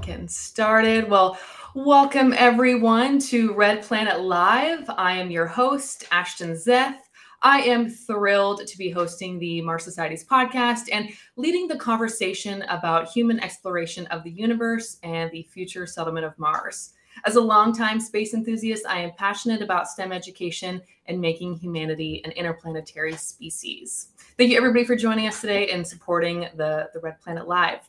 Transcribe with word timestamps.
Getting 0.00 0.28
started. 0.28 1.10
Well, 1.10 1.38
welcome 1.74 2.32
everyone 2.32 3.18
to 3.18 3.52
Red 3.52 3.82
Planet 3.82 4.22
Live. 4.22 4.88
I 4.88 5.12
am 5.12 5.30
your 5.30 5.46
host, 5.46 6.06
Ashton 6.10 6.52
Zeth. 6.52 6.96
I 7.42 7.60
am 7.60 7.90
thrilled 7.90 8.66
to 8.66 8.78
be 8.78 8.88
hosting 8.88 9.38
the 9.38 9.60
Mars 9.60 9.84
Society's 9.84 10.24
podcast 10.26 10.88
and 10.90 11.10
leading 11.36 11.68
the 11.68 11.76
conversation 11.76 12.62
about 12.62 13.10
human 13.10 13.38
exploration 13.40 14.06
of 14.06 14.24
the 14.24 14.30
universe 14.30 14.96
and 15.02 15.30
the 15.30 15.42
future 15.42 15.86
settlement 15.86 16.24
of 16.24 16.38
Mars. 16.38 16.94
As 17.26 17.36
a 17.36 17.42
longtime 17.42 18.00
space 18.00 18.32
enthusiast, 18.32 18.86
I 18.88 19.00
am 19.00 19.12
passionate 19.18 19.60
about 19.60 19.88
STEM 19.88 20.12
education 20.12 20.80
and 21.04 21.20
making 21.20 21.56
humanity 21.56 22.22
an 22.24 22.30
interplanetary 22.30 23.16
species. 23.16 24.12
Thank 24.38 24.50
you, 24.50 24.56
everybody, 24.56 24.84
for 24.84 24.96
joining 24.96 25.26
us 25.26 25.42
today 25.42 25.68
and 25.72 25.86
supporting 25.86 26.48
the, 26.56 26.88
the 26.94 27.00
Red 27.00 27.20
Planet 27.20 27.46
Live. 27.46 27.80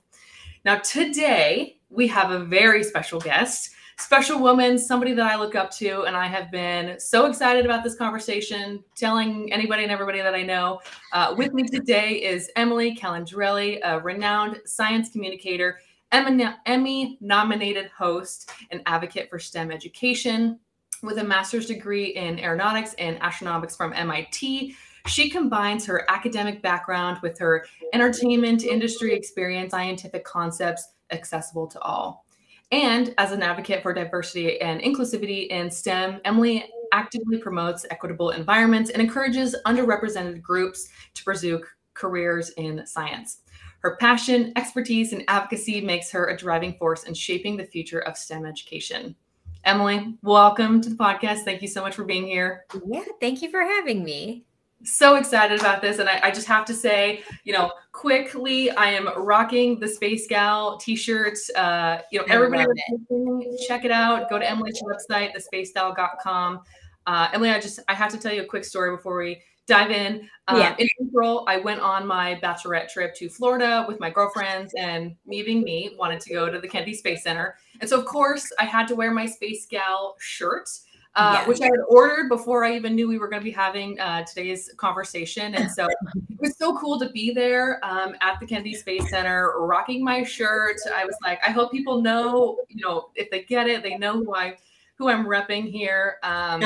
Now, 0.63 0.77
today 0.77 1.79
we 1.89 2.07
have 2.09 2.29
a 2.29 2.39
very 2.39 2.83
special 2.83 3.19
guest, 3.19 3.71
special 3.97 4.39
woman, 4.39 4.77
somebody 4.77 5.11
that 5.13 5.25
I 5.25 5.35
look 5.35 5.55
up 5.55 5.71
to, 5.71 6.03
and 6.03 6.15
I 6.15 6.27
have 6.27 6.51
been 6.51 6.99
so 6.99 7.25
excited 7.25 7.65
about 7.65 7.83
this 7.83 7.95
conversation, 7.95 8.83
telling 8.95 9.51
anybody 9.51 9.81
and 9.83 9.91
everybody 9.91 10.21
that 10.21 10.35
I 10.35 10.43
know. 10.43 10.79
Uh, 11.13 11.33
with 11.35 11.53
me 11.53 11.63
today 11.63 12.21
is 12.21 12.51
Emily 12.55 12.95
Calandrelli, 12.95 13.79
a 13.83 13.99
renowned 13.99 14.59
science 14.65 15.09
communicator 15.09 15.79
Emmy 16.11 17.17
nominated 17.21 17.87
host 17.87 18.51
and 18.69 18.81
advocate 18.85 19.29
for 19.29 19.39
STEM 19.39 19.71
education. 19.71 20.59
With 21.01 21.17
a 21.17 21.23
master's 21.23 21.65
degree 21.65 22.09
in 22.09 22.37
aeronautics 22.37 22.93
and 22.99 23.19
astronautics 23.21 23.75
from 23.75 23.93
MIT, 23.93 24.75
she 25.07 25.29
combines 25.29 25.85
her 25.85 26.09
academic 26.09 26.61
background 26.61 27.19
with 27.21 27.37
her 27.39 27.65
entertainment 27.93 28.63
industry 28.63 29.13
experience, 29.13 29.71
scientific 29.71 30.23
concepts 30.23 30.93
accessible 31.11 31.67
to 31.67 31.79
all. 31.81 32.25
And 32.71 33.13
as 33.17 33.31
an 33.31 33.43
advocate 33.43 33.83
for 33.83 33.93
diversity 33.93 34.61
and 34.61 34.81
inclusivity 34.81 35.47
in 35.47 35.69
STEM, 35.69 36.21
Emily 36.23 36.65
actively 36.93 37.37
promotes 37.37 37.85
equitable 37.89 38.31
environments 38.31 38.89
and 38.89 39.01
encourages 39.01 39.55
underrepresented 39.65 40.41
groups 40.41 40.89
to 41.13 41.23
pursue 41.23 41.61
careers 41.93 42.49
in 42.51 42.85
science. 42.87 43.39
Her 43.79 43.97
passion, 43.97 44.53
expertise, 44.55 45.11
and 45.11 45.23
advocacy 45.27 45.81
makes 45.81 46.11
her 46.11 46.27
a 46.27 46.37
driving 46.37 46.75
force 46.75 47.03
in 47.03 47.13
shaping 47.13 47.57
the 47.57 47.65
future 47.65 47.99
of 47.99 48.17
STEM 48.17 48.45
education. 48.45 49.15
Emily, 49.63 50.17
welcome 50.21 50.81
to 50.81 50.89
the 50.89 50.95
podcast. 50.95 51.39
Thank 51.43 51.61
you 51.61 51.67
so 51.67 51.81
much 51.81 51.95
for 51.95 52.03
being 52.03 52.25
here. 52.25 52.65
Yeah, 52.87 53.03
thank 53.19 53.41
you 53.41 53.49
for 53.49 53.61
having 53.61 54.03
me. 54.03 54.45
So 54.83 55.15
excited 55.15 55.59
about 55.59 55.81
this. 55.81 55.99
And 55.99 56.09
I, 56.09 56.19
I 56.23 56.31
just 56.31 56.47
have 56.47 56.65
to 56.65 56.73
say, 56.73 57.23
you 57.43 57.53
know, 57.53 57.71
quickly, 57.91 58.71
I 58.71 58.87
am 58.87 59.09
rocking 59.15 59.79
the 59.79 59.87
Space 59.87 60.27
Gal 60.27 60.77
t 60.77 60.95
shirts. 60.95 61.49
Uh, 61.55 62.01
you 62.11 62.19
know, 62.19 62.25
everybody, 62.29 62.65
it. 62.87 63.67
check 63.67 63.85
it 63.85 63.91
out. 63.91 64.29
Go 64.29 64.39
to 64.39 64.49
Emily's 64.49 64.81
website, 64.81 65.31
thespacegal.com. 65.35 66.61
Uh, 67.07 67.27
Emily, 67.33 67.49
I 67.49 67.59
just, 67.59 67.79
I 67.87 67.93
have 67.93 68.11
to 68.11 68.17
tell 68.17 68.33
you 68.33 68.43
a 68.43 68.45
quick 68.45 68.63
story 68.63 68.95
before 68.95 69.17
we 69.17 69.41
dive 69.67 69.91
in. 69.91 70.27
Um, 70.47 70.59
yeah. 70.59 70.75
In 70.77 70.87
April, 71.01 71.45
I 71.47 71.57
went 71.57 71.79
on 71.79 72.05
my 72.05 72.39
bachelorette 72.43 72.89
trip 72.89 73.15
to 73.15 73.29
Florida 73.29 73.85
with 73.87 73.99
my 73.99 74.09
girlfriends, 74.09 74.73
and 74.77 75.15
me 75.25 75.43
being 75.43 75.63
me, 75.63 75.95
wanted 75.97 76.19
to 76.21 76.33
go 76.33 76.49
to 76.49 76.59
the 76.59 76.67
Kennedy 76.67 76.93
Space 76.93 77.23
Center. 77.23 77.55
And 77.79 77.89
so, 77.89 77.99
of 77.99 78.05
course, 78.05 78.51
I 78.59 78.65
had 78.65 78.87
to 78.89 78.95
wear 78.95 79.11
my 79.11 79.25
Space 79.25 79.65
Gal 79.65 80.15
shirt. 80.19 80.69
Uh, 81.15 81.39
yeah. 81.39 81.47
which 81.47 81.59
I 81.59 81.65
had 81.65 81.81
ordered 81.89 82.29
before 82.29 82.63
I 82.63 82.73
even 82.73 82.95
knew 82.95 83.05
we 83.05 83.17
were 83.17 83.27
going 83.27 83.41
to 83.41 83.43
be 83.43 83.51
having 83.51 83.99
uh, 83.99 84.23
today's 84.23 84.71
conversation. 84.77 85.55
And 85.55 85.69
so 85.69 85.87
it 86.29 86.39
was 86.39 86.57
so 86.57 86.77
cool 86.77 86.97
to 86.99 87.09
be 87.09 87.33
there 87.33 87.83
um, 87.83 88.15
at 88.21 88.39
the 88.39 88.45
Kennedy 88.45 88.73
Space 88.73 89.09
Center, 89.09 89.51
rocking 89.59 90.05
my 90.05 90.23
shirt. 90.23 90.77
I 90.95 91.03
was 91.03 91.17
like, 91.21 91.41
I 91.45 91.51
hope 91.51 91.69
people 91.69 92.01
know, 92.01 92.59
you 92.69 92.85
know, 92.85 93.09
if 93.15 93.29
they 93.29 93.43
get 93.43 93.67
it, 93.67 93.83
they 93.83 93.97
know 93.97 94.13
who 94.13 94.33
I 94.33 94.55
who 94.95 95.09
I'm 95.09 95.25
repping 95.25 95.69
here. 95.69 96.17
Um, 96.23 96.61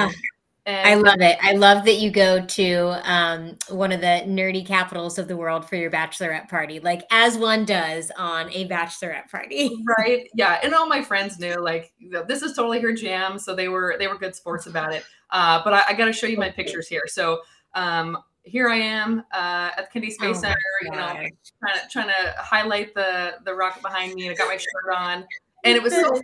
and 0.67 0.87
I 0.87 0.95
love 0.95 1.21
it. 1.21 1.37
I 1.43 1.53
love 1.53 1.85
that 1.85 1.97
you 1.97 2.09
go 2.09 2.43
to 2.43 3.11
um, 3.11 3.55
one 3.69 3.91
of 3.91 4.01
the 4.01 4.23
nerdy 4.25 4.65
capitals 4.65 5.19
of 5.19 5.27
the 5.27 5.37
world 5.37 5.69
for 5.69 5.75
your 5.75 5.91
bachelorette 5.91 6.49
party, 6.49 6.79
like 6.79 7.03
as 7.11 7.37
one 7.37 7.65
does 7.65 8.11
on 8.17 8.49
a 8.51 8.67
bachelorette 8.67 9.29
party. 9.29 9.71
Right. 9.99 10.27
Yeah. 10.33 10.59
And 10.63 10.73
all 10.73 10.87
my 10.87 11.03
friends 11.03 11.37
knew 11.39 11.61
like 11.61 11.93
this 12.27 12.41
is 12.41 12.53
totally 12.53 12.79
her 12.79 12.93
jam. 12.93 13.37
So 13.37 13.55
they 13.55 13.67
were 13.67 13.95
they 13.99 14.07
were 14.07 14.17
good 14.17 14.35
sports 14.35 14.65
about 14.65 14.93
it. 14.93 15.03
Uh, 15.29 15.61
but 15.63 15.73
I, 15.73 15.83
I 15.89 15.93
got 15.93 16.05
to 16.05 16.13
show 16.13 16.27
you 16.27 16.37
my 16.37 16.49
pictures 16.49 16.87
here. 16.87 17.03
So 17.05 17.41
um, 17.75 18.17
here 18.43 18.69
I 18.69 18.77
am 18.77 19.19
uh, 19.33 19.71
at 19.77 19.85
the 19.85 19.87
Kennedy 19.93 20.11
Space 20.11 20.37
oh 20.37 20.41
Center, 20.41 20.57
you 20.81 20.91
know, 20.91 20.97
trying 20.97 21.29
to 21.29 21.89
trying 21.91 22.07
to 22.07 22.35
highlight 22.37 22.95
the 22.95 23.35
the 23.43 23.53
rocket 23.53 23.83
behind 23.83 24.13
me, 24.15 24.27
and 24.27 24.35
I 24.35 24.37
got 24.37 24.47
my 24.47 24.57
shirt 24.57 24.95
on, 24.95 25.25
and 25.63 25.75
it 25.75 25.83
was 25.83 25.93
so 25.93 26.09
fun. 26.09 26.23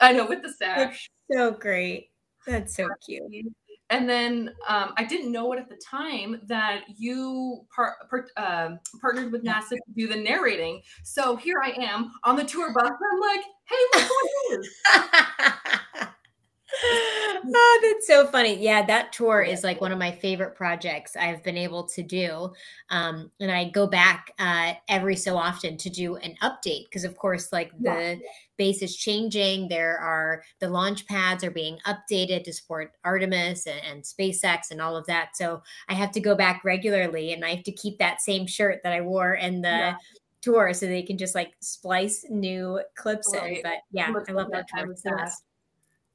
I 0.00 0.12
know 0.12 0.26
with 0.26 0.42
the 0.42 0.52
sash. 0.52 1.08
That's 1.28 1.40
so 1.40 1.52
great. 1.52 2.10
That's 2.46 2.76
so 2.76 2.88
cute 3.06 3.52
and 3.90 4.08
then 4.08 4.50
um, 4.68 4.92
I 4.96 5.04
didn't 5.04 5.32
know 5.32 5.52
it 5.52 5.58
at 5.58 5.68
the 5.68 5.76
time 5.76 6.40
that 6.46 6.82
you 6.96 7.66
par- 7.74 7.96
par- 8.08 8.28
uh, 8.36 8.76
partnered 9.00 9.32
with 9.32 9.44
NASA 9.44 9.70
to 9.70 9.92
do 9.96 10.06
the 10.06 10.16
narrating. 10.16 10.80
So 11.02 11.36
here 11.36 11.60
I 11.62 11.70
am 11.70 12.12
on 12.24 12.36
the 12.36 12.44
tour 12.44 12.72
bus. 12.72 12.90
I'm 12.90 13.20
like, 13.20 13.40
hey, 13.68 13.76
look 13.94 14.08
who 14.08 14.54
it 14.54 14.60
is. 14.60 16.06
oh, 16.84 17.80
that's 17.82 18.06
so 18.06 18.26
funny. 18.26 18.56
Yeah, 18.62 18.84
that 18.86 19.12
tour 19.12 19.42
is 19.42 19.64
like 19.64 19.80
one 19.80 19.92
of 19.92 19.98
my 19.98 20.10
favorite 20.10 20.54
projects 20.54 21.16
I've 21.16 21.42
been 21.42 21.56
able 21.56 21.84
to 21.88 22.02
do. 22.02 22.52
Um, 22.90 23.30
and 23.40 23.50
I 23.50 23.70
go 23.70 23.86
back 23.86 24.32
uh, 24.38 24.74
every 24.88 25.16
so 25.16 25.36
often 25.36 25.76
to 25.78 25.90
do 25.90 26.16
an 26.16 26.34
update 26.42 26.84
because, 26.84 27.04
of 27.04 27.16
course, 27.16 27.52
like 27.52 27.72
the 27.78 28.18
yeah. 28.20 28.28
base 28.56 28.82
is 28.82 28.96
changing. 28.96 29.68
There 29.68 29.98
are 29.98 30.42
the 30.60 30.68
launch 30.68 31.06
pads 31.06 31.42
are 31.44 31.50
being 31.50 31.78
updated 31.86 32.44
to 32.44 32.52
support 32.52 32.92
Artemis 33.04 33.66
and, 33.66 33.80
and 33.84 34.02
SpaceX 34.02 34.70
and 34.70 34.80
all 34.80 34.96
of 34.96 35.06
that. 35.06 35.36
So 35.36 35.62
I 35.88 35.94
have 35.94 36.12
to 36.12 36.20
go 36.20 36.34
back 36.34 36.62
regularly 36.64 37.32
and 37.32 37.44
I 37.44 37.54
have 37.54 37.64
to 37.64 37.72
keep 37.72 37.98
that 37.98 38.20
same 38.20 38.46
shirt 38.46 38.80
that 38.84 38.92
I 38.92 39.00
wore 39.00 39.34
in 39.34 39.62
the 39.62 39.68
yeah 39.68 39.96
tour 40.42 40.72
so 40.72 40.86
they 40.86 41.02
can 41.02 41.18
just 41.18 41.34
like 41.34 41.52
splice 41.60 42.24
new 42.28 42.80
clips 42.96 43.30
right. 43.34 43.58
in. 43.58 43.62
But 43.62 43.74
yeah, 43.92 44.12
I 44.28 44.32
love 44.32 44.48
that 44.52 44.68
tour. 44.68 44.94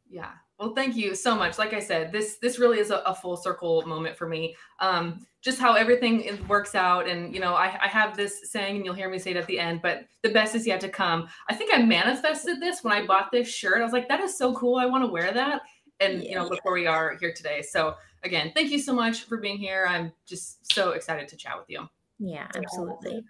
Yeah. 0.09 0.31
Well, 0.59 0.73
thank 0.73 0.95
you 0.95 1.15
so 1.15 1.35
much. 1.35 1.57
Like 1.57 1.73
I 1.73 1.79
said, 1.79 2.13
this 2.13 2.37
this 2.37 2.59
really 2.59 2.79
is 2.79 2.89
a, 2.89 2.97
a 2.99 3.13
full 3.13 3.35
circle 3.35 3.81
moment 3.85 4.15
for 4.15 4.27
me. 4.27 4.55
Um, 4.79 5.25
just 5.41 5.59
how 5.59 5.73
everything 5.73 6.39
works 6.47 6.75
out, 6.75 7.09
and 7.09 7.33
you 7.33 7.41
know, 7.41 7.53
I, 7.53 7.77
I 7.81 7.87
have 7.87 8.15
this 8.15 8.51
saying, 8.51 8.77
and 8.77 8.85
you'll 8.85 8.93
hear 8.93 9.09
me 9.09 9.19
say 9.19 9.31
it 9.31 9.37
at 9.37 9.47
the 9.47 9.59
end. 9.59 9.81
But 9.81 10.05
the 10.23 10.29
best 10.29 10.55
is 10.55 10.65
yet 10.65 10.79
to 10.81 10.89
come. 10.89 11.27
I 11.49 11.55
think 11.55 11.71
I 11.73 11.81
manifested 11.81 12.61
this 12.61 12.83
when 12.83 12.93
I 12.93 13.05
bought 13.05 13.31
this 13.31 13.49
shirt. 13.49 13.81
I 13.81 13.83
was 13.83 13.91
like, 13.91 14.07
that 14.07 14.21
is 14.21 14.37
so 14.37 14.55
cool. 14.55 14.77
I 14.77 14.85
want 14.85 15.03
to 15.03 15.11
wear 15.11 15.33
that. 15.33 15.61
And 15.99 16.23
yeah. 16.23 16.29
you 16.29 16.35
know, 16.35 16.49
before 16.49 16.73
we 16.73 16.87
are 16.87 17.17
here 17.19 17.33
today. 17.33 17.61
So 17.61 17.95
again, 18.23 18.51
thank 18.55 18.71
you 18.71 18.79
so 18.79 18.93
much 18.93 19.23
for 19.23 19.37
being 19.37 19.57
here. 19.57 19.85
I'm 19.87 20.13
just 20.25 20.73
so 20.73 20.91
excited 20.91 21.27
to 21.29 21.37
chat 21.37 21.57
with 21.57 21.69
you. 21.69 21.87
Yeah, 22.19 22.47
absolutely. 22.55 23.23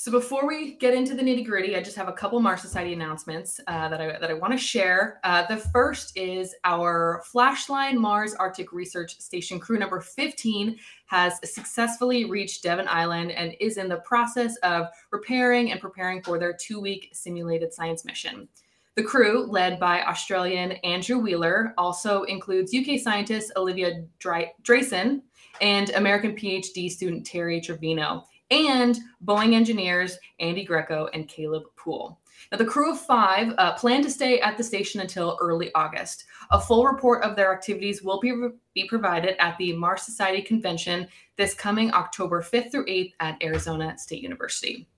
So 0.00 0.10
before 0.10 0.46
we 0.46 0.76
get 0.76 0.94
into 0.94 1.14
the 1.14 1.20
nitty 1.20 1.44
gritty, 1.44 1.76
I 1.76 1.82
just 1.82 1.94
have 1.98 2.08
a 2.08 2.12
couple 2.14 2.40
Mars 2.40 2.62
Society 2.62 2.94
announcements 2.94 3.60
uh, 3.66 3.86
that 3.90 4.00
I 4.00 4.18
that 4.18 4.30
I 4.30 4.32
want 4.32 4.54
to 4.54 4.58
share. 4.58 5.20
Uh, 5.24 5.46
the 5.46 5.58
first 5.58 6.16
is 6.16 6.54
our 6.64 7.22
Flashline 7.30 7.96
Mars 7.96 8.32
Arctic 8.32 8.72
Research 8.72 9.20
Station 9.20 9.60
crew 9.60 9.78
number 9.78 10.00
15 10.00 10.78
has 11.04 11.34
successfully 11.44 12.24
reached 12.24 12.62
Devon 12.62 12.88
Island 12.88 13.32
and 13.32 13.54
is 13.60 13.76
in 13.76 13.90
the 13.90 13.98
process 13.98 14.56
of 14.62 14.86
repairing 15.12 15.70
and 15.70 15.82
preparing 15.82 16.22
for 16.22 16.38
their 16.38 16.54
two-week 16.54 17.10
simulated 17.12 17.74
science 17.74 18.02
mission. 18.02 18.48
The 18.94 19.02
crew, 19.02 19.44
led 19.44 19.78
by 19.78 20.00
Australian 20.04 20.72
Andrew 20.82 21.18
Wheeler, 21.18 21.74
also 21.76 22.22
includes 22.22 22.74
UK 22.74 22.98
scientist 22.98 23.52
Olivia 23.54 24.02
Drayson 24.18 25.20
and 25.60 25.90
American 25.90 26.34
PhD 26.34 26.90
student 26.90 27.26
Terry 27.26 27.60
Trevino 27.60 28.24
and 28.50 28.98
Boeing 29.24 29.54
engineers 29.54 30.18
Andy 30.38 30.64
Greco 30.64 31.08
and 31.14 31.28
Caleb 31.28 31.64
Poole. 31.76 32.18
Now, 32.50 32.58
the 32.58 32.64
crew 32.64 32.90
of 32.90 33.00
five 33.00 33.52
uh, 33.58 33.74
plan 33.74 34.02
to 34.02 34.10
stay 34.10 34.40
at 34.40 34.56
the 34.56 34.64
station 34.64 35.00
until 35.00 35.38
early 35.40 35.72
August. 35.74 36.24
A 36.50 36.60
full 36.60 36.84
report 36.84 37.22
of 37.22 37.36
their 37.36 37.52
activities 37.52 38.02
will 38.02 38.18
be, 38.18 38.32
re- 38.32 38.50
be 38.74 38.88
provided 38.88 39.40
at 39.40 39.56
the 39.58 39.72
Mars 39.74 40.02
Society 40.02 40.42
Convention 40.42 41.06
this 41.36 41.54
coming 41.54 41.92
October 41.92 42.42
5th 42.42 42.72
through 42.72 42.86
8th 42.86 43.12
at 43.20 43.42
Arizona 43.42 43.96
State 43.98 44.22
University. 44.22 44.88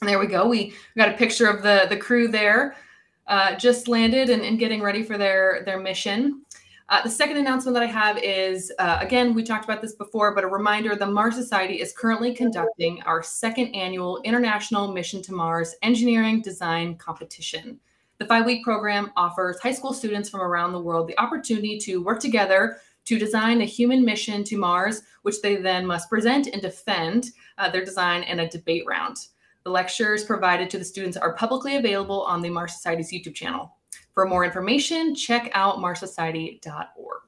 And 0.00 0.08
there 0.08 0.18
we 0.18 0.26
go. 0.26 0.46
We 0.46 0.74
got 0.96 1.08
a 1.08 1.16
picture 1.16 1.48
of 1.48 1.62
the, 1.62 1.86
the 1.88 1.96
crew 1.96 2.28
there, 2.28 2.76
uh, 3.26 3.56
just 3.56 3.88
landed 3.88 4.28
and, 4.30 4.42
and 4.42 4.58
getting 4.58 4.82
ready 4.82 5.02
for 5.02 5.16
their, 5.18 5.62
their 5.64 5.80
mission. 5.80 6.43
Uh, 6.90 7.02
the 7.02 7.10
second 7.10 7.38
announcement 7.38 7.74
that 7.74 7.82
I 7.82 7.86
have 7.86 8.18
is 8.18 8.70
uh, 8.78 8.98
again, 9.00 9.32
we 9.32 9.42
talked 9.42 9.64
about 9.64 9.80
this 9.80 9.94
before, 9.94 10.34
but 10.34 10.44
a 10.44 10.48
reminder 10.48 10.94
the 10.94 11.06
Mars 11.06 11.34
Society 11.34 11.80
is 11.80 11.94
currently 11.96 12.34
conducting 12.34 13.00
our 13.02 13.22
second 13.22 13.74
annual 13.74 14.20
International 14.22 14.92
Mission 14.92 15.22
to 15.22 15.32
Mars 15.32 15.74
Engineering 15.82 16.42
Design 16.42 16.96
Competition. 16.96 17.80
The 18.18 18.26
five 18.26 18.44
week 18.44 18.62
program 18.62 19.12
offers 19.16 19.58
high 19.60 19.72
school 19.72 19.94
students 19.94 20.28
from 20.28 20.42
around 20.42 20.72
the 20.72 20.80
world 20.80 21.08
the 21.08 21.18
opportunity 21.18 21.78
to 21.78 22.02
work 22.02 22.20
together 22.20 22.76
to 23.06 23.18
design 23.18 23.62
a 23.62 23.66
human 23.66 24.04
mission 24.04 24.44
to 24.44 24.58
Mars, 24.58 25.02
which 25.22 25.40
they 25.40 25.56
then 25.56 25.86
must 25.86 26.10
present 26.10 26.48
and 26.48 26.60
defend 26.60 27.30
uh, 27.56 27.70
their 27.70 27.84
design 27.84 28.24
in 28.24 28.40
a 28.40 28.48
debate 28.48 28.84
round. 28.86 29.28
The 29.64 29.70
lectures 29.70 30.24
provided 30.24 30.68
to 30.70 30.78
the 30.78 30.84
students 30.84 31.16
are 31.16 31.34
publicly 31.34 31.76
available 31.76 32.22
on 32.22 32.42
the 32.42 32.50
Mars 32.50 32.74
Society's 32.74 33.10
YouTube 33.10 33.34
channel. 33.34 33.74
For 34.14 34.26
more 34.26 34.44
information, 34.44 35.14
check 35.14 35.50
out 35.54 35.78
marssociety.org. 35.78 37.20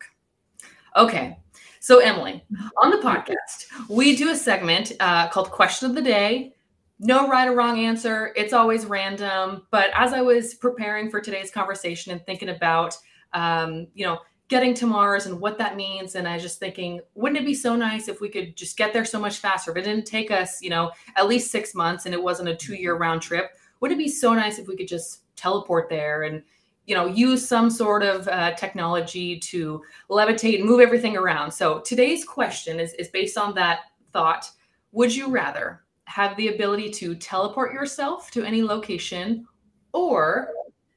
Okay, 0.96 1.36
so 1.80 1.98
Emily, 1.98 2.42
on 2.82 2.90
the 2.90 2.98
podcast, 2.98 3.88
we 3.90 4.16
do 4.16 4.30
a 4.30 4.36
segment 4.36 4.92
uh, 5.00 5.28
called 5.28 5.50
Question 5.50 5.90
of 5.90 5.96
the 5.96 6.02
Day. 6.02 6.54
No 6.98 7.28
right 7.28 7.48
or 7.48 7.54
wrong 7.54 7.78
answer. 7.80 8.32
It's 8.36 8.52
always 8.52 8.86
random. 8.86 9.66
But 9.70 9.90
as 9.94 10.12
I 10.12 10.22
was 10.22 10.54
preparing 10.54 11.10
for 11.10 11.20
today's 11.20 11.50
conversation 11.50 12.12
and 12.12 12.24
thinking 12.24 12.48
about, 12.48 12.96
um, 13.34 13.88
you 13.94 14.06
know, 14.06 14.20
getting 14.48 14.72
to 14.74 14.86
Mars 14.86 15.26
and 15.26 15.40
what 15.40 15.58
that 15.58 15.76
means. 15.76 16.14
And 16.14 16.26
I 16.26 16.34
was 16.34 16.42
just 16.42 16.60
thinking, 16.60 17.00
wouldn't 17.14 17.40
it 17.40 17.44
be 17.44 17.54
so 17.54 17.74
nice 17.74 18.08
if 18.08 18.20
we 18.20 18.28
could 18.28 18.56
just 18.56 18.76
get 18.76 18.92
there 18.92 19.04
so 19.04 19.18
much 19.18 19.38
faster? 19.38 19.72
If 19.72 19.76
it 19.76 19.82
didn't 19.82 20.06
take 20.06 20.30
us, 20.30 20.62
you 20.62 20.70
know, 20.70 20.92
at 21.16 21.28
least 21.28 21.50
six 21.50 21.74
months 21.74 22.06
and 22.06 22.14
it 22.14 22.22
wasn't 22.22 22.48
a 22.48 22.56
two 22.56 22.74
year 22.74 22.96
round 22.96 23.22
trip, 23.22 23.50
would 23.80 23.92
it 23.92 23.98
be 23.98 24.08
so 24.08 24.34
nice 24.34 24.58
if 24.58 24.68
we 24.68 24.76
could 24.76 24.88
just 24.88 25.22
teleport 25.36 25.88
there 25.88 26.22
and, 26.22 26.42
you 26.86 26.94
know, 26.94 27.06
use 27.06 27.46
some 27.46 27.68
sort 27.68 28.02
of 28.02 28.26
uh, 28.28 28.54
technology 28.54 29.38
to 29.40 29.82
levitate 30.08 30.60
and 30.60 30.68
move 30.68 30.80
everything 30.80 31.16
around? 31.16 31.50
So 31.50 31.80
today's 31.80 32.24
question 32.24 32.80
is, 32.80 32.94
is 32.94 33.08
based 33.08 33.36
on 33.36 33.54
that 33.54 33.80
thought. 34.12 34.50
Would 34.92 35.14
you 35.14 35.28
rather 35.28 35.82
have 36.04 36.36
the 36.36 36.48
ability 36.48 36.90
to 36.90 37.14
teleport 37.14 37.72
yourself 37.72 38.30
to 38.30 38.44
any 38.44 38.62
location 38.62 39.46
or 39.92 40.48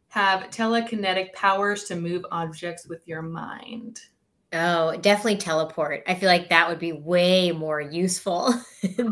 have 0.10 0.50
telekinetic 0.50 1.34
powers 1.34 1.84
to 1.86 1.96
move 1.96 2.26
objects 2.32 2.88
with 2.88 3.08
your 3.08 3.22
mind? 3.22 4.00
Oh, 4.54 4.98
definitely 4.98 5.38
teleport. 5.38 6.04
I 6.08 6.16
feel 6.16 6.28
like 6.28 6.50
that 6.50 6.68
would 6.68 6.80
be 6.80 6.94
way 6.94 7.52
more 7.52 7.82
useful. 7.82 8.54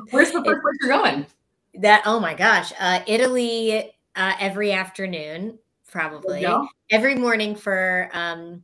Where's 0.09 0.31
the 0.31 0.43
first 0.43 0.61
place 0.61 0.77
you're 0.81 0.89
going? 0.89 1.27
That 1.75 2.01
oh 2.05 2.19
my 2.19 2.33
gosh, 2.33 2.73
uh, 2.79 3.01
Italy 3.05 3.93
uh, 4.15 4.33
every 4.39 4.71
afternoon, 4.71 5.59
probably 5.87 6.45
every 6.91 7.15
morning 7.15 7.55
for 7.55 8.09
um, 8.13 8.61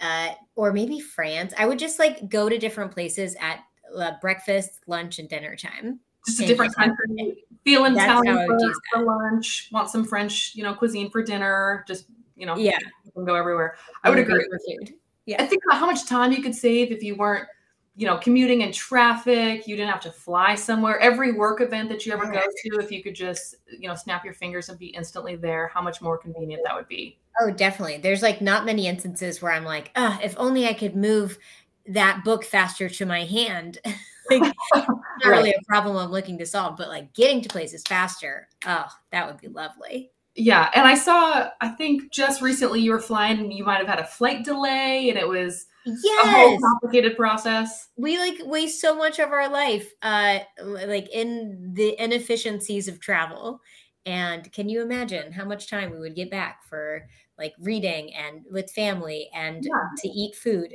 uh, 0.00 0.30
or 0.56 0.72
maybe 0.72 1.00
France. 1.00 1.54
I 1.58 1.66
would 1.66 1.78
just 1.78 1.98
like 1.98 2.28
go 2.28 2.48
to 2.48 2.58
different 2.58 2.92
places 2.92 3.36
at 3.40 3.60
uh, 3.96 4.12
breakfast, 4.20 4.80
lunch, 4.86 5.18
and 5.18 5.28
dinner 5.28 5.56
time. 5.56 6.00
Just 6.26 6.40
a 6.40 6.46
different 6.46 6.74
country, 6.74 7.44
feeling 7.64 7.92
Italian 7.92 8.46
for, 8.46 8.58
for, 8.92 9.04
lunch, 9.04 9.68
want 9.72 9.90
some 9.90 10.04
French, 10.04 10.52
you 10.54 10.62
know, 10.62 10.72
cuisine 10.72 11.10
for 11.10 11.22
dinner. 11.22 11.84
Just 11.86 12.06
you 12.36 12.46
know, 12.46 12.56
yeah, 12.56 12.78
you 13.04 13.12
can 13.12 13.24
go 13.24 13.34
everywhere. 13.34 13.76
I 14.02 14.10
would 14.10 14.18
agree 14.18 14.42
food. 14.42 14.94
Yeah, 15.26 15.42
I 15.42 15.46
think 15.46 15.62
about 15.66 15.78
how 15.78 15.86
much 15.86 16.06
time 16.06 16.32
you 16.32 16.42
could 16.42 16.54
save 16.54 16.92
if 16.92 17.02
you 17.02 17.16
weren't, 17.16 17.46
you 17.96 18.06
know, 18.06 18.16
commuting 18.16 18.62
in 18.62 18.72
traffic. 18.72 19.66
You 19.66 19.76
didn't 19.76 19.90
have 19.90 20.00
to 20.00 20.10
fly 20.10 20.54
somewhere. 20.54 20.98
Every 20.98 21.32
work 21.32 21.60
event 21.60 21.88
that 21.90 22.04
you 22.04 22.12
ever 22.12 22.26
go 22.30 22.40
to, 22.40 22.78
if 22.80 22.90
you 22.90 23.02
could 23.02 23.14
just, 23.14 23.56
you 23.68 23.88
know, 23.88 23.94
snap 23.94 24.24
your 24.24 24.34
fingers 24.34 24.68
and 24.68 24.78
be 24.78 24.86
instantly 24.86 25.36
there, 25.36 25.68
how 25.68 25.80
much 25.80 26.00
more 26.02 26.18
convenient 26.18 26.62
that 26.64 26.74
would 26.74 26.88
be. 26.88 27.18
Oh, 27.40 27.50
definitely. 27.50 27.98
There's 27.98 28.22
like 28.22 28.40
not 28.40 28.64
many 28.64 28.86
instances 28.86 29.40
where 29.40 29.52
I'm 29.52 29.64
like, 29.64 29.92
ah, 29.96 30.18
if 30.22 30.34
only 30.38 30.66
I 30.66 30.74
could 30.74 30.96
move 30.96 31.38
that 31.86 32.24
book 32.24 32.44
faster 32.44 32.88
to 32.88 33.06
my 33.06 33.24
hand. 33.24 33.78
like 34.30 34.54
not 34.74 34.96
really 35.24 35.50
a 35.50 35.64
problem 35.66 35.96
I'm 35.96 36.10
looking 36.10 36.38
to 36.38 36.46
solve, 36.46 36.76
but 36.76 36.88
like 36.88 37.12
getting 37.14 37.42
to 37.42 37.48
places 37.48 37.84
faster. 37.86 38.48
Oh, 38.66 38.86
that 39.12 39.26
would 39.26 39.40
be 39.40 39.48
lovely. 39.48 40.10
Yeah. 40.36 40.70
And 40.74 40.86
I 40.86 40.94
saw, 40.94 41.48
I 41.60 41.68
think 41.68 42.10
just 42.10 42.42
recently 42.42 42.80
you 42.80 42.90
were 42.90 43.00
flying 43.00 43.38
and 43.38 43.52
you 43.52 43.64
might 43.64 43.78
have 43.78 43.86
had 43.86 44.00
a 44.00 44.06
flight 44.06 44.44
delay 44.44 45.08
and 45.08 45.18
it 45.18 45.28
was 45.28 45.66
yes. 45.86 46.26
a 46.26 46.30
whole 46.30 46.58
complicated 46.58 47.16
process. 47.16 47.88
We 47.96 48.18
like 48.18 48.38
waste 48.44 48.80
so 48.80 48.96
much 48.96 49.18
of 49.18 49.30
our 49.30 49.48
life 49.48 49.92
uh 50.02 50.40
like 50.62 51.08
in 51.10 51.72
the 51.74 52.02
inefficiencies 52.02 52.88
of 52.88 53.00
travel. 53.00 53.60
And 54.06 54.50
can 54.52 54.68
you 54.68 54.82
imagine 54.82 55.32
how 55.32 55.44
much 55.44 55.70
time 55.70 55.92
we 55.92 56.00
would 56.00 56.16
get 56.16 56.30
back 56.30 56.64
for 56.68 57.06
like 57.38 57.54
reading 57.58 58.12
and 58.14 58.42
with 58.50 58.70
family 58.72 59.30
and 59.34 59.64
yeah. 59.64 59.88
to 59.98 60.08
eat 60.08 60.34
food? 60.34 60.74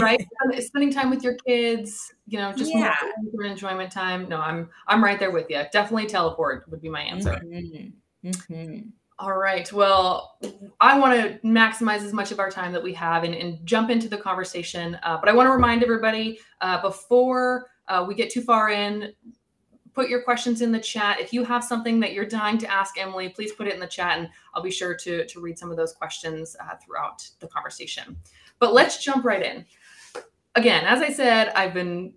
right? 0.00 0.24
Spending 0.60 0.92
time 0.92 1.10
with 1.10 1.22
your 1.22 1.36
kids, 1.46 2.12
you 2.26 2.38
know, 2.38 2.52
just 2.52 2.72
yeah. 2.72 2.94
enjoyment 3.42 3.92
time. 3.92 4.28
No, 4.28 4.40
I'm 4.40 4.70
I'm 4.86 5.04
right 5.04 5.18
there 5.18 5.30
with 5.30 5.50
you. 5.50 5.62
Definitely 5.72 6.06
teleport 6.06 6.64
would 6.70 6.80
be 6.80 6.88
my 6.88 7.02
answer. 7.02 7.40
Mm-hmm. 7.44 7.88
Mm-hmm. 8.24 8.88
All 9.18 9.36
right. 9.36 9.72
Well, 9.72 10.36
I 10.80 10.98
want 10.98 11.20
to 11.20 11.46
maximize 11.46 11.98
as 11.98 12.12
much 12.12 12.32
of 12.32 12.40
our 12.40 12.50
time 12.50 12.72
that 12.72 12.82
we 12.82 12.92
have 12.94 13.24
and, 13.24 13.34
and 13.34 13.64
jump 13.64 13.90
into 13.90 14.08
the 14.08 14.16
conversation. 14.16 14.98
Uh, 15.02 15.18
but 15.18 15.28
I 15.28 15.32
want 15.32 15.46
to 15.46 15.52
remind 15.52 15.82
everybody 15.82 16.40
uh, 16.60 16.80
before 16.82 17.66
uh, 17.88 18.04
we 18.06 18.14
get 18.14 18.30
too 18.30 18.42
far 18.42 18.70
in, 18.70 19.12
put 19.92 20.08
your 20.08 20.22
questions 20.22 20.60
in 20.60 20.72
the 20.72 20.80
chat. 20.80 21.20
If 21.20 21.32
you 21.32 21.44
have 21.44 21.62
something 21.62 22.00
that 22.00 22.14
you're 22.14 22.26
dying 22.26 22.58
to 22.58 22.70
ask 22.70 22.98
Emily, 22.98 23.28
please 23.28 23.52
put 23.52 23.68
it 23.68 23.74
in 23.74 23.80
the 23.80 23.86
chat 23.86 24.18
and 24.18 24.28
I'll 24.54 24.62
be 24.62 24.70
sure 24.70 24.94
to, 24.94 25.26
to 25.26 25.40
read 25.40 25.58
some 25.58 25.70
of 25.70 25.76
those 25.76 25.92
questions 25.92 26.56
uh, 26.58 26.74
throughout 26.84 27.28
the 27.40 27.46
conversation. 27.48 28.16
But 28.58 28.72
let's 28.72 29.04
jump 29.04 29.24
right 29.24 29.44
in 29.44 29.66
again, 30.54 30.84
as 30.84 31.00
I 31.00 31.10
said, 31.10 31.48
I've 31.54 31.74
been 31.74 32.14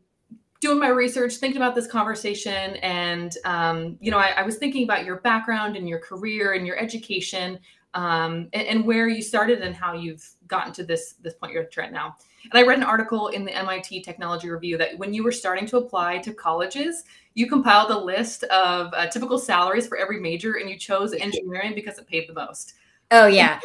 doing 0.62 0.80
my 0.80 0.90
research, 0.90 1.36
thinking 1.36 1.62
about 1.62 1.76
this 1.76 1.88
conversation, 1.88 2.76
and 2.78 3.38
um, 3.46 3.98
you 4.00 4.12
know, 4.12 4.18
I, 4.18 4.34
I, 4.38 4.44
was 4.44 4.58
thinking 4.58 4.84
about 4.84 5.06
your 5.06 5.18
background 5.18 5.76
and 5.76 5.88
your 5.88 6.00
career 6.00 6.54
and 6.54 6.66
your 6.66 6.78
education, 6.78 7.60
um, 7.94 8.50
and, 8.54 8.68
and, 8.68 8.86
where 8.86 9.08
you 9.08 9.22
started 9.22 9.62
and 9.62 9.76
how 9.76 9.94
you've 9.94 10.28
gotten 10.48 10.74
to 10.74 10.84
this 10.84 11.14
this 11.22 11.34
point 11.34 11.54
you're 11.54 11.64
at 11.64 11.92
now. 11.92 12.16
And 12.52 12.60
I 12.60 12.64
read 12.64 12.78
an 12.78 12.84
article 12.84 13.30
in 13.30 13.46
the 13.46 13.56
MIT 13.56 14.02
Technology 14.02 14.50
Review 14.50 14.78
that 14.78 14.98
when 14.98 15.14
you 15.14 15.24
were 15.24 15.32
starting 15.32 15.66
to 15.68 15.78
apply 15.78 16.20
to 16.20 16.34
colleges, 16.34 17.04
you 17.34 17.48
compiled 17.48 17.92
a 17.92 17.98
list 17.98 18.44
of 18.46 18.94
uh, 18.94 19.08
typical 19.08 19.38
salaries 19.38 19.88
for 19.88 19.98
every 19.98 20.20
major, 20.20 20.54
and 20.54 20.70
you 20.70 20.78
chose 20.78 21.14
engineering 21.14 21.74
because 21.76 21.98
it 21.98 22.08
paid 22.08 22.28
the 22.30 22.34
most. 22.34 22.74
Oh 23.12 23.28
yeah. 23.28 23.60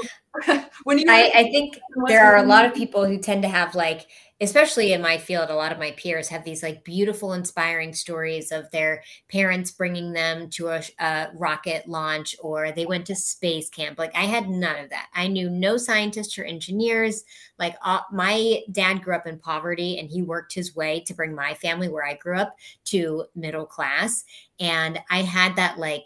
when 0.85 0.99
you, 0.99 1.07
I, 1.09 1.31
I 1.35 1.43
think 1.45 1.79
there 2.07 2.25
are 2.25 2.37
a 2.37 2.47
lot 2.47 2.65
of 2.65 2.75
people 2.75 3.07
who 3.07 3.19
tend 3.19 3.43
to 3.43 3.49
have 3.49 3.75
like 3.75 4.07
especially 4.43 4.95
in 4.95 5.03
my 5.03 5.19
field, 5.19 5.51
a 5.51 5.55
lot 5.55 5.71
of 5.71 5.79
my 5.79 5.91
peers 5.93 6.29
have 6.29 6.45
these 6.45 6.63
like 6.63 6.83
beautiful, 6.83 7.35
inspiring 7.35 7.93
stories 7.93 8.51
of 8.51 8.71
their 8.71 9.03
parents 9.31 9.71
bringing 9.71 10.13
them 10.13 10.49
to 10.49 10.69
a, 10.69 10.83
a, 10.99 11.29
rocket 11.35 11.87
launch 11.87 12.35
or 12.41 12.73
they 12.73 12.87
went 12.87 13.07
to 13.07 13.15
space 13.15 13.69
camp. 13.69 13.99
Like 13.99 14.17
I 14.17 14.25
had 14.25 14.49
none 14.49 14.83
of 14.83 14.91
that. 14.91 15.09
I 15.15 15.27
knew 15.27 15.51
no 15.51 15.77
scientists 15.77 16.39
or 16.39 16.45
engineers. 16.45 17.25
Like 17.59 17.77
uh, 17.85 18.01
my 18.11 18.63
dad 18.73 19.03
grew 19.03 19.15
up 19.15 19.27
in 19.27 19.39
poverty 19.39 19.99
and 19.99 20.09
he 20.09 20.23
worked 20.23 20.55
his 20.55 20.75
way 20.75 21.01
to 21.01 21.15
bring 21.15 21.35
my 21.35 21.53
family 21.55 21.89
where 21.89 22.07
I 22.07 22.15
grew 22.15 22.39
up 22.39 22.57
to 22.87 23.27
middle 23.35 23.67
class. 23.67 24.25
And 24.59 24.99
I 25.11 25.23
had 25.23 25.57
that 25.57 25.79
like, 25.79 26.05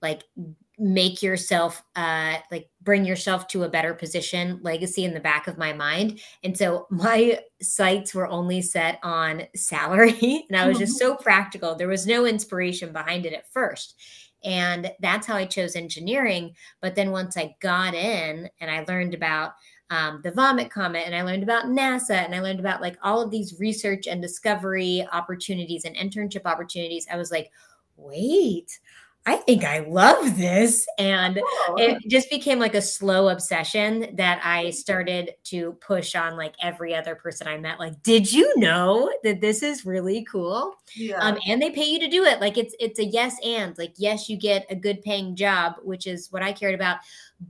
like 0.00 0.22
make 0.78 1.22
yourself 1.22 1.82
uh 1.94 2.36
like 2.50 2.68
bring 2.82 3.04
yourself 3.04 3.46
to 3.48 3.64
a 3.64 3.68
better 3.68 3.94
position 3.94 4.58
legacy 4.62 5.04
in 5.04 5.14
the 5.14 5.20
back 5.20 5.46
of 5.46 5.58
my 5.58 5.72
mind. 5.72 6.20
And 6.42 6.56
so 6.56 6.86
my 6.90 7.40
sights 7.60 8.14
were 8.14 8.26
only 8.26 8.60
set 8.62 8.98
on 9.02 9.42
salary 9.54 10.46
and 10.48 10.56
i 10.56 10.66
was 10.66 10.78
just 10.78 10.98
so 10.98 11.14
practical. 11.14 11.74
There 11.74 11.88
was 11.88 12.06
no 12.06 12.26
inspiration 12.26 12.92
behind 12.92 13.26
it 13.26 13.32
at 13.32 13.50
first. 13.52 14.00
And 14.44 14.90
that's 15.00 15.26
how 15.26 15.36
i 15.36 15.44
chose 15.44 15.76
engineering. 15.76 16.54
But 16.80 16.94
then 16.94 17.10
once 17.10 17.36
i 17.36 17.54
got 17.60 17.94
in 17.94 18.48
and 18.60 18.70
i 18.70 18.84
learned 18.88 19.14
about 19.14 19.52
um, 19.90 20.20
the 20.24 20.30
vomit 20.30 20.70
comet 20.70 21.02
and 21.04 21.14
i 21.14 21.22
learned 21.22 21.42
about 21.42 21.66
nasa 21.66 22.24
and 22.24 22.34
i 22.34 22.40
learned 22.40 22.60
about 22.60 22.80
like 22.80 22.96
all 23.02 23.20
of 23.20 23.30
these 23.30 23.60
research 23.60 24.06
and 24.06 24.22
discovery 24.22 25.06
opportunities 25.12 25.84
and 25.84 25.94
internship 25.96 26.46
opportunities 26.46 27.06
i 27.12 27.16
was 27.16 27.30
like 27.30 27.50
wait 27.96 28.80
I 29.24 29.36
think 29.36 29.62
I 29.62 29.80
love 29.80 30.36
this. 30.36 30.84
And 30.98 31.40
oh. 31.40 31.76
it 31.78 32.02
just 32.08 32.28
became 32.28 32.58
like 32.58 32.74
a 32.74 32.82
slow 32.82 33.28
obsession 33.28 34.16
that 34.16 34.40
I 34.42 34.70
started 34.70 35.34
to 35.44 35.74
push 35.74 36.16
on 36.16 36.36
like 36.36 36.54
every 36.60 36.92
other 36.92 37.14
person 37.14 37.46
I 37.46 37.56
met. 37.56 37.78
Like, 37.78 38.02
did 38.02 38.32
you 38.32 38.52
know 38.56 39.12
that 39.22 39.40
this 39.40 39.62
is 39.62 39.86
really 39.86 40.24
cool? 40.24 40.74
Yeah. 40.96 41.18
Um, 41.20 41.38
and 41.46 41.62
they 41.62 41.70
pay 41.70 41.84
you 41.84 42.00
to 42.00 42.08
do 42.08 42.24
it. 42.24 42.40
Like 42.40 42.58
it's 42.58 42.74
it's 42.80 42.98
a 42.98 43.04
yes 43.04 43.36
and 43.44 43.78
like 43.78 43.94
yes, 43.96 44.28
you 44.28 44.36
get 44.36 44.66
a 44.70 44.74
good 44.74 45.00
paying 45.02 45.36
job, 45.36 45.76
which 45.82 46.08
is 46.08 46.32
what 46.32 46.42
I 46.42 46.52
cared 46.52 46.74
about. 46.74 46.98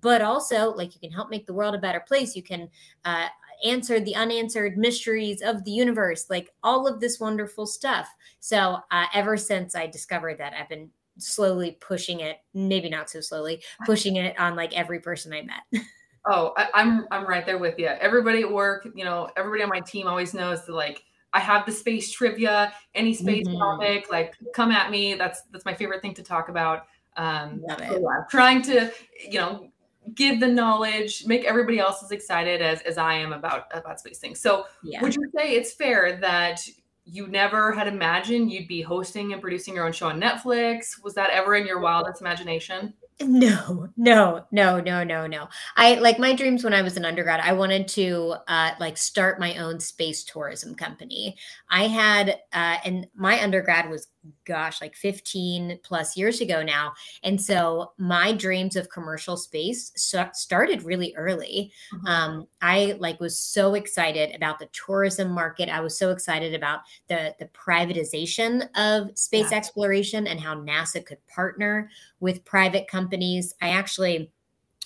But 0.03 0.21
also, 0.21 0.75
like 0.75 0.95
you 0.95 1.01
can 1.01 1.11
help 1.11 1.31
make 1.31 1.47
the 1.47 1.55
world 1.55 1.75
a 1.75 1.79
better 1.79 2.01
place. 2.01 2.37
You 2.37 2.43
can 2.43 2.69
uh 3.07 3.29
answer 3.65 4.01
the 4.01 4.15
unanswered 4.15 4.77
mysteries 4.77 5.41
of 5.41 5.65
the 5.65 5.71
universe, 5.71 6.27
like 6.29 6.51
all 6.63 6.87
of 6.87 7.01
this 7.01 7.21
wonderful 7.21 7.65
stuff. 7.65 8.09
So, 8.41 8.79
uh, 8.91 9.07
ever 9.15 9.37
since 9.37 9.77
I 9.77 9.87
discovered 9.87 10.39
that, 10.39 10.53
I've 10.53 10.69
been 10.69 10.91
slowly 11.23 11.77
pushing 11.81 12.21
it, 12.21 12.39
maybe 12.55 12.89
not 12.89 13.11
so 13.11 13.21
slowly, 13.21 13.63
pushing 13.87 14.17
it 14.17 14.39
on 14.39 14.57
like 14.57 14.77
every 14.77 15.01
person 15.01 15.33
I 15.33 15.43
met. 15.43 15.83
Oh, 16.25 16.53
I, 16.57 16.63
am 16.63 16.71
I'm, 16.75 17.07
I'm 17.11 17.27
right 17.27 17.45
there 17.45 17.59
with 17.59 17.81
you. 17.81 17.87
Everybody 17.87 18.43
at 18.43 18.53
work, 18.53 18.87
you 18.95 19.05
know, 19.05 19.29
everybody 19.37 19.65
on 19.65 19.69
my 19.69 19.81
team 19.81 20.07
always 20.07 20.35
knows 20.35 20.65
that 20.67 20.73
like 20.73 21.03
I 21.33 21.41
have 21.41 21.67
the 21.67 21.73
space 21.73 22.13
trivia, 22.13 22.73
any 22.95 23.15
space 23.15 23.47
mm-hmm. 23.47 23.59
topic, 23.59 24.07
like 24.11 24.37
come 24.55 24.71
at 24.71 24.91
me. 24.91 25.15
That's 25.15 25.43
that's 25.51 25.65
my 25.65 25.75
favorite 25.75 26.03
thing 26.03 26.15
to 26.15 26.23
talk 26.23 26.49
about. 26.49 26.87
Um, 27.17 27.63
Love 27.69 27.81
it. 27.81 27.91
So, 27.91 28.09
trying 28.31 28.63
to, 28.63 28.93
you 29.29 29.39
know, 29.41 29.69
give 30.15 30.41
the 30.41 30.47
knowledge, 30.47 31.27
make 31.27 31.45
everybody 31.45 31.79
else 31.79 32.03
as 32.03 32.11
excited 32.11 32.61
as 32.61 32.83
as 32.83 32.99
I 32.99 33.15
am 33.15 33.33
about 33.33 33.67
about 33.73 33.99
space 33.99 34.19
things. 34.19 34.41
So, 34.41 34.67
yeah. 34.83 35.03
would 35.03 35.15
you 35.15 35.29
say 35.37 35.55
it's 35.55 35.73
fair 35.73 36.19
that 36.21 36.61
you 37.05 37.27
never 37.27 37.73
had 37.73 37.89
imagined 37.89 38.51
you'd 38.51 38.69
be 38.69 38.83
hosting 38.83 39.33
and 39.33 39.41
producing 39.41 39.75
your 39.75 39.87
own 39.87 39.93
show 39.93 40.09
on 40.09 40.21
Netflix? 40.21 41.03
Was 41.03 41.15
that 41.15 41.31
ever 41.31 41.55
in 41.57 41.67
your 41.67 41.81
wildest 41.81 42.21
imagination? 42.21 42.95
No, 43.25 43.89
no, 43.97 44.45
no, 44.51 44.81
no, 44.81 45.05
no, 45.05 45.27
no. 45.27 45.49
I 45.77 45.95
like 45.97 46.19
my 46.19 46.35
dreams 46.35 46.65
when 46.65 46.75
I 46.75 46.83
was 46.83 46.97
an 46.97 47.05
undergrad. 47.05 47.41
I 47.41 47.53
wanted 47.53 47.89
to 47.89 48.35
uh, 48.49 48.73
like 48.81 48.97
start 48.97 49.41
my 49.41 49.57
own 49.57 49.81
space 49.81 50.25
tourism 50.25 50.75
company. 50.75 51.37
I 51.71 51.87
had, 51.89 52.41
uh, 52.53 52.79
and 52.85 53.07
my 53.15 53.43
undergrad 53.43 53.89
was 53.89 54.09
gosh, 54.45 54.81
like 54.81 54.95
15 54.95 55.81
plus 55.83 56.17
years 56.17 56.41
ago 56.41 56.63
now. 56.63 56.93
And 57.23 57.41
so 57.41 57.93
my 57.99 58.33
dreams 58.33 58.77
of 58.77 58.89
commercial 58.89 59.37
space 59.37 59.93
started 59.97 60.83
really 60.83 61.15
early. 61.17 61.73
Mm-hmm. 61.93 62.07
Um, 62.07 62.47
I 62.61 62.97
like 62.99 63.21
was 63.21 63.39
so 63.39 63.75
excited 63.75 64.35
about 64.35 64.59
the 64.59 64.69
tourism 64.73 65.31
market. 65.31 65.69
I 65.69 65.81
was 65.81 65.99
so 65.99 66.11
excited 66.11 66.55
about 66.55 66.81
the 67.09 67.35
the 67.39 67.47
privatization 67.47 68.69
of 68.77 69.17
space 69.19 69.51
yeah. 69.51 69.57
exploration 69.57 70.27
and 70.27 70.41
how 70.41 70.55
NASA 70.55 71.05
could 71.05 71.25
partner 71.27 71.91
with 72.23 72.45
private 72.45 72.89
companies. 72.89 73.53
I 73.61 73.71
actually 73.71 74.33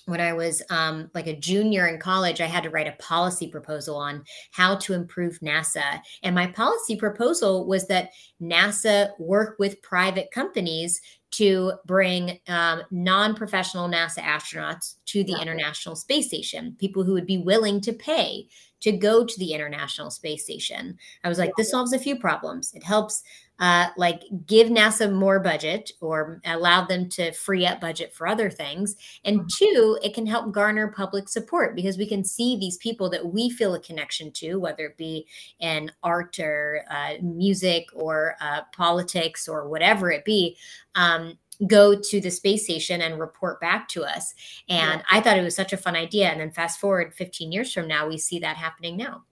when 0.06 0.20
I 0.20 0.32
was 0.32 0.62
um, 0.70 1.10
like 1.14 1.26
a 1.26 1.36
junior 1.36 1.88
in 1.88 1.98
college, 1.98 2.40
I 2.40 2.46
had 2.46 2.62
to 2.62 2.70
write 2.70 2.86
a 2.86 3.02
policy 3.02 3.48
proposal 3.48 3.96
on 3.96 4.24
how 4.52 4.76
to 4.76 4.94
improve 4.94 5.40
NASA. 5.40 6.00
And 6.22 6.32
my 6.32 6.46
policy 6.46 6.96
proposal 6.96 7.66
was 7.66 7.88
that 7.88 8.10
NASA 8.40 9.10
work 9.18 9.56
with 9.58 9.82
private 9.82 10.30
companies 10.30 11.00
to 11.32 11.72
bring 11.86 12.38
um, 12.46 12.82
non 12.92 13.34
professional 13.34 13.88
NASA 13.88 14.20
astronauts 14.20 14.94
to 15.06 15.24
the 15.24 15.36
International 15.42 15.96
Space 15.96 16.28
Station, 16.28 16.76
people 16.78 17.02
who 17.02 17.12
would 17.12 17.26
be 17.26 17.38
willing 17.38 17.80
to 17.80 17.92
pay 17.92 18.46
to 18.80 18.92
go 18.92 19.24
to 19.24 19.38
the 19.40 19.52
International 19.52 20.10
Space 20.10 20.44
Station. 20.44 20.96
I 21.24 21.28
was 21.28 21.38
like, 21.38 21.50
this 21.56 21.72
solves 21.72 21.92
a 21.92 21.98
few 21.98 22.16
problems. 22.16 22.72
It 22.74 22.84
helps 22.84 23.24
uh, 23.58 23.88
like 23.96 24.22
give 24.46 24.68
NASA 24.68 25.10
more 25.12 25.40
budget 25.40 25.92
or 26.00 26.40
allow 26.44 26.84
them 26.84 27.08
to 27.08 27.32
free 27.32 27.66
up 27.66 27.80
budget 27.80 28.12
for 28.12 28.26
other 28.26 28.50
things. 28.50 28.96
And 29.24 29.40
mm-hmm. 29.40 29.46
two, 29.58 29.98
it 30.02 30.14
can 30.14 30.26
help 30.26 30.52
garner 30.52 30.88
public 30.88 31.28
support 31.28 31.74
because 31.74 31.96
we 31.96 32.06
can 32.06 32.24
see 32.24 32.56
these 32.56 32.76
people 32.78 33.08
that 33.10 33.24
we 33.24 33.50
feel 33.50 33.74
a 33.74 33.80
connection 33.80 34.30
to, 34.32 34.56
whether 34.56 34.86
it 34.86 34.96
be 34.96 35.26
in 35.60 35.90
art 36.02 36.38
or 36.38 36.82
uh, 36.90 37.14
music 37.22 37.86
or 37.94 38.36
uh, 38.40 38.60
politics 38.74 39.48
or 39.48 39.68
whatever 39.68 40.10
it 40.10 40.24
be. 40.24 40.56
Um, 40.94 41.38
go 41.66 41.98
to 41.98 42.20
the 42.20 42.30
space 42.30 42.64
station 42.64 43.00
and 43.00 43.18
report 43.18 43.60
back 43.60 43.88
to 43.88 44.04
us. 44.04 44.34
And 44.68 45.00
yeah. 45.00 45.06
I 45.10 45.20
thought 45.20 45.38
it 45.38 45.42
was 45.42 45.56
such 45.56 45.72
a 45.72 45.78
fun 45.78 45.96
idea. 45.96 46.28
And 46.28 46.40
then 46.40 46.50
fast 46.50 46.78
forward 46.78 47.14
15 47.14 47.50
years 47.50 47.72
from 47.72 47.88
now, 47.88 48.06
we 48.06 48.18
see 48.18 48.38
that 48.40 48.58
happening 48.58 48.96
now. 48.96 49.24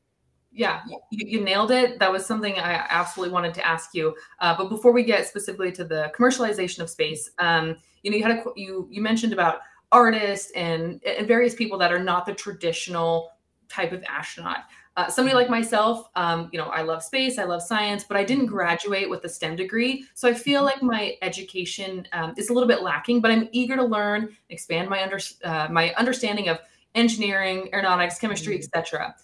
Yeah, 0.57 0.83
you, 0.89 1.01
you, 1.11 1.41
nailed 1.41 1.73
it. 1.73 1.99
That 1.99 2.13
was 2.13 2.25
something 2.25 2.55
I 2.61 2.87
absolutely 2.89 3.33
wanted 3.33 3.55
to 3.55 3.67
ask 3.67 3.93
you. 3.93 4.15
Uh, 4.39 4.57
but 4.57 4.69
before 4.69 4.93
we 4.93 5.03
get 5.03 5.27
specifically 5.27 5.73
to 5.73 5.85
the 5.85 6.13
commercialization 6.17 6.79
of 6.79 6.89
space, 6.89 7.29
um, 7.41 7.77
you 8.05 8.11
know, 8.11 8.17
you 8.17 8.23
had 8.23 8.39
a 8.39 8.45
you 8.55 8.87
you 8.89 9.03
mentioned 9.03 9.33
about 9.33 9.61
artists 9.91 10.53
and, 10.53 11.01
and 11.05 11.27
various 11.27 11.57
people 11.57 11.77
that 11.79 11.93
are 11.93 11.99
not 11.99 12.25
the 12.25 12.35
traditional 12.35 13.31
type 13.69 13.91
of 13.91 14.05
astronaut. 14.05 14.59
Uh, 14.97 15.09
somebody 15.09 15.35
like 15.35 15.51
myself, 15.51 16.09
um, 16.15 16.49
you 16.53 16.59
know, 16.59 16.67
I 16.67 16.83
love 16.83 17.03
space, 17.03 17.37
I 17.37 17.45
love 17.45 17.61
science, 17.61 18.05
but 18.05 18.17
I 18.17 18.23
didn't 18.23 18.47
graduate 18.47 19.11
with 19.11 19.25
a 19.25 19.29
STEM 19.29 19.57
degree, 19.57 20.05
so 20.15 20.29
I 20.29 20.35
feel 20.35 20.63
like 20.63 20.85
my 20.85 21.17
education 21.21 22.07
um, 22.13 22.33
is 22.37 22.49
a 22.49 22.53
little 22.53 22.69
bit 22.69 22.81
lacking. 22.81 23.21
But 23.21 23.33
I'm 23.33 23.49
eager 23.51 23.75
to 23.75 23.85
learn, 23.85 24.37
expand 24.51 24.89
my 24.89 25.03
under 25.03 25.19
uh, 25.43 25.67
my 25.69 25.93
understanding 25.95 26.49
of 26.49 26.61
engineering, 26.95 27.71
aeronautics, 27.73 28.21
chemistry, 28.21 28.55
mm-hmm. 28.55 28.63
etc 28.63 29.17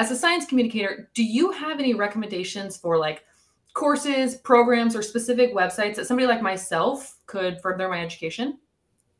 as 0.00 0.10
a 0.10 0.16
science 0.16 0.46
communicator, 0.46 1.10
do 1.12 1.22
you 1.22 1.52
have 1.52 1.78
any 1.78 1.92
recommendations 1.92 2.74
for 2.74 2.96
like 2.96 3.22
courses, 3.74 4.36
programs, 4.36 4.96
or 4.96 5.02
specific 5.02 5.54
websites 5.54 5.96
that 5.96 6.06
somebody 6.06 6.26
like 6.26 6.40
myself 6.40 7.18
could 7.26 7.60
further 7.60 7.86
my 7.86 8.00
education? 8.00 8.58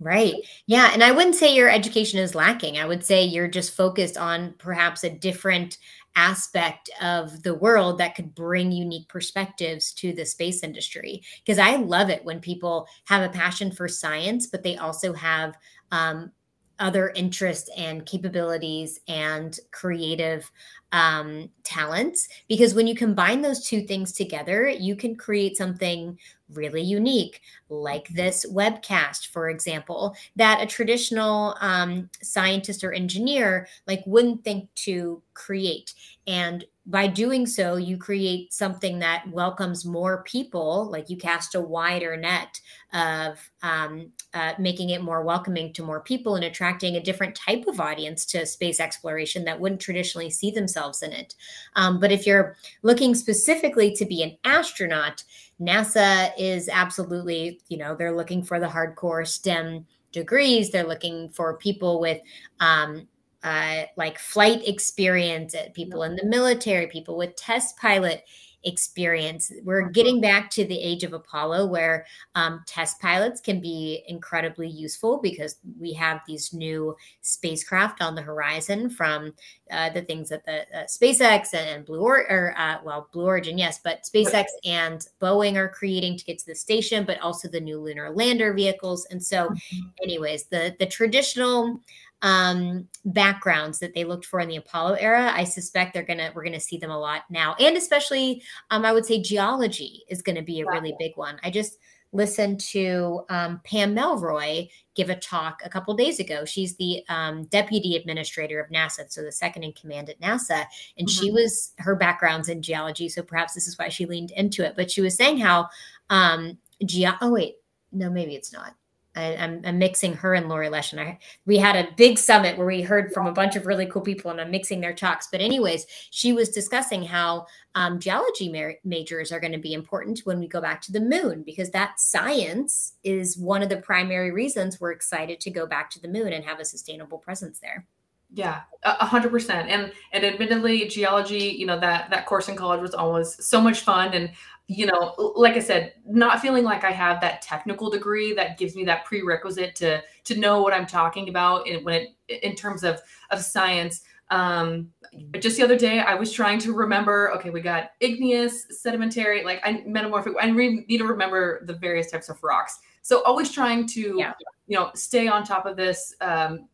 Right. 0.01 0.37
Yeah. 0.67 0.89
And 0.95 1.05
I 1.05 1.13
wouldn't 1.13 1.35
say 1.35 1.55
your 1.55 1.69
education 1.69 2.19
is 2.19 2.35
lacking. 2.35 2.79
I 2.79 2.87
would 2.87 3.05
say 3.05 3.23
you're 3.23 3.47
just 3.47 3.77
focused 3.77 4.17
on 4.17 4.55
perhaps 4.57 5.05
a 5.05 5.11
different 5.11 5.77
aspect 6.17 6.89
of 7.03 7.43
the 7.43 7.55
world 7.55 7.99
that 7.99 8.15
could 8.15 8.35
bring 8.35 8.73
unique 8.73 9.07
perspectives 9.09 9.93
to 9.93 10.15
the 10.15 10.25
space 10.25 10.63
industry. 10.63 11.23
Because 11.45 11.59
I 11.59 11.77
love 11.77 12.09
it 12.09 12.25
when 12.25 12.41
people 12.41 12.89
have 13.05 13.23
a 13.23 13.33
passion 13.33 13.71
for 13.71 13.87
science, 13.87 14.47
but 14.47 14.63
they 14.63 14.79
also 14.79 15.13
have 15.13 15.59
um, 15.93 16.33
other 16.81 17.11
interests 17.11 17.71
and 17.77 18.05
capabilities 18.07 19.01
and 19.07 19.61
creative 19.71 20.51
um, 20.93 21.49
talents. 21.63 22.29
Because 22.49 22.75
when 22.75 22.87
you 22.87 22.97
combine 22.97 23.43
those 23.43 23.65
two 23.65 23.83
things 23.83 24.13
together 24.13 24.69
you 24.69 24.97
can 24.97 25.15
create 25.15 25.57
something 25.57 26.19
really 26.53 26.83
unique 26.83 27.41
like 27.69 28.09
this 28.09 28.45
webcast 28.51 29.29
for 29.29 29.51
example 29.51 30.17
that 30.35 30.61
a 30.61 30.67
traditional 30.67 31.57
um, 31.61 32.11
scientist 32.23 32.83
or 32.83 32.93
engineer 32.93 33.69
like 33.87 34.03
wouldn't 34.07 34.43
think 34.43 34.69
to 34.75 35.23
create. 35.35 35.95
And 36.27 36.65
by 36.91 37.07
doing 37.07 37.47
so, 37.47 37.77
you 37.77 37.97
create 37.97 38.53
something 38.53 38.99
that 38.99 39.25
welcomes 39.31 39.85
more 39.85 40.25
people, 40.25 40.91
like 40.91 41.09
you 41.09 41.17
cast 41.17 41.55
a 41.55 41.61
wider 41.61 42.17
net 42.17 42.61
of 42.93 43.39
um, 43.63 44.11
uh, 44.35 44.55
making 44.59 44.91
it 44.91 45.01
more 45.01 45.23
welcoming 45.23 45.73
to 45.75 45.85
more 45.85 46.01
people 46.01 46.35
and 46.35 46.45
attracting 46.45 46.97
a 46.97 47.03
different 47.03 47.37
type 47.37 47.69
of 47.69 47.81
audience 47.81 48.27
to 48.27 48.45
space 48.45 48.81
exploration 48.81 49.45
that 49.45 49.61
wouldn't 49.61 49.81
traditionally 49.81 50.31
see 50.31 50.51
themselves 50.51 51.03
in 51.03 51.13
it. 51.13 51.37
Um, 51.77 52.01
but 52.01 52.11
if 52.11 52.27
you're 52.27 52.57
looking 52.83 53.15
specifically 53.15 53.95
to 53.95 54.05
be 54.05 54.25
an 54.25 54.37
astronaut, 54.45 55.23
NASA 55.61 56.33
is 56.37 56.69
absolutely, 56.69 57.61
you 57.69 57.79
know, 57.79 57.95
they're 57.95 58.17
looking 58.17 58.43
for 58.43 58.59
the 58.59 58.67
hardcore 58.67 59.27
STEM 59.27 59.87
degrees. 60.11 60.71
They're 60.71 60.83
looking 60.83 61.29
for 61.29 61.57
people 61.57 62.01
with 62.01 62.21
um, 62.59 63.07
uh, 63.43 63.83
like 63.97 64.19
flight 64.19 64.67
experience, 64.67 65.55
uh, 65.55 65.69
people 65.75 66.03
in 66.03 66.17
the 66.17 66.27
military, 66.27 66.87
people 66.87 67.17
with 67.17 67.37
test 67.37 67.77
pilot 67.79 68.25
experience. 68.65 69.53
We're 69.65 69.83
uh-huh. 69.83 69.91
getting 69.93 70.21
back 70.21 70.51
to 70.51 70.65
the 70.65 70.79
age 70.79 71.05
of 71.05 71.13
Apollo 71.13 71.67
where 71.67 72.07
um, 72.35 72.63
test 72.67 73.01
pilots 73.01 73.41
can 73.41 73.61
be 73.61 74.05
incredibly 74.09 74.69
useful 74.69 75.19
because 75.23 75.57
we 75.79 75.93
have 75.95 76.21
these 76.27 76.53
new 76.53 76.97
spacecraft 77.23 78.03
on 78.03 78.15
the 78.15 78.23
horizon 78.23 78.91
from 78.91 79.33
uh, 79.71 79.91
the 79.91 80.03
things 80.03 80.29
that 80.29 80.45
the 80.45 80.61
uh, 80.77 80.85
SpaceX 80.85 81.55
and 81.55 81.87
Blue 81.87 82.01
or, 82.01 82.31
or 82.31 82.55
uh, 82.59 82.79
well 82.85 83.09
Blue 83.13 83.25
Origin 83.25 83.57
yes, 83.57 83.81
but 83.83 84.03
SpaceX 84.03 84.45
and 84.65 85.07
Boeing 85.21 85.57
are 85.57 85.69
creating 85.69 86.19
to 86.19 86.25
get 86.25 86.39
to 86.39 86.47
the 86.47 86.55
station, 86.55 87.05
but 87.05 87.21
also 87.21 87.49
the 87.49 87.61
new 87.61 87.81
lunar 87.81 88.11
lander 88.11 88.53
vehicles. 88.53 89.07
And 89.11 89.23
so, 89.23 89.49
mm-hmm. 89.49 89.87
anyways, 90.03 90.45
the 90.47 90.77
the 90.79 90.87
traditional 90.87 91.81
um, 92.23 92.87
backgrounds 93.05 93.79
that 93.79 93.95
they 93.95 94.05
looked 94.05 94.27
for 94.27 94.41
in 94.41 94.49
the 94.49 94.57
Apollo 94.57 94.95
era. 94.95 95.33
I 95.35 95.45
suspect 95.45 95.95
they're 95.95 96.03
gonna 96.03 96.33
we're 96.35 96.45
gonna 96.45 96.61
see 96.61 96.77
them 96.77 96.91
a 96.91 96.99
lot 96.99 97.23
now, 97.31 97.55
and 97.59 97.77
especially 97.77 98.43
um, 98.71 98.85
I 98.85 98.93
would 98.93 99.07
say 99.07 99.21
geology 99.21 100.05
is 100.09 100.23
going 100.23 100.37
to 100.37 100.43
be 100.43 100.61
a 100.61 100.67
really 100.67 100.95
big 100.99 101.17
one. 101.17 101.39
I 101.43 101.51
just 101.51 101.79
listened 102.13 102.59
to 102.59 103.25
um, 103.29 103.61
Pam 103.65 103.95
Melroy 103.95 104.69
give 104.97 105.11
a 105.11 105.15
talk 105.15 105.63
a 105.65 105.71
couple 105.71 105.95
days 105.95 106.19
ago. 106.19 106.45
She's 106.45 106.77
the 106.77 107.05
um, 107.09 107.45
deputy 107.45 107.95
administrator 107.97 108.61
of 108.61 108.71
NASA, 108.71 109.11
so 109.11 109.23
the 109.23 109.33
second 109.33 109.63
in 109.63 109.73
command 109.73 110.11
at 110.11 110.21
NASA, 110.21 110.65
and 110.99 111.09
mm-hmm. 111.09 111.21
she 111.21 111.31
was 111.31 111.73
her 111.79 111.95
background's 111.95 112.49
in 112.49 112.63
geology, 112.63 113.09
so 113.09 113.23
perhaps 113.23 113.55
this 113.55 113.67
is 113.67 113.79
why 113.79 113.89
she 113.89 114.07
leaned 114.07 114.33
into 114.33 114.65
it. 114.65 114.75
But 114.77 114.91
she 114.91 115.01
was 115.01 115.17
saying 115.17 115.39
how 115.39 115.69
um, 116.11 116.59
ge- 116.85 117.05
oh 117.21 117.31
wait, 117.31 117.57
no, 117.93 118.11
maybe 118.11 118.35
it's 118.35 118.53
not. 118.53 118.75
I, 119.17 119.23
am 119.23 119.63
I'm 119.65 119.79
mixing 119.79 120.15
her 120.15 120.35
and 120.35 120.49
Lori 120.49 120.69
Lesh, 120.69 120.93
and 120.93 121.01
I 121.01 121.19
we 121.45 121.59
had 121.59 121.77
a 121.77 121.91
big 121.97 122.17
summit 122.17 122.57
where 122.57 122.67
we 122.67 122.83
heard 122.83 123.13
from 123.13 123.27
a 123.27 123.33
bunch 123.33 123.57
of 123.57 123.67
really 123.67 123.87
cool 123.87 124.03
people, 124.03 124.31
and 124.31 124.41
I'm 124.41 124.51
mixing 124.51 124.81
their 124.81 124.95
talks. 124.95 125.29
But 125.31 125.41
anyways, 125.41 125.87
she 126.11 126.33
was 126.33 126.51
discussing 126.51 127.03
how 127.03 127.47
um, 127.75 127.99
geology 127.99 128.51
ma- 128.51 128.75
majors 128.85 129.33
are 129.33 129.41
going 129.41 129.53
to 129.53 129.59
be 129.59 129.73
important 129.73 130.21
when 130.21 130.39
we 130.39 130.47
go 130.47 130.61
back 130.61 130.81
to 130.83 130.93
the 130.93 131.01
moon 131.01 131.43
because 131.43 131.71
that 131.71 131.99
science 131.99 132.95
is 133.03 133.37
one 133.37 133.63
of 133.63 133.69
the 133.69 133.79
primary 133.79 134.31
reasons 134.31 134.81
we're 134.81 134.93
excited 134.93 135.41
to 135.41 135.51
go 135.51 135.67
back 135.67 135.91
to 135.91 136.01
the 136.01 136.09
moon 136.09 136.33
and 136.33 136.45
have 136.45 136.61
a 136.61 136.65
sustainable 136.65 137.19
presence 137.19 137.59
there. 137.59 137.87
Yeah, 138.33 138.61
a 138.85 139.07
hundred 139.07 139.33
percent. 139.33 139.69
And 139.71 139.93
and 140.13 140.25
admittedly, 140.25 140.87
geology, 140.87 141.49
you 141.59 141.67
know 141.67 141.81
that 141.81 142.11
that 142.11 142.27
course 142.27 142.49
in 142.49 142.55
college 142.55 142.81
was 142.81 142.95
always 142.95 143.45
so 143.45 143.61
much 143.61 143.81
fun, 143.81 144.15
and 144.15 144.31
you 144.71 144.87
know, 144.87 145.33
like 145.35 145.55
I 145.55 145.59
said, 145.59 145.95
not 146.07 146.39
feeling 146.39 146.63
like 146.63 146.85
I 146.85 146.93
have 146.93 147.21
that 147.23 147.43
technical 147.43 147.91
degree 147.91 148.33
that 148.35 148.57
gives 148.57 148.77
me 148.77 148.85
that 148.85 149.05
prerequisite 149.05 149.75
to 149.77 150.01
to 150.23 150.39
know 150.39 150.63
what 150.63 150.73
I'm 150.73 150.87
talking 150.87 151.29
about 151.29 151.67
in 151.67 151.83
when 151.83 152.07
it 152.29 152.43
in 152.45 152.55
terms 152.55 152.85
of 152.85 153.01
of 153.33 153.41
science. 153.41 154.03
Um, 154.31 154.93
just 155.41 155.57
the 155.57 155.65
other 155.65 155.77
day, 155.77 155.99
I 155.99 156.15
was 156.15 156.31
trying 156.31 156.61
to 156.61 156.73
remember. 156.73 157.33
Okay, 157.35 157.51
we 157.51 157.61
got 157.61 157.91
igneous, 157.99 158.67
sedimentary, 158.71 159.43
like 159.43 159.61
I 159.65 159.83
metamorphic. 159.89 160.35
I 160.41 160.49
re- 160.51 160.87
need 160.89 160.99
to 160.99 161.05
remember 161.05 161.67
the 161.67 161.75
various 161.75 162.09
types 162.09 162.29
of 162.29 162.41
rocks. 162.41 162.79
So 163.03 163.25
always 163.25 163.51
trying 163.51 163.89
to, 163.89 164.15
yeah. 164.17 164.35
you 164.69 164.79
know, 164.79 164.93
stay 164.95 165.27
on 165.27 165.43
top 165.43 165.67
of 165.67 165.77
this. 165.77 166.15
Um, 166.21 166.69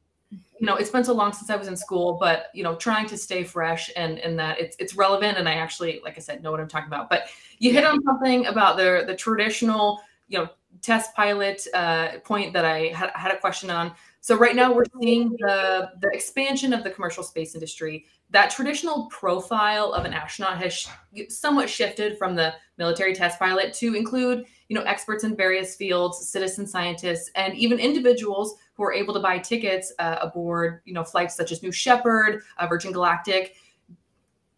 you 0.58 0.66
know, 0.66 0.76
it's 0.76 0.90
been 0.90 1.04
so 1.04 1.12
long 1.12 1.32
since 1.32 1.50
I 1.50 1.56
was 1.56 1.68
in 1.68 1.76
school, 1.76 2.16
but 2.18 2.46
you 2.54 2.62
know, 2.62 2.76
trying 2.76 3.06
to 3.08 3.16
stay 3.16 3.44
fresh 3.44 3.90
and 3.96 4.18
and 4.18 4.38
that 4.38 4.58
it's 4.60 4.76
it's 4.78 4.94
relevant. 4.96 5.38
And 5.38 5.48
I 5.48 5.54
actually, 5.54 6.00
like 6.04 6.16
I 6.16 6.20
said, 6.20 6.42
know 6.42 6.50
what 6.50 6.60
I'm 6.60 6.68
talking 6.68 6.88
about. 6.88 7.10
But 7.10 7.28
you 7.58 7.72
hit 7.72 7.84
on 7.84 8.02
something 8.04 8.46
about 8.46 8.76
the 8.76 9.04
the 9.06 9.14
traditional, 9.14 10.00
you 10.28 10.38
know, 10.38 10.48
test 10.82 11.14
pilot 11.14 11.66
uh, 11.74 12.18
point 12.24 12.52
that 12.52 12.64
I 12.64 12.88
had, 12.88 13.10
had 13.14 13.32
a 13.32 13.38
question 13.38 13.70
on. 13.70 13.92
So 14.20 14.36
right 14.36 14.56
now 14.56 14.72
we're 14.72 14.84
seeing 15.00 15.30
the 15.38 15.90
the 16.00 16.10
expansion 16.12 16.72
of 16.72 16.84
the 16.84 16.90
commercial 16.90 17.22
space 17.22 17.54
industry. 17.54 18.06
That 18.30 18.50
traditional 18.50 19.06
profile 19.06 19.92
of 19.92 20.04
an 20.04 20.12
astronaut 20.12 20.58
has 20.58 20.72
sh- 20.74 20.88
somewhat 21.28 21.70
shifted 21.70 22.18
from 22.18 22.34
the 22.34 22.54
military 22.76 23.14
test 23.14 23.38
pilot 23.38 23.72
to 23.74 23.94
include, 23.94 24.44
you 24.68 24.74
know, 24.76 24.82
experts 24.82 25.22
in 25.22 25.36
various 25.36 25.76
fields, 25.76 26.28
citizen 26.28 26.66
scientists, 26.66 27.30
and 27.36 27.54
even 27.54 27.78
individuals 27.78 28.56
who 28.76 28.84
are 28.84 28.92
able 28.92 29.14
to 29.14 29.20
buy 29.20 29.38
tickets 29.38 29.92
uh, 29.98 30.18
aboard, 30.20 30.82
you 30.84 30.92
know, 30.92 31.04
flights 31.04 31.34
such 31.34 31.52
as 31.52 31.62
New 31.62 31.72
Shepard, 31.72 32.42
uh, 32.58 32.66
Virgin 32.66 32.92
Galactic. 32.92 33.54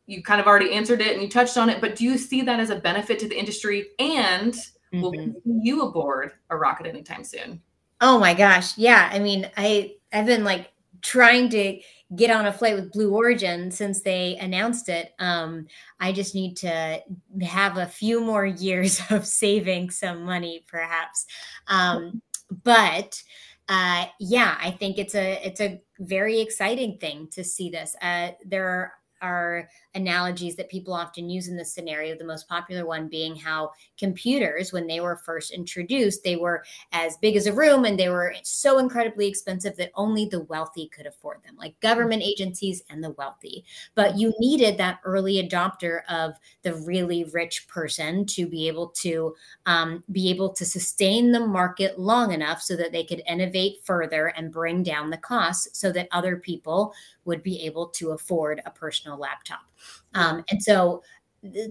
You 0.07 0.23
kind 0.23 0.41
of 0.41 0.47
already 0.47 0.73
answered 0.73 1.01
it 1.01 1.13
and 1.13 1.23
you 1.23 1.29
touched 1.29 1.57
on 1.57 1.69
it, 1.69 1.81
but 1.81 1.97
do 1.97 2.05
you 2.05 2.19
see 2.19 2.43
that 2.43 2.61
as 2.61 2.71
a 2.71 2.77
benefit 2.77 3.19
to 3.21 3.29
the 3.29 3.39
industry? 3.39 3.89
And 3.99 4.55
mm-hmm. 4.55 5.01
will 5.01 5.35
you 5.45 5.83
aboard 5.83 6.33
a 6.51 6.57
rocket 6.57 6.87
anytime 6.87 7.25
soon? 7.25 7.61
Oh 8.01 8.19
my 8.19 8.35
gosh, 8.35 8.77
yeah. 8.79 9.11
I 9.13 9.19
mean, 9.19 9.51
I 9.57 9.95
I've 10.13 10.27
been 10.27 10.45
like 10.45 10.73
trying 11.03 11.49
to 11.51 11.81
get 12.17 12.31
on 12.31 12.47
a 12.47 12.53
flight 12.53 12.75
with 12.75 12.93
Blue 12.93 13.15
Origin 13.15 13.71
since 13.71 14.01
they 14.01 14.37
announced 14.37 14.89
it. 14.89 15.13
Um, 15.19 15.67
I 16.01 16.13
just 16.13 16.35
need 16.35 16.57
to 16.59 17.03
have 17.43 17.77
a 17.77 17.87
few 17.87 18.21
more 18.21 18.47
years 18.47 19.01
of 19.11 19.27
saving 19.27 19.91
some 19.91 20.25
money, 20.25 20.65
perhaps. 20.67 21.27
Um, 21.67 22.23
but 22.65 23.23
uh, 23.69 24.07
yeah, 24.19 24.57
I 24.61 24.71
think 24.71 24.99
it's 24.99 25.15
a 25.15 25.47
it's 25.47 25.61
a 25.61 25.81
very 26.01 26.41
exciting 26.41 26.99
thing 26.99 27.29
to 27.33 27.45
see 27.45 27.71
this. 27.71 27.95
Uh, 28.01 28.31
there 28.45 28.95
are 29.21 29.69
analogies 29.99 30.57
that 30.57 30.71
people 30.71 30.95
often 30.95 31.28
use 31.28 31.49
in 31.49 31.57
this 31.57 31.73
scenario. 31.73 32.17
The 32.17 32.25
most 32.25 32.49
popular 32.49 32.87
one 32.87 33.09
being 33.09 33.37
how 33.37 33.73
computers, 33.99 34.73
when 34.73 34.87
they 34.87 35.00
were 35.00 35.17
first 35.17 35.50
introduced, 35.50 36.23
they 36.23 36.37
were 36.37 36.64
as 36.93 37.17
big 37.19 37.37
as 37.37 37.47
a 37.47 37.52
room 37.52 37.85
and 37.85 37.99
they 37.99 38.09
were 38.09 38.35
so 38.43 38.78
incredibly 38.78 39.26
expensive 39.28 39.76
that 39.76 39.90
only 39.95 40.26
the 40.26 40.40
wealthy 40.45 40.88
could 40.88 41.07
afford 41.07 41.43
them, 41.45 41.57
like 41.59 41.78
government 41.81 42.23
agencies 42.23 42.83
and 42.88 43.02
the 43.02 43.11
wealthy. 43.11 43.64
But 43.95 44.17
you 44.17 44.33
needed 44.38 44.78
that 44.78 45.00
early 45.05 45.43
adopter 45.43 46.00
of 46.09 46.35
the 46.62 46.75
really 46.76 47.25
rich 47.25 47.67
person 47.69 48.25
to 48.26 48.47
be 48.47 48.69
able 48.69 48.88
to 48.88 49.35
um, 49.67 50.05
be 50.12 50.31
able 50.31 50.52
to 50.55 50.64
sustain 50.64 51.33
the 51.33 51.47
market 51.47 51.99
long 51.99 52.33
enough 52.33 52.62
so 52.62 52.76
that 52.76 52.93
they 52.93 53.05
could 53.05 53.23
innovate 53.26 53.85
further 53.85 54.28
and 54.28 54.52
bring 54.52 54.83
down 54.83 55.11
the 55.11 55.17
costs 55.17 55.78
so 55.78 55.90
that 55.93 56.09
other 56.12 56.37
people 56.37 56.95
would 57.25 57.43
be 57.43 57.62
able 57.62 57.88
to 57.88 58.12
afford 58.12 58.62
a 58.64 58.71
personal 58.71 59.19
laptop. 59.19 59.68
Um, 60.15 60.45
and 60.51 60.63
so 60.63 61.03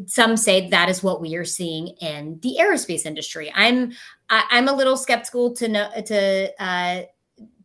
some 0.05 0.37
say 0.37 0.69
that 0.69 0.89
is 0.89 1.03
what 1.03 1.21
we 1.21 1.35
are 1.35 1.45
seeing 1.45 1.89
in 1.99 2.39
the 2.41 2.57
aerospace 2.59 3.05
industry. 3.05 3.51
I'm 3.53 3.91
I, 4.29 4.39
am 4.39 4.45
i 4.51 4.57
am 4.57 4.67
a 4.67 4.73
little 4.73 4.97
skeptical 4.97 5.53
to 5.55 5.67
know 5.67 5.89
to 6.05 6.63
uh, 6.63 7.01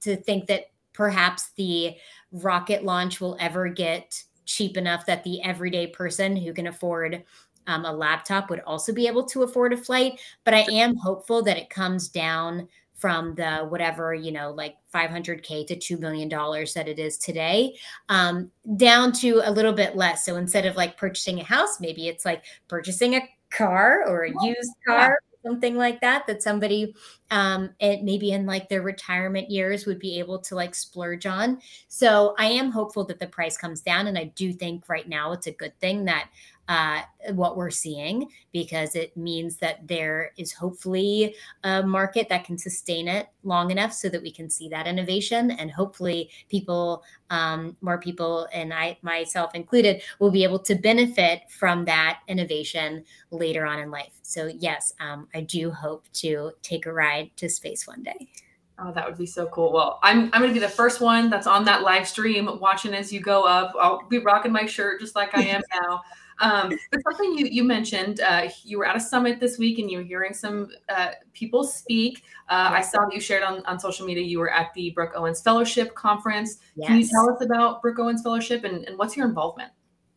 to 0.01 0.17
think 0.17 0.47
that 0.49 0.67
perhaps 0.93 1.51
the 1.57 1.95
rocket 2.33 2.85
launch 2.85 3.21
will 3.21 3.37
ever 3.41 3.69
get 3.69 4.23
cheap 4.47 4.77
enough 4.77 5.07
that 5.07 5.25
the 5.25 5.43
everyday 5.43 5.87
person 5.87 6.37
who 6.37 6.53
can 6.53 6.67
afford 6.67 7.23
um, 7.67 7.85
a 7.85 7.93
laptop 7.93 8.51
would 8.51 8.61
also 8.61 8.93
be 8.93 9.07
able 9.07 9.25
to 9.25 9.43
afford 9.45 9.73
a 9.73 9.77
flight. 9.77 10.21
But 10.45 10.55
I 10.55 10.61
am 10.73 10.97
hopeful 10.97 11.43
that 11.45 11.57
it 11.57 11.71
comes 11.71 12.09
down 12.09 12.69
from 13.03 13.35
the 13.35 13.67
whatever 13.69 14.15
you 14.15 14.31
know 14.31 14.53
like 14.53 14.77
500k 14.95 15.67
to 15.67 15.75
2 15.75 15.97
million 15.97 16.29
dollars 16.29 16.73
that 16.75 16.87
it 16.87 17.01
is 17.01 17.19
today 17.19 17.77
um, 18.09 18.49
down 18.77 19.11
to 19.15 19.43
a 19.45 19.51
little 19.51 19.73
bit 19.73 19.97
less. 19.97 20.25
So 20.25 20.37
instead 20.37 20.67
of 20.67 20.77
like 20.77 20.97
purchasing 20.97 21.41
a 21.41 21.45
house 21.45 21.81
maybe 21.81 22.07
it's 22.07 22.25
like 22.25 22.45
purchasing 22.69 23.17
a 23.17 23.29
car 23.51 24.05
or 24.07 24.27
a 24.27 24.33
used 24.45 24.71
car 24.87 25.19
something 25.45 25.77
like 25.77 26.01
that 26.01 26.25
that 26.29 26.41
somebody 26.41 26.95
um 27.33 27.71
it 27.81 28.05
maybe 28.05 28.31
in 28.31 28.47
like 28.47 28.69
their 28.69 28.83
retirement 28.83 29.51
years 29.51 29.85
would 29.85 29.99
be 29.99 30.21
able 30.21 30.39
to 30.39 30.55
like 30.55 30.73
splurge 30.73 31.27
on. 31.27 31.61
So 31.89 32.37
i 32.39 32.47
am 32.47 32.71
hopeful 32.71 33.05
that 33.07 33.19
the 33.19 33.27
price 33.27 33.57
comes 33.57 33.81
down 33.81 34.07
and 34.07 34.17
i 34.17 34.27
do 34.37 34.53
think 34.53 34.89
right 34.89 35.09
now 35.09 35.33
it's 35.33 35.49
a 35.49 35.53
good 35.53 35.77
thing 35.81 36.05
that 36.05 36.29
uh, 36.73 37.03
what 37.35 37.55
we're 37.55 37.69
seeing 37.69 38.27
because 38.51 38.97
it 38.97 39.15
means 39.15 39.59
that 39.59 39.87
there 39.87 40.33
is 40.39 40.55
hopefully 40.55 41.35
a 41.65 41.83
market 41.83 42.31
that 42.31 42.45
can 42.45 42.57
sustain 42.57 43.09
it 43.09 43.27
long 43.45 43.71
enough 43.71 43.93
so 43.93 44.09
that 44.09 44.23
we 44.23 44.33
can 44.33 44.49
see 44.49 44.71
that 44.71 44.87
innovation 44.87 45.51
and 45.51 45.71
hopefully 45.71 46.31
people 46.49 47.05
um, 47.29 47.77
more 47.83 47.99
people 47.99 48.49
and 48.55 48.73
i 48.73 48.97
myself 49.03 49.55
included 49.55 50.01
will 50.19 50.31
be 50.31 50.45
able 50.45 50.59
to 50.59 50.75
benefit 50.75 51.43
from 51.51 51.85
that 51.85 52.21
innovation 52.27 53.05
later 53.31 53.67
on 53.67 53.79
in 53.79 53.91
life 53.91 54.15
so 54.23 54.47
yes 54.47 54.95
um, 54.99 55.29
i 55.35 55.43
do 55.43 55.71
hope 55.71 56.07
to 56.15 56.53
take 56.63 56.87
a 56.87 56.93
ride 56.93 57.31
to 57.37 57.51
space 57.51 57.87
one 57.87 58.03
day 58.03 58.29
Oh, 58.79 58.91
that 58.93 59.07
would 59.07 59.19
be 59.19 59.27
so 59.27 59.47
cool. 59.49 59.71
Well, 59.71 60.01
I'm 60.03 60.25
I'm 60.33 60.41
gonna 60.41 60.53
be 60.53 60.59
the 60.59 60.69
first 60.69 61.01
one 61.01 61.31
that's 61.31 61.47
on 61.47 61.65
that 61.67 61.83
live 61.83 62.09
stream 62.09 62.49
watching 62.59 62.95
as 62.95 63.13
you 63.13 63.21
go 63.21 63.45
up. 63.45 63.75
I'll 63.79 64.09
be 64.09 64.19
rocking 64.19 64.51
my 64.51 64.65
shirt 64.65 64.99
just 65.01 65.15
like 65.15 65.37
I 65.37 65.43
am 65.43 65.63
now. 65.83 66.03
Um, 66.43 66.77
but 66.91 67.01
something 67.03 67.39
you 67.39 67.47
you 67.47 67.65
mentioned, 67.65 68.21
uh, 68.21 68.49
you 68.65 68.79
were 68.79 68.85
at 68.85 68.97
a 68.97 69.01
summit 69.01 69.41
this 69.41 69.59
week 69.59 69.79
and 69.79 69.91
you 69.91 69.99
were 69.99 70.05
hearing 70.05 70.35
some 70.35 70.69
uh, 70.89 71.13
people 71.33 71.65
speak. 71.65 72.25
Uh, 72.49 72.71
I 72.73 72.83
saw 72.83 73.05
that 73.05 73.15
you 73.15 73.21
shared 73.21 73.45
on, 73.45 73.65
on 73.65 73.79
social 73.79 74.05
media 74.05 74.25
you 74.25 74.41
were 74.41 74.51
at 74.51 74.75
the 74.75 74.91
Brooke 74.91 75.13
Owens 75.15 75.41
Fellowship 75.41 75.95
Conference. 75.95 76.59
Yes. 76.75 76.89
Can 76.89 76.99
you 76.99 77.07
tell 77.07 77.31
us 77.31 77.43
about 77.43 77.81
Brooke 77.81 77.99
Owens 78.01 78.23
Fellowship 78.23 78.65
and, 78.65 78.85
and 78.85 78.99
what's 78.99 79.17
your 79.17 79.27
involvement? 79.27 79.71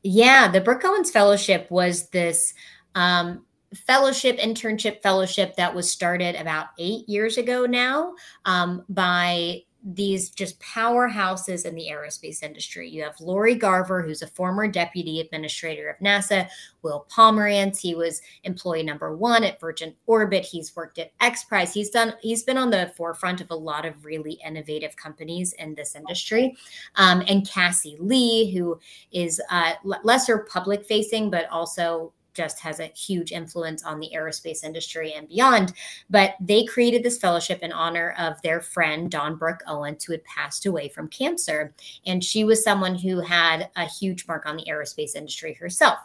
Yeah, 0.04 0.48
the 0.52 0.62
Brooke 0.62 0.84
Owens 0.84 1.12
Fellowship 1.12 1.70
was 1.72 2.10
this 2.10 2.54
um, 2.96 3.46
fellowship, 3.74 4.38
internship 4.40 5.02
fellowship 5.02 5.56
that 5.56 5.74
was 5.74 5.90
started 5.90 6.36
about 6.36 6.68
eight 6.80 7.08
years 7.08 7.38
ago 7.38 7.66
now 7.66 8.14
um, 8.46 8.84
by 8.90 9.62
these 9.86 10.30
just 10.30 10.60
powerhouses 10.60 11.66
in 11.66 11.76
the 11.76 11.90
aerospace 11.92 12.42
industry. 12.42 12.90
You 12.90 13.04
have 13.04 13.20
Lori 13.22 13.54
Garver, 13.54 14.02
who's 14.02 14.24
a 14.24 14.28
former 14.28 14.68
deputy 14.68 15.20
administrator 15.20 15.90
of 15.90 15.98
NASA, 16.00 16.50
Will 16.82 17.06
Pomerantz, 17.16 17.80
he 17.80 17.94
was 17.94 18.22
employee 18.44 18.82
number 18.82 19.16
one 19.16 19.44
at 19.44 19.60
Virgin 19.60 19.94
Orbit. 20.08 20.44
He's 20.44 20.76
worked 20.76 20.98
at 20.98 21.12
X 21.22 21.44
Prize. 21.44 21.74
He's 21.74 21.92
done, 21.92 22.14
he's 22.22 22.44
been 22.44 22.58
on 22.58 22.72
the 22.72 22.92
forefront 22.98 23.42
of 23.42 23.52
a 23.52 23.56
lot 23.56 23.86
of 23.86 24.06
really 24.06 24.40
innovative 24.46 24.96
companies 24.96 25.54
in 25.54 25.76
this 25.76 25.96
industry. 25.96 26.58
Um, 26.96 27.24
and 27.28 27.48
Cassie 27.48 27.98
Lee, 28.00 28.52
who 28.52 28.80
is 29.12 29.40
uh, 29.52 29.74
lesser 30.04 30.40
public 30.52 30.86
facing, 30.86 31.30
but 31.30 31.48
also 31.50 32.12
just 32.36 32.60
has 32.60 32.80
a 32.80 32.92
huge 32.96 33.32
influence 33.32 33.84
on 33.84 34.00
the 34.00 34.12
aerospace 34.16 34.64
industry 34.64 35.14
and 35.14 35.28
beyond. 35.28 35.74
But 36.10 36.36
they 36.40 36.66
created 36.66 37.04
this 37.04 37.18
fellowship 37.18 37.60
in 37.62 37.72
honor 37.72 38.14
of 38.20 38.42
their 38.42 38.62
friend, 38.62 39.10
Dawn 39.10 39.36
Brooke 39.36 39.62
Owens, 39.68 40.04
who 40.04 40.14
had 40.14 40.24
passed 40.26 40.66
away 40.66 40.90
from 40.90 41.08
cancer. 41.08 41.74
And 42.06 42.24
she 42.24 42.44
was 42.44 42.64
someone 42.64 42.96
who 42.96 43.22
had 43.22 43.70
a 43.76 43.86
huge 43.86 44.28
mark 44.28 44.46
on 44.46 44.58
the 44.58 44.66
aerospace 44.70 45.16
industry 45.16 45.54
herself. 45.54 46.00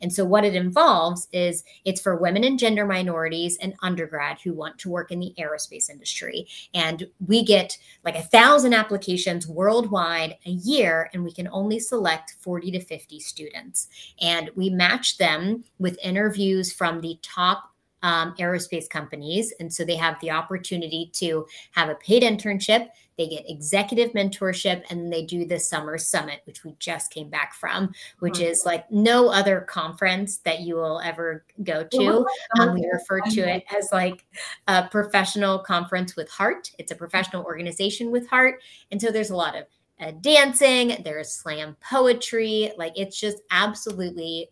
And 0.00 0.12
so, 0.12 0.24
what 0.24 0.44
it 0.44 0.54
involves 0.54 1.28
is 1.32 1.64
it's 1.84 2.00
for 2.00 2.16
women 2.16 2.44
and 2.44 2.58
gender 2.58 2.86
minorities 2.86 3.56
and 3.58 3.74
undergrad 3.82 4.38
who 4.42 4.52
want 4.52 4.78
to 4.80 4.90
work 4.90 5.10
in 5.10 5.20
the 5.20 5.34
aerospace 5.38 5.90
industry. 5.90 6.46
And 6.72 7.06
we 7.26 7.44
get 7.44 7.76
like 8.04 8.16
a 8.16 8.22
thousand 8.22 8.74
applications 8.74 9.46
worldwide 9.46 10.36
a 10.46 10.50
year, 10.50 11.10
and 11.12 11.24
we 11.24 11.32
can 11.32 11.48
only 11.48 11.78
select 11.78 12.36
40 12.40 12.70
to 12.72 12.80
50 12.80 13.20
students. 13.20 13.88
And 14.20 14.50
we 14.56 14.70
match 14.70 15.18
them 15.18 15.64
with 15.78 15.98
interviews 16.02 16.72
from 16.72 17.00
the 17.00 17.18
top 17.22 17.73
um, 18.04 18.34
aerospace 18.38 18.88
companies. 18.88 19.52
And 19.58 19.72
so 19.72 19.82
they 19.82 19.96
have 19.96 20.20
the 20.20 20.30
opportunity 20.30 21.10
to 21.14 21.46
have 21.72 21.88
a 21.88 21.94
paid 21.96 22.22
internship. 22.22 22.88
They 23.16 23.28
get 23.28 23.48
executive 23.48 24.12
mentorship 24.12 24.82
and 24.90 25.10
they 25.10 25.24
do 25.24 25.46
the 25.46 25.58
summer 25.58 25.96
summit, 25.96 26.42
which 26.44 26.64
we 26.64 26.76
just 26.78 27.10
came 27.10 27.30
back 27.30 27.54
from, 27.54 27.92
which 28.18 28.40
is 28.40 28.64
like 28.66 28.90
no 28.90 29.30
other 29.30 29.62
conference 29.62 30.38
that 30.38 30.60
you 30.60 30.74
will 30.74 31.00
ever 31.00 31.44
go 31.62 31.84
to. 31.84 32.26
Um, 32.60 32.74
we 32.74 32.86
refer 32.92 33.20
to 33.20 33.40
it 33.40 33.64
as 33.76 33.88
like 33.90 34.26
a 34.68 34.86
professional 34.88 35.60
conference 35.60 36.14
with 36.14 36.28
heart. 36.28 36.72
It's 36.78 36.92
a 36.92 36.96
professional 36.96 37.44
organization 37.44 38.10
with 38.10 38.28
heart. 38.28 38.60
And 38.90 39.00
so 39.00 39.10
there's 39.10 39.30
a 39.30 39.36
lot 39.36 39.56
of 39.56 39.64
uh, 40.00 40.10
dancing, 40.20 41.00
there's 41.04 41.30
slam 41.30 41.76
poetry. 41.80 42.72
Like 42.76 42.92
it's 42.96 43.18
just 43.18 43.38
absolutely 43.50 44.50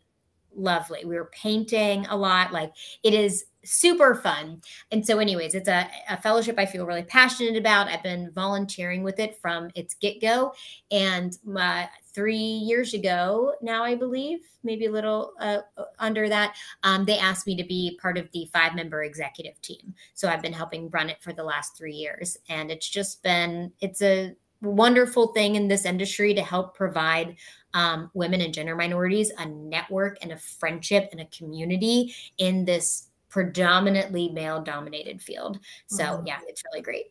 lovely. 0.55 1.05
We 1.05 1.17
were 1.17 1.31
painting 1.33 2.07
a 2.07 2.17
lot. 2.17 2.53
Like 2.53 2.73
it 3.03 3.15
is 3.15 3.45
super 3.65 4.15
fun. 4.15 4.61
And 4.91 5.07
so, 5.07 5.19
anyways, 5.19 5.55
it's 5.55 5.69
a, 5.69 5.89
a 6.09 6.17
fellowship 6.17 6.59
I 6.59 6.67
feel 6.67 6.87
really 6.87 7.05
passionate 7.05 7.57
about. 7.57 7.89
I've 7.89 8.03
been 8.03 8.33
volunteering 8.35 9.03
with 9.03 9.21
it 9.21 9.39
from 9.41 9.71
its 9.75 9.95
get 9.95 10.21
go. 10.21 10.53
And 10.91 11.37
my, 11.45 11.89
three 12.15 12.37
years 12.37 12.93
ago 12.95 13.55
now, 13.63 13.85
I 13.85 13.95
believe, 13.95 14.41
maybe 14.63 14.87
a 14.87 14.91
little 14.91 15.33
uh, 15.41 15.61
under 15.99 16.29
that, 16.29 16.57
um, 16.83 17.05
they 17.05 17.19
asked 17.19 17.47
me 17.47 17.57
to 17.57 17.65
be 17.65 17.99
part 18.01 18.19
of 18.19 18.29
the 18.33 18.49
five 18.53 18.75
member 18.75 19.03
executive 19.03 19.61
team. 19.63 19.95
So 20.15 20.29
I've 20.29 20.43
been 20.43 20.53
helping 20.53 20.91
run 20.91 21.09
it 21.09 21.23
for 21.23 21.33
the 21.33 21.45
last 21.45 21.77
three 21.77 21.95
years. 21.95 22.37
And 22.49 22.71
it's 22.71 22.89
just 22.89 23.23
been, 23.23 23.73
it's 23.81 24.03
a, 24.03 24.35
wonderful 24.63 25.29
thing 25.35 25.57
in 25.57 25.69
this 25.69 25.85
industry 25.85 26.33
to 26.35 26.43
help 26.43 26.77
provide 26.77 27.37
um, 27.75 28.11
women 28.15 28.41
and 28.41 28.55
gender 28.55 28.75
minorities 28.75 29.31
a 29.39 29.47
network 29.47 30.19
and 30.23 30.33
a 30.33 30.37
friendship 30.37 31.09
and 31.13 31.21
a 31.21 31.27
community 31.27 32.15
in 32.39 32.65
this 32.65 33.09
predominantly 33.29 34.29
male 34.29 34.63
dominated 34.63 35.21
field. 35.21 35.59
So, 35.87 36.05
mm-hmm. 36.05 36.27
yeah, 36.27 36.39
it's 36.47 36.63
really 36.71 36.83
great. 36.83 37.07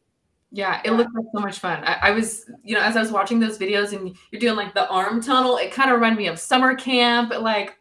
Yeah, 0.51 0.81
it 0.83 0.91
looked 0.91 1.15
like 1.15 1.25
so 1.33 1.41
much 1.41 1.59
fun. 1.59 1.83
I, 1.85 2.09
I, 2.09 2.11
was, 2.11 2.45
you 2.63 2.75
know, 2.75 2.81
as 2.81 2.97
I 2.97 2.99
was 2.99 3.11
watching 3.11 3.39
those 3.39 3.57
videos 3.57 3.93
and 3.93 4.15
you're 4.31 4.39
doing 4.39 4.55
like 4.55 4.73
the 4.73 4.87
arm 4.89 5.21
tunnel, 5.21 5.57
it 5.57 5.71
kind 5.71 5.89
of 5.89 5.95
reminded 5.95 6.17
me 6.17 6.27
of 6.27 6.39
summer 6.39 6.75
camp. 6.75 7.31
Like, 7.31 7.77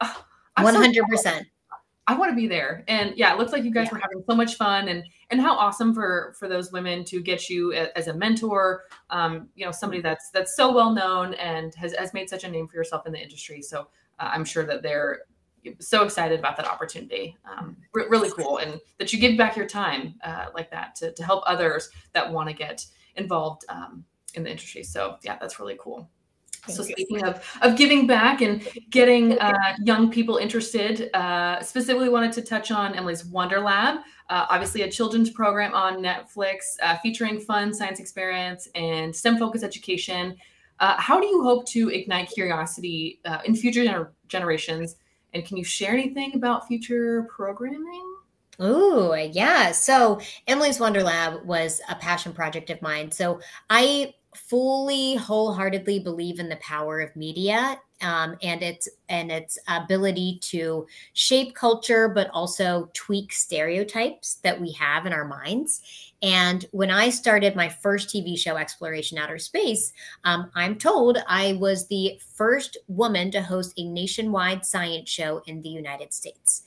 one 0.60 0.74
hundred 0.74 1.04
percent. 1.10 1.46
I 2.10 2.14
want 2.14 2.32
to 2.32 2.34
be 2.34 2.48
there. 2.48 2.82
And 2.88 3.16
yeah, 3.16 3.32
it 3.32 3.38
looks 3.38 3.52
like 3.52 3.62
you 3.62 3.70
guys 3.70 3.86
yeah. 3.86 3.92
were 3.92 4.00
having 4.00 4.24
so 4.28 4.34
much 4.34 4.56
fun 4.56 4.88
and 4.88 5.04
and 5.30 5.40
how 5.40 5.54
awesome 5.54 5.94
for 5.94 6.34
for 6.40 6.48
those 6.48 6.72
women 6.72 7.04
to 7.04 7.22
get 7.22 7.48
you 7.48 7.72
as 7.72 8.08
a 8.08 8.14
mentor. 8.14 8.82
Um, 9.10 9.48
you 9.54 9.64
know, 9.64 9.70
somebody 9.70 10.02
that's 10.02 10.28
that's 10.30 10.56
so 10.56 10.74
well 10.74 10.90
known 10.92 11.34
and 11.34 11.72
has 11.76 11.94
has 11.94 12.12
made 12.12 12.28
such 12.28 12.42
a 12.42 12.50
name 12.50 12.66
for 12.66 12.74
yourself 12.74 13.06
in 13.06 13.12
the 13.12 13.22
industry. 13.22 13.62
So 13.62 13.82
uh, 14.18 14.30
I'm 14.32 14.44
sure 14.44 14.66
that 14.66 14.82
they're 14.82 15.20
so 15.78 16.02
excited 16.02 16.40
about 16.40 16.56
that 16.56 16.66
opportunity. 16.66 17.36
Um, 17.44 17.76
really 17.94 18.30
cool, 18.30 18.56
and 18.56 18.80
that 18.98 19.12
you 19.12 19.20
give 19.20 19.38
back 19.38 19.56
your 19.56 19.68
time 19.68 20.16
uh, 20.24 20.46
like 20.52 20.68
that 20.72 20.96
to, 20.96 21.12
to 21.12 21.22
help 21.22 21.44
others 21.46 21.90
that 22.12 22.32
want 22.32 22.48
to 22.48 22.54
get 22.56 22.84
involved 23.14 23.64
um, 23.68 24.04
in 24.34 24.42
the 24.42 24.50
industry. 24.50 24.82
So 24.82 25.18
yeah, 25.22 25.38
that's 25.40 25.60
really 25.60 25.78
cool. 25.78 26.10
Thank 26.66 26.76
so 26.76 26.84
you. 26.84 26.92
speaking 26.92 27.24
of 27.24 27.44
of 27.62 27.76
giving 27.76 28.06
back 28.06 28.40
and 28.40 28.66
getting 28.90 29.38
uh, 29.38 29.76
young 29.82 30.10
people 30.10 30.36
interested, 30.36 31.14
uh, 31.14 31.62
specifically 31.62 32.08
wanted 32.08 32.32
to 32.32 32.42
touch 32.42 32.70
on 32.70 32.94
Emily's 32.94 33.24
Wonder 33.24 33.60
Lab. 33.60 33.98
Uh, 34.28 34.46
obviously, 34.48 34.82
a 34.82 34.90
children's 34.90 35.30
program 35.30 35.74
on 35.74 36.02
Netflix 36.02 36.76
uh, 36.82 36.96
featuring 36.98 37.40
fun 37.40 37.74
science 37.74 37.98
experience 37.98 38.68
and 38.74 39.14
STEM 39.14 39.38
focused 39.38 39.64
education. 39.64 40.36
Uh, 40.78 40.96
how 40.98 41.20
do 41.20 41.26
you 41.26 41.42
hope 41.42 41.66
to 41.66 41.90
ignite 41.90 42.30
curiosity 42.30 43.20
uh, 43.24 43.38
in 43.44 43.54
future 43.54 43.82
gener- 43.82 44.10
generations 44.28 44.96
and 45.32 45.44
can 45.44 45.56
you 45.56 45.64
share 45.64 45.92
anything 45.92 46.34
about 46.34 46.66
future 46.66 47.26
programming? 47.34 48.16
Oh, 48.58 49.14
yeah. 49.14 49.72
So 49.72 50.20
Emily's 50.46 50.80
Wonder 50.80 51.02
Lab 51.02 51.44
was 51.46 51.80
a 51.88 51.94
passion 51.94 52.32
project 52.32 52.68
of 52.70 52.82
mine. 52.82 53.10
So 53.10 53.40
I 53.70 54.14
fully 54.34 55.16
wholeheartedly 55.16 56.00
believe 56.00 56.38
in 56.38 56.48
the 56.48 56.56
power 56.56 57.00
of 57.00 57.14
media 57.16 57.78
um, 58.00 58.36
and 58.42 58.62
its 58.62 58.88
and 59.08 59.30
its 59.30 59.58
ability 59.68 60.38
to 60.40 60.86
shape 61.14 61.54
culture 61.54 62.08
but 62.08 62.30
also 62.32 62.88
tweak 62.94 63.32
stereotypes 63.32 64.36
that 64.36 64.58
we 64.60 64.72
have 64.72 65.04
in 65.04 65.12
our 65.12 65.26
minds. 65.26 66.12
And 66.22 66.64
when 66.70 66.90
i 66.90 67.10
started 67.10 67.56
my 67.56 67.68
first 67.68 68.08
tv 68.08 68.38
show 68.38 68.54
Xploration 68.54 69.18
Outer 69.18 69.38
Space 69.38 69.92
um, 70.24 70.50
i'm 70.54 70.76
told 70.76 71.18
i 71.26 71.54
was 71.54 71.88
the 71.88 72.20
first 72.34 72.76
woman 72.86 73.30
to 73.32 73.42
host 73.42 73.74
a 73.78 73.84
nationwide 73.84 74.64
science 74.64 75.10
show 75.10 75.42
in 75.46 75.60
the 75.62 75.68
united 75.68 76.12
states. 76.14 76.62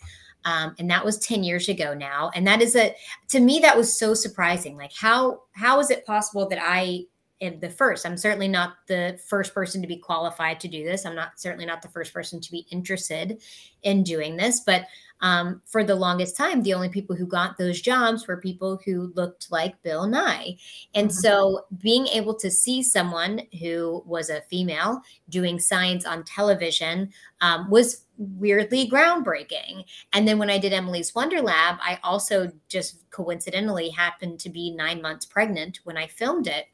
Um, 0.46 0.76
and 0.78 0.90
that 0.92 1.06
was 1.06 1.20
10 1.20 1.44
years 1.46 1.70
ago 1.70 1.94
now. 1.94 2.30
And 2.36 2.46
that 2.48 2.62
is 2.62 2.76
a 2.76 2.94
to 3.30 3.40
me 3.40 3.60
that 3.60 3.78
was 3.78 3.98
so 3.98 4.14
surprising. 4.14 4.76
Like 4.76 4.92
how 4.94 5.44
how 5.54 5.80
is 5.80 5.90
it 5.90 6.06
possible 6.06 6.50
that 6.50 6.60
i 6.62 7.06
the 7.50 7.70
first. 7.70 8.06
I'm 8.06 8.18
certainly 8.18 8.48
not 8.48 8.78
the 8.88 9.20
first 9.28 9.54
person 9.54 9.82
to 9.82 9.88
be 9.88 9.98
qualified 9.98 10.60
to 10.62 10.68
do 10.68 10.84
this. 10.84 11.06
I'm 11.06 11.16
not 11.16 11.40
certainly 11.40 11.66
not 11.66 11.82
the 11.82 11.90
first 11.90 12.14
person 12.14 12.40
to 12.42 12.52
be 12.52 12.66
interested 12.72 13.42
in 13.84 14.04
doing 14.04 14.38
this. 14.38 14.62
But 14.62 14.88
um, 15.22 15.62
for 15.66 15.84
the 15.84 15.96
longest 15.96 16.36
time, 16.36 16.64
the 16.64 16.74
only 16.74 16.90
people 16.90 17.16
who 17.16 17.26
got 17.26 17.58
those 17.58 17.82
jobs 17.82 18.28
were 18.28 18.38
people 18.38 18.80
who 18.86 19.14
looked 19.16 19.52
like 19.52 19.82
Bill 19.82 20.06
Nye. 20.06 20.58
And 20.94 21.10
mm-hmm. 21.10 21.18
so 21.18 21.66
being 21.82 22.08
able 22.08 22.36
to 22.36 22.52
see 22.52 22.84
someone 22.84 23.42
who 23.62 24.04
was 24.06 24.30
a 24.30 24.42
female 24.50 25.02
doing 25.30 25.60
science 25.60 26.06
on 26.06 26.24
television 26.26 27.12
um, 27.40 27.70
was 27.70 28.06
weirdly 28.18 28.90
groundbreaking. 28.90 29.86
And 30.12 30.28
then 30.28 30.38
when 30.40 30.50
I 30.50 30.58
did 30.58 30.74
Emily's 30.74 31.16
Wonder 31.16 31.42
Lab, 31.42 31.78
I 31.82 32.00
also 32.04 32.52
just 32.68 33.10
coincidentally 33.10 33.90
happened 33.90 34.40
to 34.42 34.50
be 34.50 34.72
nine 34.72 35.02
months 35.02 35.26
pregnant 35.26 35.80
when 35.86 35.98
I 35.98 36.08
filmed 36.08 36.48
it. 36.48 36.66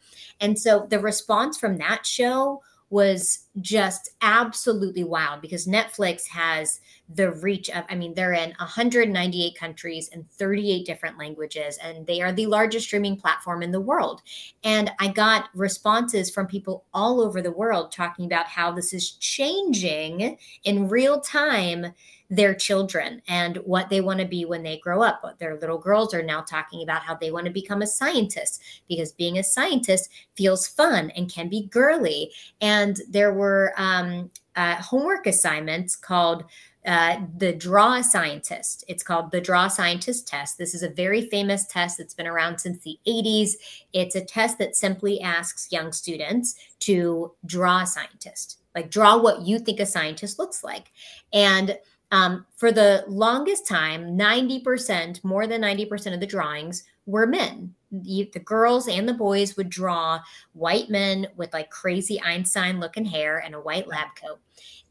And 0.41 0.57
so 0.57 0.87
the 0.89 0.99
response 0.99 1.57
from 1.57 1.77
that 1.77 2.05
show 2.05 2.61
was 2.89 3.47
just 3.61 4.09
absolutely 4.21 5.03
wild 5.03 5.41
because 5.41 5.67
Netflix 5.67 6.27
has 6.27 6.79
the 7.15 7.31
reach 7.31 7.69
of, 7.69 7.83
I 7.89 7.95
mean, 7.95 8.13
they're 8.13 8.33
in 8.33 8.53
198 8.59 9.55
countries 9.55 10.09
and 10.13 10.29
38 10.31 10.85
different 10.85 11.17
languages, 11.17 11.79
and 11.81 12.05
they 12.05 12.21
are 12.21 12.31
the 12.31 12.45
largest 12.45 12.85
streaming 12.85 13.17
platform 13.17 13.63
in 13.63 13.71
the 13.71 13.81
world. 13.81 14.21
And 14.63 14.91
I 14.99 15.07
got 15.07 15.49
responses 15.55 16.29
from 16.29 16.45
people 16.47 16.85
all 16.93 17.19
over 17.19 17.41
the 17.41 17.51
world 17.51 17.91
talking 17.91 18.25
about 18.25 18.45
how 18.45 18.71
this 18.71 18.93
is 18.93 19.11
changing 19.11 20.37
in 20.63 20.87
real 20.87 21.19
time 21.19 21.93
their 22.31 22.53
children 22.53 23.21
and 23.27 23.57
what 23.57 23.89
they 23.89 24.01
want 24.01 24.19
to 24.19 24.25
be 24.25 24.45
when 24.45 24.61
they 24.61 24.77
grow 24.77 25.01
up. 25.01 25.23
Their 25.39 25.59
little 25.59 25.79
girls 25.79 26.13
are 26.13 26.21
now 26.21 26.41
talking 26.41 26.83
about 26.83 27.01
how 27.01 27.15
they 27.15 27.31
want 27.31 27.45
to 27.45 27.51
become 27.51 27.81
a 27.81 27.87
scientist 27.87 28.61
because 28.87 29.11
being 29.11 29.39
a 29.39 29.43
scientist 29.43 30.11
feels 30.35 30.67
fun 30.67 31.09
and 31.11 31.31
can 31.31 31.49
be 31.49 31.67
girly. 31.67 32.31
And 32.61 33.01
there 33.09 33.33
were 33.33 33.73
um, 33.77 34.29
uh, 34.55 34.75
homework 34.75 35.25
assignments 35.25 35.95
called 35.95 36.43
uh, 36.89 37.21
the 37.37 37.53
Draw 37.53 38.01
Scientist. 38.01 38.83
It's 38.87 39.03
called 39.03 39.29
the 39.29 39.39
Draw 39.39 39.67
Scientist 39.67 40.27
Test. 40.27 40.57
This 40.57 40.73
is 40.73 40.81
a 40.81 40.89
very 40.89 41.29
famous 41.29 41.67
test 41.67 41.99
that's 41.99 42.15
been 42.15 42.25
around 42.25 42.57
since 42.57 42.83
the 42.83 42.97
80s. 43.07 43.51
It's 43.93 44.15
a 44.15 44.25
test 44.25 44.57
that 44.57 44.75
simply 44.75 45.21
asks 45.21 45.71
young 45.71 45.91
students 45.91 46.55
to 46.79 47.31
draw 47.45 47.81
a 47.81 47.85
scientist, 47.85 48.61
like 48.73 48.89
draw 48.89 49.21
what 49.21 49.43
you 49.43 49.59
think 49.59 49.79
a 49.79 49.85
scientist 49.85 50.39
looks 50.39 50.63
like. 50.63 50.91
And 51.31 51.77
um, 52.11 52.47
for 52.55 52.71
the 52.71 53.05
longest 53.07 53.67
time, 53.67 54.17
90%, 54.17 55.23
more 55.23 55.45
than 55.45 55.61
90% 55.61 56.15
of 56.15 56.19
the 56.19 56.25
drawings 56.25 56.85
were 57.05 57.27
men. 57.27 57.75
The, 57.91 58.31
the, 58.33 58.39
girls 58.39 58.87
and 58.87 59.07
the 59.07 59.13
boys 59.13 59.57
would 59.57 59.69
draw 59.69 60.19
white 60.53 60.89
men 60.89 61.27
with 61.35 61.53
like 61.53 61.69
crazy 61.69 62.19
Einstein 62.21 62.79
looking 62.79 63.05
hair 63.05 63.43
and 63.45 63.53
a 63.53 63.59
white 63.59 63.87
lab 63.87 64.07
coat. 64.15 64.39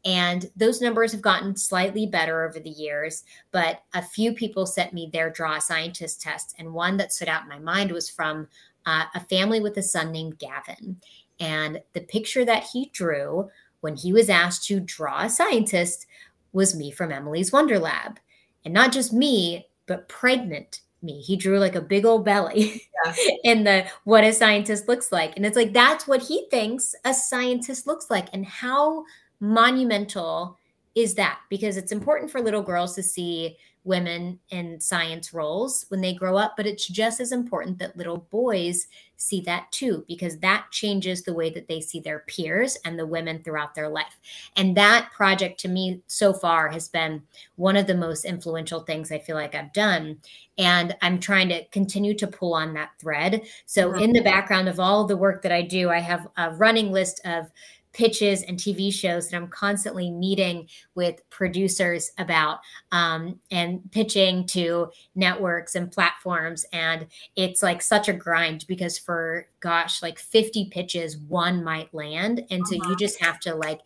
And 0.05 0.49
those 0.55 0.81
numbers 0.81 1.11
have 1.11 1.21
gotten 1.21 1.55
slightly 1.55 2.05
better 2.05 2.47
over 2.47 2.59
the 2.59 2.69
years, 2.69 3.23
but 3.51 3.81
a 3.93 4.01
few 4.01 4.33
people 4.33 4.65
sent 4.65 4.93
me 4.93 5.09
their 5.11 5.29
draw 5.29 5.59
scientist 5.59 6.21
tests. 6.21 6.53
And 6.57 6.73
one 6.73 6.97
that 6.97 7.11
stood 7.11 7.27
out 7.27 7.43
in 7.43 7.49
my 7.49 7.59
mind 7.59 7.91
was 7.91 8.09
from 8.09 8.47
uh, 8.85 9.05
a 9.13 9.19
family 9.19 9.59
with 9.59 9.77
a 9.77 9.83
son 9.83 10.11
named 10.11 10.39
Gavin. 10.39 10.97
And 11.39 11.81
the 11.93 12.01
picture 12.01 12.45
that 12.45 12.63
he 12.71 12.89
drew 12.93 13.49
when 13.81 13.95
he 13.95 14.13
was 14.13 14.29
asked 14.29 14.65
to 14.67 14.79
draw 14.79 15.23
a 15.23 15.29
scientist 15.29 16.05
was 16.51 16.75
me 16.75 16.91
from 16.91 17.11
Emily's 17.11 17.51
Wonder 17.51 17.79
Lab. 17.79 18.19
And 18.65 18.73
not 18.73 18.91
just 18.91 19.13
me, 19.13 19.67
but 19.85 20.09
pregnant 20.09 20.81
me. 21.01 21.21
He 21.21 21.35
drew 21.35 21.59
like 21.59 21.75
a 21.75 21.81
big 21.81 22.05
old 22.05 22.25
belly 22.25 22.83
yeah. 23.05 23.13
in 23.43 23.63
the 23.63 23.85
what 24.03 24.23
a 24.23 24.33
scientist 24.33 24.87
looks 24.87 25.11
like. 25.11 25.35
And 25.35 25.45
it's 25.45 25.55
like 25.55 25.73
that's 25.73 26.07
what 26.07 26.23
he 26.23 26.47
thinks 26.51 26.93
a 27.05 27.13
scientist 27.13 27.87
looks 27.87 28.09
like. 28.09 28.27
And 28.33 28.45
how 28.45 29.05
monumental 29.39 30.57
is 30.95 31.15
that? 31.15 31.39
Because 31.49 31.77
it's 31.77 31.91
important 31.91 32.31
for 32.31 32.41
little 32.41 32.61
girls 32.61 32.95
to 32.95 33.03
see 33.03 33.57
women 33.85 34.39
in 34.49 34.79
science 34.79 35.33
roles 35.33 35.85
when 35.87 36.01
they 36.01 36.13
grow 36.13 36.37
up, 36.37 36.53
but 36.57 36.67
it's 36.67 36.87
just 36.87 37.19
as 37.19 37.31
important 37.31 37.79
that 37.79 37.95
little 37.95 38.27
boys 38.29 38.87
see 39.15 39.41
that 39.41 39.71
too, 39.71 40.03
because 40.07 40.37
that 40.39 40.67
changes 40.71 41.23
the 41.23 41.33
way 41.33 41.49
that 41.49 41.67
they 41.67 41.81
see 41.81 41.99
their 41.99 42.19
peers 42.19 42.77
and 42.85 42.99
the 42.99 43.05
women 43.05 43.41
throughout 43.41 43.73
their 43.73 43.89
life. 43.89 44.19
And 44.55 44.75
that 44.77 45.11
project 45.11 45.59
to 45.61 45.67
me 45.67 46.01
so 46.07 46.33
far 46.33 46.69
has 46.69 46.87
been 46.87 47.21
one 47.55 47.75
of 47.75 47.87
the 47.87 47.95
most 47.95 48.25
influential 48.25 48.81
things 48.81 49.11
I 49.11 49.19
feel 49.19 49.35
like 49.35 49.55
I've 49.55 49.73
done. 49.73 50.17
And 50.57 50.95
I'm 51.01 51.19
trying 51.19 51.49
to 51.49 51.65
continue 51.69 52.13
to 52.15 52.27
pull 52.27 52.53
on 52.53 52.73
that 52.73 52.91
thread. 52.99 53.43
So, 53.65 53.91
mm-hmm. 53.91 54.01
in 54.01 54.11
the 54.13 54.21
background 54.21 54.67
of 54.67 54.79
all 54.79 55.07
the 55.07 55.17
work 55.17 55.41
that 55.43 55.53
I 55.53 55.61
do, 55.61 55.89
I 55.89 55.99
have 55.99 56.27
a 56.37 56.51
running 56.51 56.91
list 56.91 57.21
of 57.25 57.49
pitches 57.93 58.43
and 58.43 58.57
TV 58.57 58.93
shows 58.93 59.29
that 59.29 59.37
I'm 59.37 59.47
constantly 59.47 60.11
meeting 60.11 60.67
with 60.95 61.27
producers 61.29 62.11
about 62.17 62.59
um, 62.91 63.39
and 63.51 63.91
pitching 63.91 64.45
to 64.47 64.91
networks 65.15 65.75
and 65.75 65.91
platforms. 65.91 66.65
And 66.71 67.07
it's 67.35 67.63
like 67.63 67.81
such 67.81 68.07
a 68.07 68.13
grind 68.13 68.65
because 68.67 68.97
for 68.97 69.47
gosh, 69.59 70.01
like 70.01 70.19
50 70.19 70.69
pitches, 70.71 71.17
one 71.17 71.63
might 71.63 71.93
land. 71.93 72.45
And 72.51 72.67
so 72.67 72.75
uh-huh. 72.75 72.89
you 72.89 72.95
just 72.97 73.21
have 73.21 73.39
to 73.41 73.55
like 73.55 73.81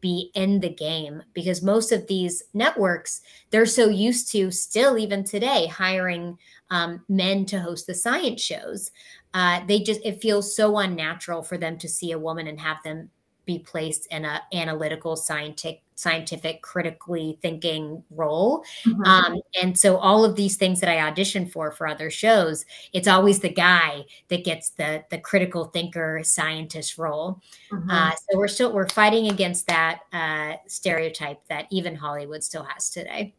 be 0.00 0.30
in 0.34 0.60
the 0.60 0.68
game 0.68 1.22
because 1.32 1.62
most 1.62 1.90
of 1.90 2.06
these 2.06 2.42
networks 2.52 3.22
they're 3.50 3.64
so 3.64 3.88
used 3.88 4.30
to 4.30 4.50
still 4.50 4.98
even 4.98 5.24
today 5.24 5.66
hiring 5.66 6.36
um, 6.70 7.02
men 7.08 7.46
to 7.46 7.58
host 7.58 7.86
the 7.86 7.94
science 7.94 8.42
shows 8.42 8.90
uh, 9.34 9.64
they 9.66 9.80
just 9.80 10.00
it 10.04 10.20
feels 10.20 10.54
so 10.54 10.78
unnatural 10.78 11.42
for 11.42 11.56
them 11.56 11.78
to 11.78 11.88
see 11.88 12.12
a 12.12 12.18
woman 12.18 12.46
and 12.46 12.60
have 12.60 12.76
them 12.84 13.10
be 13.46 13.60
placed 13.60 14.06
in 14.10 14.24
a 14.24 14.42
analytical 14.52 15.16
scientific 15.16 15.82
scientific 15.98 16.60
critically 16.60 17.38
thinking 17.40 18.02
role 18.10 18.62
mm-hmm. 18.84 19.02
um, 19.04 19.40
and 19.62 19.78
so 19.78 19.96
all 19.96 20.26
of 20.26 20.36
these 20.36 20.56
things 20.56 20.78
that 20.80 20.90
i 20.90 21.00
audition 21.00 21.46
for 21.46 21.70
for 21.70 21.86
other 21.86 22.10
shows 22.10 22.66
it's 22.92 23.08
always 23.08 23.40
the 23.40 23.48
guy 23.48 24.04
that 24.28 24.44
gets 24.44 24.70
the 24.70 25.02
the 25.10 25.18
critical 25.18 25.64
thinker 25.66 26.20
scientist 26.22 26.98
role 26.98 27.40
mm-hmm. 27.72 27.88
uh, 27.90 28.10
so 28.10 28.36
we're 28.36 28.46
still 28.46 28.72
we're 28.72 28.88
fighting 28.90 29.30
against 29.30 29.66
that 29.66 30.00
uh, 30.12 30.52
stereotype 30.66 31.40
that 31.48 31.66
even 31.70 31.94
hollywood 31.94 32.44
still 32.44 32.64
has 32.64 32.90
today 32.90 33.32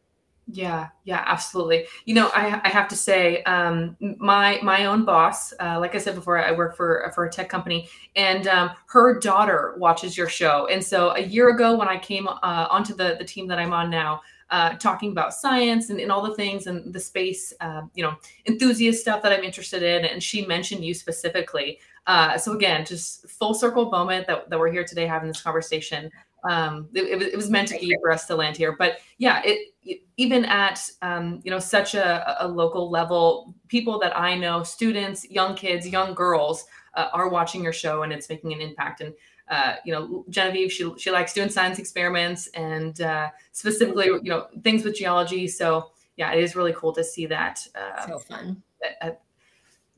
yeah, 0.49 0.87
yeah, 1.03 1.23
absolutely. 1.25 1.85
You 2.05 2.15
know, 2.15 2.31
I, 2.33 2.61
I 2.63 2.69
have 2.69 2.87
to 2.89 2.95
say, 2.95 3.43
um, 3.43 3.97
my 3.99 4.59
my 4.63 4.85
own 4.85 5.03
boss, 5.03 5.53
uh, 5.59 5.77
like 5.79 5.93
I 5.93 5.97
said 5.97 6.15
before, 6.15 6.37
I 6.37 6.53
work 6.53 6.77
for 6.77 7.11
for 7.13 7.25
a 7.25 7.29
tech 7.29 7.49
company, 7.49 7.89
and 8.15 8.47
um, 8.47 8.71
her 8.87 9.19
daughter 9.19 9.75
watches 9.77 10.17
your 10.17 10.29
show. 10.29 10.67
And 10.67 10.81
so 10.81 11.09
a 11.09 11.19
year 11.19 11.49
ago, 11.49 11.77
when 11.77 11.89
I 11.89 11.97
came 11.97 12.27
uh, 12.29 12.67
onto 12.69 12.93
the 12.93 13.17
the 13.19 13.25
team 13.25 13.47
that 13.47 13.59
I'm 13.59 13.73
on 13.73 13.89
now, 13.89 14.21
uh, 14.49 14.75
talking 14.75 15.11
about 15.11 15.33
science 15.33 15.89
and, 15.89 15.99
and 15.99 16.13
all 16.13 16.21
the 16.21 16.35
things 16.35 16.67
and 16.67 16.93
the 16.93 16.99
space, 16.99 17.53
uh, 17.59 17.81
you 17.93 18.01
know, 18.01 18.15
enthusiast 18.47 19.01
stuff 19.01 19.21
that 19.23 19.33
I'm 19.33 19.43
interested 19.43 19.83
in, 19.83 20.05
and 20.05 20.23
she 20.23 20.45
mentioned 20.45 20.85
you 20.85 20.93
specifically. 20.93 21.79
Uh, 22.05 22.37
so 22.37 22.53
again, 22.53 22.85
just 22.85 23.29
full 23.29 23.53
circle 23.53 23.89
moment 23.91 24.27
that, 24.27 24.49
that 24.49 24.57
we're 24.57 24.71
here 24.71 24.85
today 24.85 25.05
having 25.05 25.27
this 25.27 25.41
conversation 25.41 26.09
um, 26.49 26.87
it, 26.93 27.21
it, 27.21 27.35
was 27.35 27.49
meant 27.49 27.67
to 27.69 27.79
be 27.79 27.95
for 28.01 28.11
us 28.11 28.25
to 28.27 28.35
land 28.35 28.57
here. 28.57 28.75
But 28.77 28.99
yeah, 29.17 29.41
it, 29.43 29.73
it 29.83 30.01
even 30.17 30.45
at 30.45 30.79
um, 31.01 31.41
you 31.43 31.51
know 31.51 31.59
such 31.59 31.95
a, 31.95 32.43
a, 32.43 32.47
local 32.47 32.89
level, 32.89 33.53
people 33.67 33.99
that 33.99 34.17
I 34.17 34.35
know, 34.35 34.63
students, 34.63 35.29
young 35.29 35.55
kids, 35.55 35.87
young 35.87 36.13
girls, 36.13 36.65
uh, 36.93 37.07
are 37.13 37.29
watching 37.29 37.63
your 37.63 37.73
show, 37.73 38.03
and 38.03 38.13
it's 38.13 38.29
making 38.29 38.53
an 38.53 38.61
impact. 38.61 39.01
And 39.01 39.13
uh, 39.49 39.75
you 39.85 39.93
know, 39.93 40.25
Genevieve, 40.29 40.71
she 40.71 40.91
she 40.97 41.11
likes 41.11 41.33
doing 41.33 41.49
science 41.49 41.79
experiments 41.79 42.47
and 42.47 43.01
uh, 43.01 43.29
specifically 43.51 44.05
you 44.05 44.29
know 44.29 44.47
things 44.63 44.83
with 44.83 44.95
geology. 44.95 45.47
So 45.47 45.91
yeah, 46.15 46.31
it 46.33 46.43
is 46.43 46.55
really 46.55 46.73
cool 46.73 46.93
to 46.93 47.03
see 47.03 47.25
that. 47.27 47.65
Uh, 47.75 48.07
so 48.07 48.19
fun. 48.19 48.61
At, 48.83 49.07
at, 49.07 49.21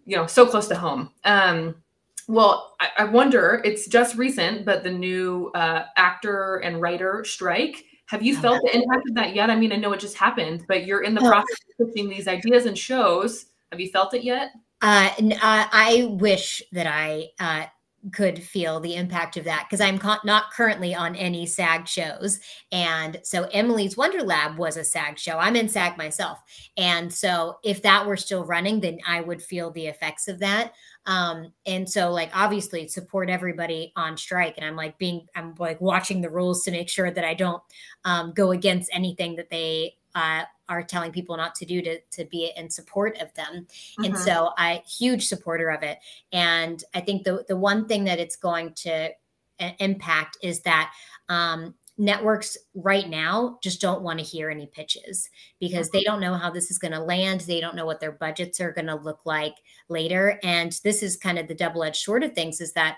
you 0.05 0.15
know, 0.15 0.25
so 0.25 0.45
close 0.47 0.67
to 0.67 0.75
home. 0.75 1.11
Um, 1.23 1.75
well, 2.29 2.75
I, 2.79 2.89
I, 2.99 3.03
wonder, 3.05 3.59
it's 3.65 3.87
just 3.87 4.15
recent, 4.15 4.63
but 4.63 4.83
the 4.83 4.91
new 4.91 5.49
uh, 5.55 5.85
actor 5.97 6.57
and 6.57 6.79
writer 6.79 7.25
strike. 7.25 7.83
Have 8.05 8.21
you 8.21 8.37
felt 8.37 8.61
the 8.61 8.75
impact 8.75 9.09
of 9.09 9.15
that 9.15 9.33
yet? 9.33 9.49
I 9.49 9.55
mean, 9.55 9.71
I 9.71 9.77
know 9.77 9.93
it 9.93 9.99
just 9.99 10.15
happened, 10.15 10.63
but 10.67 10.85
you're 10.85 11.01
in 11.01 11.15
the 11.15 11.21
process 11.21 11.57
of 11.79 11.87
pitching 11.87 12.07
these 12.07 12.27
ideas 12.27 12.67
and 12.67 12.77
shows. 12.77 13.47
Have 13.71 13.79
you 13.79 13.89
felt 13.89 14.13
it 14.13 14.23
yet? 14.23 14.51
Uh, 14.83 15.09
uh 15.19 15.27
I 15.41 16.07
wish 16.19 16.61
that 16.71 16.85
I 16.85 17.29
uh, 17.39 17.65
could 18.13 18.41
feel 18.41 18.79
the 18.79 18.95
impact 18.95 19.37
of 19.37 19.43
that 19.45 19.65
because 19.67 19.81
I'm 19.81 19.99
not 20.23 20.51
currently 20.51 20.95
on 20.95 21.15
any 21.15 21.45
SAG 21.45 21.87
shows. 21.87 22.39
And 22.71 23.19
so 23.23 23.43
Emily's 23.51 23.97
Wonder 23.97 24.23
Lab 24.23 24.57
was 24.57 24.77
a 24.77 24.83
SAG 24.83 25.19
show. 25.19 25.37
I'm 25.37 25.55
in 25.55 25.69
SAG 25.69 25.97
myself. 25.97 26.39
And 26.77 27.13
so 27.13 27.57
if 27.63 27.81
that 27.81 28.05
were 28.05 28.17
still 28.17 28.45
running, 28.45 28.79
then 28.79 28.99
I 29.07 29.21
would 29.21 29.41
feel 29.41 29.71
the 29.71 29.87
effects 29.87 30.27
of 30.27 30.39
that. 30.39 30.73
Um, 31.05 31.53
and 31.65 31.89
so 31.89 32.11
like 32.11 32.29
obviously 32.33 32.87
support 32.87 33.29
everybody 33.29 33.91
on 33.95 34.17
strike. 34.17 34.55
And 34.57 34.65
I'm 34.65 34.75
like 34.75 34.97
being 34.97 35.25
I'm 35.35 35.55
like 35.57 35.81
watching 35.81 36.21
the 36.21 36.29
rules 36.29 36.63
to 36.63 36.71
make 36.71 36.89
sure 36.89 37.11
that 37.11 37.25
I 37.25 37.33
don't 37.33 37.61
um, 38.05 38.33
go 38.33 38.51
against 38.51 38.89
anything 38.93 39.35
that 39.35 39.49
they 39.49 39.95
uh, 40.15 40.43
are 40.67 40.83
telling 40.83 41.11
people 41.11 41.35
not 41.35 41.55
to 41.55 41.65
do 41.65 41.81
to, 41.81 41.99
to 42.11 42.25
be 42.25 42.51
in 42.55 42.69
support 42.69 43.17
of 43.19 43.33
them. 43.33 43.65
Mm-hmm. 43.65 44.03
And 44.05 44.17
so 44.17 44.51
I 44.57 44.83
huge 44.87 45.27
supporter 45.27 45.69
of 45.69 45.83
it. 45.83 45.97
And 46.31 46.83
I 46.93 47.01
think 47.01 47.23
the, 47.23 47.43
the 47.47 47.57
one 47.57 47.87
thing 47.87 48.03
that 48.05 48.19
it's 48.19 48.35
going 48.35 48.73
to 48.75 49.09
impact 49.79 50.37
is 50.41 50.61
that 50.61 50.91
um, 51.27 51.73
networks 51.97 52.57
right 52.75 53.09
now 53.09 53.59
just 53.61 53.81
don't 53.81 54.01
want 54.01 54.19
to 54.19 54.25
hear 54.25 54.49
any 54.49 54.67
pitches 54.67 55.29
because 55.59 55.89
they 55.89 56.01
don't 56.01 56.21
know 56.21 56.33
how 56.33 56.49
this 56.49 56.71
is 56.71 56.79
going 56.79 56.93
to 56.93 56.99
land. 56.99 57.41
They 57.41 57.59
don't 57.59 57.75
know 57.75 57.85
what 57.85 57.99
their 57.99 58.13
budgets 58.13 58.61
are 58.61 58.71
going 58.71 58.87
to 58.87 58.95
look 58.95 59.19
like 59.25 59.55
later. 59.89 60.39
And 60.43 60.79
this 60.83 61.03
is 61.03 61.17
kind 61.17 61.37
of 61.37 61.47
the 61.47 61.55
double 61.55 61.83
edged 61.83 62.01
sword 62.01 62.23
of 62.23 62.33
things 62.33 62.61
is 62.61 62.71
that 62.73 62.97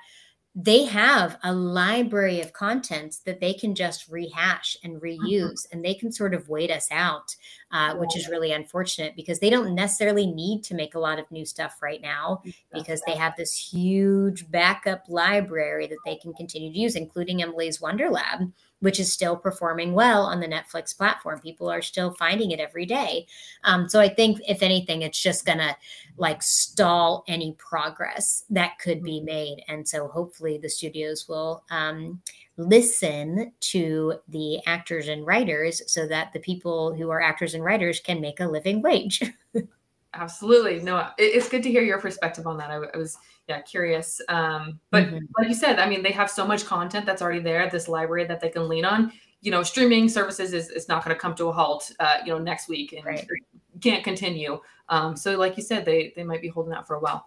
they 0.53 0.83
have 0.83 1.37
a 1.43 1.53
library 1.53 2.41
of 2.41 2.51
content 2.51 3.19
that 3.25 3.39
they 3.39 3.53
can 3.53 3.73
just 3.73 4.09
rehash 4.09 4.75
and 4.83 4.95
mm-hmm. 4.95 5.05
reuse 5.05 5.43
mm-hmm. 5.43 5.75
and 5.75 5.85
they 5.85 5.93
can 5.93 6.11
sort 6.11 6.33
of 6.33 6.49
wait 6.49 6.69
us 6.69 6.87
out 6.91 7.35
uh, 7.71 7.95
which 7.95 8.17
is 8.17 8.27
really 8.27 8.51
unfortunate 8.51 9.15
because 9.15 9.39
they 9.39 9.49
don't 9.49 9.73
necessarily 9.73 10.27
need 10.27 10.61
to 10.61 10.75
make 10.75 10.93
a 10.93 10.99
lot 10.99 11.19
of 11.19 11.31
new 11.31 11.45
stuff 11.45 11.77
right 11.81 12.01
now 12.01 12.41
because 12.73 13.01
they 13.07 13.15
have 13.15 13.33
this 13.37 13.55
huge 13.55 14.49
backup 14.51 15.05
library 15.07 15.87
that 15.87 15.97
they 16.05 16.15
can 16.15 16.33
continue 16.33 16.71
to 16.71 16.79
use 16.79 16.95
including 16.95 17.41
emily's 17.41 17.79
wonder 17.79 18.09
lab 18.09 18.41
which 18.81 18.99
is 18.99 19.11
still 19.11 19.37
performing 19.37 19.93
well 19.93 20.23
on 20.23 20.39
the 20.39 20.47
Netflix 20.47 20.95
platform. 20.95 21.39
People 21.39 21.69
are 21.69 21.81
still 21.81 22.13
finding 22.15 22.51
it 22.51 22.59
every 22.59 22.85
day. 22.85 23.25
Um, 23.63 23.87
so 23.87 23.99
I 23.99 24.09
think, 24.09 24.41
if 24.47 24.61
anything, 24.61 25.03
it's 25.03 25.21
just 25.21 25.45
going 25.45 25.59
to 25.59 25.75
like 26.17 26.43
stall 26.43 27.23
any 27.27 27.53
progress 27.57 28.43
that 28.49 28.77
could 28.79 29.01
be 29.01 29.21
made. 29.21 29.63
And 29.67 29.87
so 29.87 30.07
hopefully 30.07 30.57
the 30.57 30.69
studios 30.69 31.27
will 31.29 31.63
um, 31.71 32.21
listen 32.57 33.53
to 33.59 34.15
the 34.27 34.59
actors 34.65 35.07
and 35.07 35.25
writers 35.25 35.81
so 35.91 36.07
that 36.07 36.33
the 36.33 36.39
people 36.39 36.93
who 36.93 37.09
are 37.09 37.21
actors 37.21 37.53
and 37.53 37.63
writers 37.63 37.99
can 37.99 38.19
make 38.19 38.39
a 38.39 38.47
living 38.47 38.81
wage. 38.81 39.21
Absolutely. 40.13 40.81
No, 40.81 41.07
it's 41.17 41.47
good 41.47 41.63
to 41.63 41.71
hear 41.71 41.83
your 41.83 41.99
perspective 41.99 42.45
on 42.45 42.57
that. 42.57 42.69
I, 42.69 42.75
I 42.93 42.97
was 42.97 43.17
yeah 43.47 43.61
curious 43.61 44.21
um 44.29 44.79
but 44.91 45.05
mm-hmm. 45.05 45.17
like 45.37 45.47
you 45.47 45.53
said 45.53 45.79
i 45.79 45.87
mean 45.87 46.01
they 46.01 46.11
have 46.11 46.29
so 46.29 46.45
much 46.45 46.65
content 46.65 47.05
that's 47.05 47.21
already 47.21 47.39
there 47.39 47.69
this 47.69 47.87
library 47.87 48.23
that 48.25 48.39
they 48.39 48.49
can 48.49 48.69
lean 48.69 48.85
on 48.85 49.11
you 49.41 49.51
know 49.51 49.63
streaming 49.63 50.07
services 50.07 50.53
is, 50.53 50.69
is 50.69 50.87
not 50.87 51.03
going 51.03 51.13
to 51.15 51.19
come 51.19 51.35
to 51.35 51.45
a 51.49 51.51
halt 51.51 51.91
uh 51.99 52.17
you 52.25 52.31
know 52.31 52.37
next 52.37 52.69
week 52.69 52.93
and 52.93 53.05
right. 53.05 53.27
can't 53.81 54.03
continue 54.03 54.59
um 54.89 55.15
so 55.15 55.37
like 55.37 55.57
you 55.57 55.63
said 55.63 55.83
they 55.83 56.13
they 56.15 56.23
might 56.23 56.41
be 56.41 56.47
holding 56.47 56.73
out 56.73 56.87
for 56.87 56.95
a 56.95 56.99
while 56.99 57.25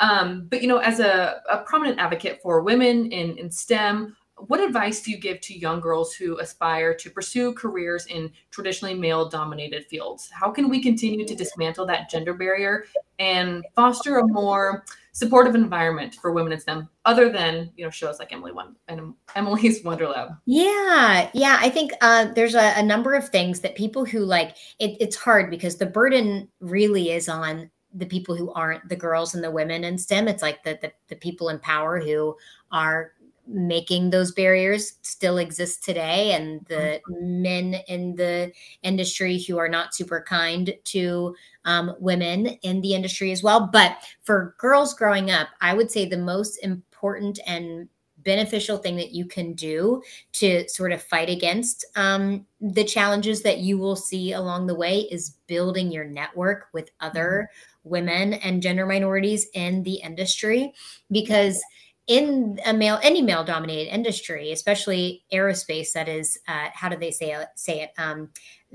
um 0.00 0.46
but 0.48 0.60
you 0.60 0.68
know 0.68 0.78
as 0.78 1.00
a, 1.00 1.40
a 1.50 1.58
prominent 1.58 1.98
advocate 1.98 2.40
for 2.42 2.62
women 2.62 3.10
in 3.10 3.36
in 3.38 3.50
stem 3.50 4.14
what 4.36 4.60
advice 4.60 5.02
do 5.02 5.10
you 5.10 5.16
give 5.16 5.40
to 5.40 5.56
young 5.56 5.80
girls 5.80 6.14
who 6.14 6.38
aspire 6.38 6.94
to 6.94 7.10
pursue 7.10 7.52
careers 7.54 8.06
in 8.06 8.30
traditionally 8.50 8.94
male 8.94 9.28
dominated 9.28 9.84
fields 9.86 10.28
how 10.32 10.50
can 10.50 10.68
we 10.68 10.82
continue 10.82 11.26
to 11.26 11.34
dismantle 11.34 11.86
that 11.86 12.10
gender 12.10 12.34
barrier 12.34 12.84
and 13.18 13.64
foster 13.74 14.18
a 14.18 14.26
more 14.26 14.84
supportive 15.14 15.54
environment 15.54 16.16
for 16.16 16.32
women 16.32 16.52
in 16.52 16.60
STEM, 16.60 16.88
other 17.04 17.30
than 17.30 17.70
you 17.76 17.84
know 17.84 17.90
shows 17.90 18.18
like 18.18 18.32
Emily 18.32 18.52
One 18.52 18.76
and 18.88 19.14
Emily's 19.34 19.82
Wonder 19.84 20.08
Lab. 20.08 20.36
Yeah, 20.44 21.30
yeah, 21.32 21.56
I 21.60 21.70
think 21.70 21.92
uh, 22.02 22.26
there's 22.34 22.54
a, 22.54 22.74
a, 22.76 22.82
number 22.82 23.14
of 23.14 23.28
things 23.28 23.60
that 23.60 23.76
people 23.76 24.04
who 24.04 24.20
like 24.20 24.56
it, 24.78 24.96
it's 25.00 25.16
hard 25.16 25.50
because 25.50 25.76
the 25.76 25.86
burden 25.86 26.48
really 26.60 27.12
is 27.12 27.28
on 27.28 27.70
the 27.94 28.06
people 28.06 28.36
who 28.36 28.52
aren't 28.52 28.88
the 28.88 28.96
girls 28.96 29.34
and 29.34 29.42
the 29.42 29.50
women 29.50 29.84
in 29.84 29.96
STEM. 29.96 30.28
It's 30.28 30.42
like 30.42 30.62
the 30.64 30.78
the, 30.82 30.92
the 31.08 31.16
people 31.16 31.48
in 31.48 31.58
power 31.60 32.00
who 32.00 32.36
are 32.72 33.12
making 33.46 34.10
those 34.10 34.32
barriers 34.32 34.94
still 35.02 35.38
exist 35.38 35.84
today 35.84 36.32
and 36.32 36.64
the 36.66 37.00
men 37.08 37.74
in 37.88 38.14
the 38.16 38.52
industry 38.82 39.38
who 39.38 39.58
are 39.58 39.68
not 39.68 39.94
super 39.94 40.24
kind 40.26 40.74
to 40.84 41.34
um, 41.64 41.94
women 41.98 42.46
in 42.62 42.80
the 42.80 42.94
industry 42.94 43.32
as 43.32 43.42
well. 43.42 43.68
But 43.72 43.98
for 44.22 44.54
girls 44.58 44.94
growing 44.94 45.30
up 45.30 45.48
i 45.60 45.74
would 45.74 45.90
say 45.90 46.06
the 46.06 46.16
most 46.16 46.58
important 46.64 47.38
and 47.46 47.88
beneficial 48.24 48.78
thing 48.78 48.96
that 48.96 49.12
you 49.12 49.26
can 49.26 49.52
do 49.52 50.02
to 50.32 50.66
sort 50.68 50.92
of 50.92 51.02
fight 51.02 51.28
against 51.28 51.84
um, 51.94 52.46
the 52.60 52.84
challenges 52.84 53.42
that 53.42 53.58
you 53.58 53.76
will 53.76 53.96
see 53.96 54.32
along 54.32 54.66
the 54.66 54.74
way 54.74 55.00
is 55.10 55.36
building 55.46 55.92
your 55.92 56.04
network 56.04 56.68
with 56.72 56.90
other 57.00 57.50
mm-hmm. 57.50 57.90
women 57.90 58.34
and 58.34 58.62
gender 58.62 58.86
minorities 58.86 59.46
in 59.52 59.82
the 59.82 59.96
industry. 59.96 60.72
Because 61.10 61.62
in 62.06 62.60
a 62.66 62.72
male 62.72 62.98
any 63.02 63.22
male 63.22 63.44
dominated 63.44 63.92
industry 63.92 64.52
especially 64.52 65.24
aerospace 65.32 65.92
that 65.92 66.08
is 66.08 66.38
uh, 66.48 66.68
how 66.74 66.88
do 66.88 66.96
they 66.96 67.10
say 67.10 67.32
it 67.32 67.48
say 67.54 67.82
it 67.82 67.90
um, 67.98 68.28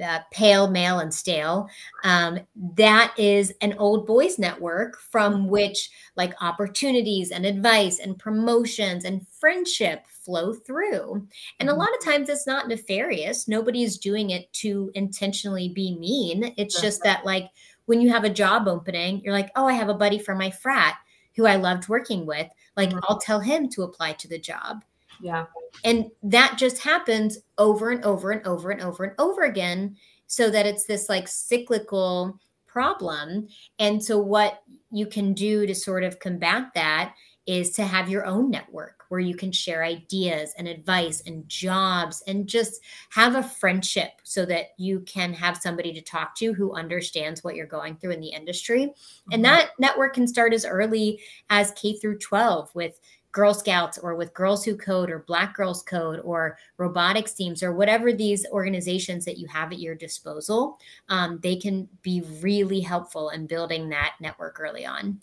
uh, 0.04 0.20
pale 0.32 0.70
male 0.70 1.00
and 1.00 1.13
stale 1.13 1.68
um, 2.04 2.39
that 2.56 3.13
is 3.18 3.54
an 3.62 3.76
old 3.78 4.08
boys 4.08 4.39
network 4.39 5.00
from 5.00 5.48
which 5.48 5.89
like 6.15 6.34
opportunities 6.42 7.32
and 7.32 7.46
advice 7.46 8.00
and 8.00 8.18
promotions 8.18 9.06
and 9.06 9.28
friendship 9.28 10.06
flow 10.08 10.54
through. 10.54 11.28
And 11.60 11.70
a 11.70 11.72
mm-hmm. 11.72 11.80
lot 11.80 11.89
of 11.98 12.06
times 12.06 12.30
it's 12.30 12.46
not 12.46 12.68
nefarious. 12.68 13.48
Nobody's 13.48 13.98
doing 13.98 14.30
it 14.30 14.52
to 14.54 14.92
intentionally 14.94 15.70
be 15.70 15.98
mean. 15.98 16.54
It's 16.56 16.80
just 16.80 17.04
that 17.04 17.26
like 17.26 17.50
when 17.89 18.02
you 18.02 18.10
have 18.12 18.24
a 18.24 18.30
job 18.30 18.68
opening 18.68 19.20
you're 19.24 19.34
like 19.34 19.50
oh 19.56 19.65
i 19.65 19.74
have 19.74 19.89
a 19.89 19.96
buddy 19.96 20.20
from 20.20 20.38
my 20.38 20.52
frat 20.52 20.94
who 21.36 21.48
i 21.48 21.56
loved 21.56 21.89
working 21.89 22.24
with 22.24 22.48
like 22.80 22.89
mm-hmm. 22.89 23.00
I'll 23.10 23.20
tell 23.20 23.39
him 23.39 23.68
to 23.70 23.84
apply 23.84 24.13
to 24.13 24.28
the 24.28 24.39
job. 24.39 24.84
Yeah. 25.22 25.46
And 25.84 26.10
that 26.24 26.58
just 26.58 26.80
happens 26.80 27.39
over 27.58 27.89
and 27.92 28.04
over 28.06 28.32
and 28.32 28.46
over 28.48 28.72
and 28.72 28.82
over 28.82 29.04
and 29.04 29.13
over 29.20 29.44
again 29.44 29.98
so 30.28 30.50
that 30.50 30.65
it's 30.65 30.86
this 30.86 31.10
like 31.10 31.28
cyclical 31.28 32.39
problem. 32.68 33.48
And 33.80 34.04
so 34.04 34.18
what 34.18 34.63
you 34.92 35.06
can 35.06 35.34
do 35.34 35.65
to 35.65 35.76
sort 35.76 36.04
of 36.04 36.20
combat 36.20 36.70
that 36.76 37.13
is 37.50 37.72
to 37.72 37.84
have 37.84 38.08
your 38.08 38.28
own 38.28 38.52
network 38.52 39.06
where 39.08 39.20
you 39.20 39.34
can 39.34 39.52
share 39.52 39.84
ideas 39.84 40.54
and 40.60 40.68
advice 40.68 41.24
and 41.26 41.50
jobs 41.50 42.22
and 42.28 42.46
just 42.46 42.80
have 43.10 43.34
a 43.34 43.42
friendship 43.42 44.12
so 44.22 44.46
that 44.46 44.68
you 44.78 45.00
can 45.08 45.34
have 45.34 45.58
somebody 45.58 45.92
to 45.92 46.00
talk 46.00 46.36
to 46.36 46.54
who 46.54 46.76
understands 46.76 47.44
what 47.44 47.56
you're 47.56 47.66
going 47.66 47.96
through 47.96 48.12
in 48.12 48.22
the 48.22 48.28
industry. 48.28 48.86
Mm-hmm. 48.86 49.34
And 49.34 49.46
that 49.46 49.72
network 49.80 50.14
can 50.14 50.28
start 50.28 50.54
as 50.54 50.64
early 50.64 51.22
as 51.50 51.72
K 51.72 51.98
through 51.98 52.20
12 52.20 52.70
with 52.76 53.00
Girl 53.32 53.56
Scouts 53.56 53.98
or 53.98 54.14
with 54.14 54.36
Girls 54.36 54.64
Who 54.64 54.78
Code 54.78 55.10
or 55.10 55.26
Black 55.28 55.56
Girls 55.56 55.82
Code 55.82 56.22
or 56.24 56.56
robotics 56.78 57.34
teams 57.34 57.64
or 57.64 57.74
whatever 57.74 58.14
these 58.14 58.46
organizations 58.52 59.26
that 59.26 59.40
you 59.40 59.48
have 59.48 59.72
at 59.72 59.80
your 59.80 59.96
disposal, 59.96 60.78
um, 61.10 61.40
they 61.42 61.56
can 61.56 61.90
be 62.04 62.22
really 62.42 62.80
helpful 62.80 63.32
in 63.32 63.48
building 63.48 63.90
that 63.90 64.14
network 64.20 64.60
early 64.60 64.86
on. 64.86 65.20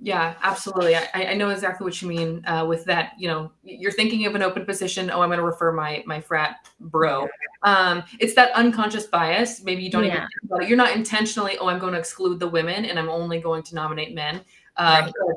Yeah, 0.00 0.34
absolutely. 0.42 0.96
I, 0.96 1.08
I 1.14 1.34
know 1.34 1.50
exactly 1.50 1.84
what 1.84 2.02
you 2.02 2.08
mean 2.08 2.44
uh, 2.46 2.66
with 2.68 2.84
that. 2.86 3.12
You 3.18 3.28
know, 3.28 3.52
you're 3.62 3.92
thinking 3.92 4.26
of 4.26 4.34
an 4.34 4.42
open 4.42 4.66
position. 4.66 5.10
Oh, 5.10 5.22
I'm 5.22 5.28
going 5.28 5.38
to 5.38 5.44
refer 5.44 5.72
my 5.72 6.02
my 6.06 6.20
frat 6.20 6.68
bro. 6.80 7.28
Um, 7.62 8.02
it's 8.20 8.34
that 8.34 8.52
unconscious 8.52 9.06
bias. 9.06 9.62
Maybe 9.62 9.82
you 9.82 9.90
don't 9.90 10.04
even. 10.04 10.16
yeah. 10.16 10.26
even. 10.56 10.68
You're 10.68 10.76
not 10.76 10.94
intentionally. 10.94 11.56
Oh, 11.58 11.68
I'm 11.68 11.78
going 11.78 11.94
to 11.94 11.98
exclude 11.98 12.38
the 12.38 12.48
women, 12.48 12.84
and 12.84 12.98
I'm 12.98 13.08
only 13.08 13.40
going 13.40 13.62
to 13.62 13.74
nominate 13.74 14.14
men. 14.14 14.42
Uh, 14.76 15.02
right 15.04 15.36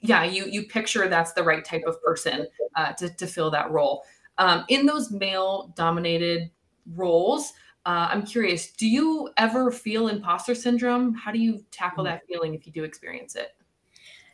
yeah, 0.00 0.24
you 0.24 0.46
you 0.46 0.66
picture 0.66 1.08
that's 1.08 1.32
the 1.32 1.42
right 1.42 1.64
type 1.64 1.84
of 1.86 2.02
person 2.02 2.46
uh, 2.74 2.92
to 2.92 3.08
to 3.08 3.26
fill 3.26 3.50
that 3.50 3.70
role. 3.70 4.04
Um, 4.38 4.64
in 4.68 4.86
those 4.86 5.10
male 5.10 5.72
dominated 5.76 6.50
roles, 6.94 7.52
uh, 7.86 8.08
I'm 8.10 8.24
curious, 8.24 8.72
do 8.72 8.86
you 8.86 9.30
ever 9.36 9.70
feel 9.70 10.08
imposter 10.08 10.54
syndrome? 10.54 11.14
How 11.14 11.32
do 11.32 11.38
you 11.38 11.64
tackle 11.70 12.04
mm. 12.04 12.08
that 12.08 12.26
feeling 12.28 12.54
if 12.54 12.66
you 12.66 12.72
do 12.72 12.84
experience 12.84 13.34
it? 13.34 13.55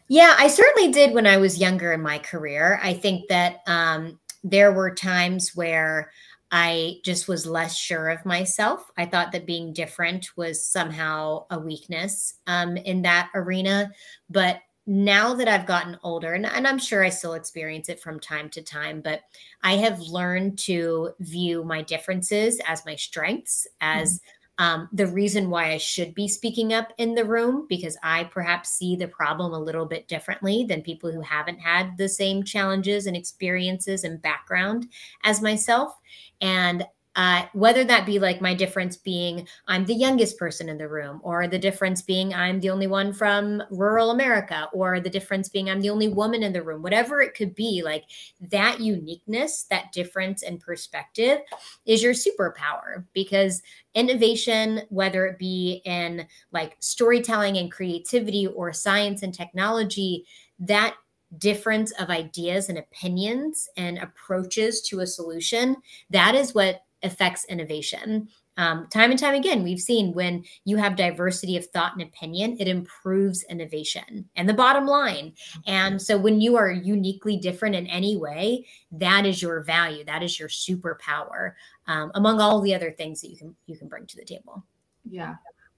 Yeah, 0.09 0.35
I 0.38 0.49
certainly 0.49 0.93
did 0.93 1.15
when 1.15 1.27
I 1.27 1.37
was 1.38 1.59
younger 1.59 1.93
in 1.93 2.03
my 2.03 2.19
career. 2.19 2.81
I 2.83 2.93
think 2.93 3.29
that 3.29 3.61
um, 3.67 4.19
there 4.45 4.73
were 4.73 4.95
times 4.95 5.55
where 5.55 6.11
I 6.51 6.99
just 7.03 7.29
was 7.29 7.47
less 7.47 7.75
sure 7.75 8.11
of 8.11 8.27
myself. 8.27 8.91
I 8.99 9.07
thought 9.07 9.33
that 9.33 9.47
being 9.47 9.73
different 9.73 10.29
was 10.37 10.65
somehow 10.65 11.47
a 11.51 11.59
weakness 11.59 12.35
um, 12.47 12.77
in 12.77 13.03
that 13.03 13.31
arena. 13.35 13.91
But 14.29 14.61
now 14.87 15.33
that 15.35 15.49
I've 15.49 15.67
gotten 15.67 15.97
older, 16.03 16.35
and, 16.35 16.45
and, 16.45 16.67
I'm 16.67 16.79
sure 16.79 17.05
I 17.05 17.09
still 17.09 17.35
experience 17.35 17.88
it 17.88 18.01
from 18.01 18.19
time 18.19 18.51
to 18.51 18.62
time, 18.62 19.01
but 19.01 19.21
I 19.62 19.77
have 19.77 20.01
learned 20.01 20.59
to 20.61 21.12
view 21.21 21.65
my 21.65 21.83
differences 21.83 22.61
as 22.67 22.85
my 22.85 22.97
strengths, 22.97 23.67
as 23.81 24.19
mm-hmm. 24.19 24.41
Um, 24.62 24.88
the 24.92 25.09
reason 25.09 25.51
why 25.51 25.72
I 25.72 25.79
should 25.79 26.14
be 26.14 26.29
speaking 26.29 26.72
up 26.72 26.92
in 26.96 27.16
the 27.16 27.25
room, 27.25 27.66
because 27.68 27.96
I 28.05 28.22
perhaps 28.22 28.68
see 28.68 28.94
the 28.94 29.09
problem 29.09 29.53
a 29.53 29.59
little 29.59 29.87
bit 29.87 30.07
differently 30.07 30.62
than 30.62 30.83
people 30.83 31.11
who 31.11 31.20
haven't 31.20 31.59
had 31.59 31.96
the 31.98 32.09
same 32.09 32.44
challenges 32.44 33.07
and 33.07 33.16
experiences 33.16 34.05
and 34.05 34.22
background 34.22 34.87
as 35.25 35.42
myself. 35.42 35.98
And 36.40 36.87
uh, 37.14 37.44
whether 37.53 37.85
that 37.85 38.07
be 38.07 38.18
like 38.18 38.40
my 38.40 38.55
difference 38.55 38.96
being 38.96 39.46
I'm 39.68 39.85
the 39.85 39.94
youngest 39.94 40.38
person 40.38 40.68
in 40.68 40.79
the 40.79 40.88
room, 40.88 41.20
or 41.22 41.46
the 41.46 41.59
difference 41.59 42.01
being 42.01 42.33
I'm 42.33 42.61
the 42.61 42.70
only 42.70 42.87
one 42.87 43.12
from 43.12 43.62
rural 43.70 44.11
America, 44.11 44.68
or 44.72 44.98
the 44.98 45.11
difference 45.11 45.48
being 45.48 45.68
I'm 45.68 45.81
the 45.81 45.90
only 45.90 46.09
woman 46.09 46.42
in 46.42 46.53
the 46.53 46.62
room, 46.62 46.83
whatever 46.83 47.20
it 47.20 47.35
could 47.35 47.55
be, 47.55 47.83
like 47.85 48.05
that 48.40 48.81
uniqueness, 48.81 49.64
that 49.64 49.92
difference 49.92 50.42
in 50.42 50.59
perspective 50.59 51.40
is 51.85 52.03
your 52.03 52.14
superpower 52.14 53.05
because 53.12 53.62
innovation, 53.94 54.83
whether 54.88 55.27
it 55.27 55.38
be 55.38 55.83
in 55.85 56.27
like 56.51 56.77
storytelling 56.79 57.59
and 57.59 57.70
creativity 57.70 58.46
or 58.46 58.72
science 58.72 59.22
and 59.22 59.35
technology, 59.35 60.25
that 60.59 60.94
difference 61.38 61.92
of 61.92 62.11
ideas 62.11 62.68
and 62.68 62.79
opinions 62.79 63.68
and 63.77 63.98
approaches 63.98 64.83
to 64.83 65.01
a 65.01 65.07
solution, 65.07 65.77
that 66.11 66.35
is 66.35 66.55
what 66.55 66.83
affects 67.03 67.45
innovation. 67.47 68.29
Um, 68.59 68.87
time 68.88 69.11
and 69.11 69.19
time 69.19 69.35
again, 69.35 69.62
we've 69.62 69.81
seen 69.81 70.12
when 70.12 70.45
you 70.65 70.77
have 70.77 70.95
diversity 70.95 71.57
of 71.57 71.67
thought 71.67 71.95
and 71.95 72.03
opinion, 72.03 72.57
it 72.61 72.69
improves 72.69 73.45
innovation 73.45 74.29
and 74.37 74.47
the 74.47 74.55
bottom 74.55 74.87
line. 74.87 75.33
And 75.67 76.01
so, 76.01 76.19
when 76.19 76.41
you 76.41 76.57
are 76.57 76.71
uniquely 76.71 77.38
different 77.38 77.75
in 77.75 77.87
any 77.87 78.19
way, 78.19 78.67
that 78.93 79.25
is 79.25 79.41
your 79.41 79.62
value, 79.62 80.05
that 80.05 80.23
is 80.23 80.38
your 80.38 80.49
superpower, 80.49 81.55
um, 81.87 82.12
among 82.15 82.41
all 82.41 82.61
the 82.61 82.75
other 82.75 82.91
things 82.91 83.23
that 83.23 83.31
you 83.31 83.37
can 83.38 83.57
you 83.67 83.77
can 83.79 83.88
bring 83.88 84.07
to 84.07 84.17
the 84.17 84.25
table. 84.25 84.62
Yeah, 85.09 85.37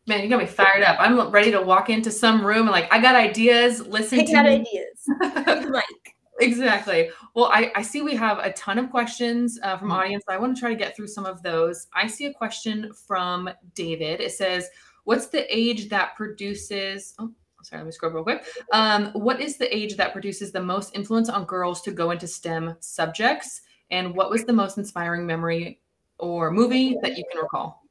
man, 0.09 0.25
you 0.25 0.29
got 0.29 0.41
me 0.41 0.47
fired 0.47 0.83
up. 0.83 0.97
I'm 0.99 1.31
ready 1.31 1.53
to 1.53 1.63
walk 1.63 1.91
into 1.91 2.11
some 2.11 2.45
room 2.45 2.63
and 2.63 2.71
like 2.71 2.93
I 2.93 3.01
got 3.01 3.15
ideas. 3.15 3.87
Listen 3.87 4.21
I 4.21 4.25
to 4.25 4.33
got 4.33 4.45
me. 4.47 4.67
ideas. 4.67 5.69
Mike. 5.71 6.14
Exactly. 6.41 7.11
Well, 7.35 7.47
I, 7.47 7.71
I 7.77 7.83
see 7.83 8.03
we 8.03 8.17
have 8.17 8.39
a 8.39 8.53
ton 8.53 8.79
of 8.79 8.91
questions 8.91 9.59
uh, 9.63 9.77
from 9.77 9.89
mm-hmm. 9.89 9.99
audience. 9.99 10.25
I 10.29 10.37
want 10.37 10.57
to 10.57 10.61
try 10.61 10.71
to 10.71 10.77
get 10.77 10.97
through 10.97 11.07
some 11.09 11.27
of 11.27 11.43
those. 11.43 11.87
I 11.95 12.07
see 12.07 12.27
a 12.27 12.33
question 12.33 12.93
from 13.07 13.49
David. 13.75 14.21
It 14.21 14.33
says, 14.33 14.69
"What's 15.05 15.29
the 15.29 15.47
age 15.55 15.89
that 15.91 16.17
produces?" 16.17 17.15
Oh, 17.19 17.31
sorry, 17.63 17.81
let 17.81 17.87
me 17.87 17.93
scroll 17.93 18.13
real 18.13 18.25
quick. 18.25 18.45
Um, 18.73 19.07
what 19.13 19.41
is 19.41 19.57
the 19.57 19.75
age 19.75 19.97
that 19.97 20.13
produces 20.13 20.51
the 20.51 20.63
most 20.63 20.95
influence 20.97 21.29
on 21.29 21.45
girls 21.45 21.83
to 21.83 21.93
go 21.93 22.11
into 22.11 22.27
STEM 22.27 22.77
subjects? 22.81 23.63
And 23.91 24.15
what 24.15 24.31
was 24.31 24.45
the 24.45 24.53
most 24.53 24.77
inspiring 24.77 25.27
memory 25.27 25.81
or 26.19 26.51
movie 26.51 26.97
that 27.03 27.17
you 27.17 27.25
can 27.31 27.43
recall? 27.43 27.83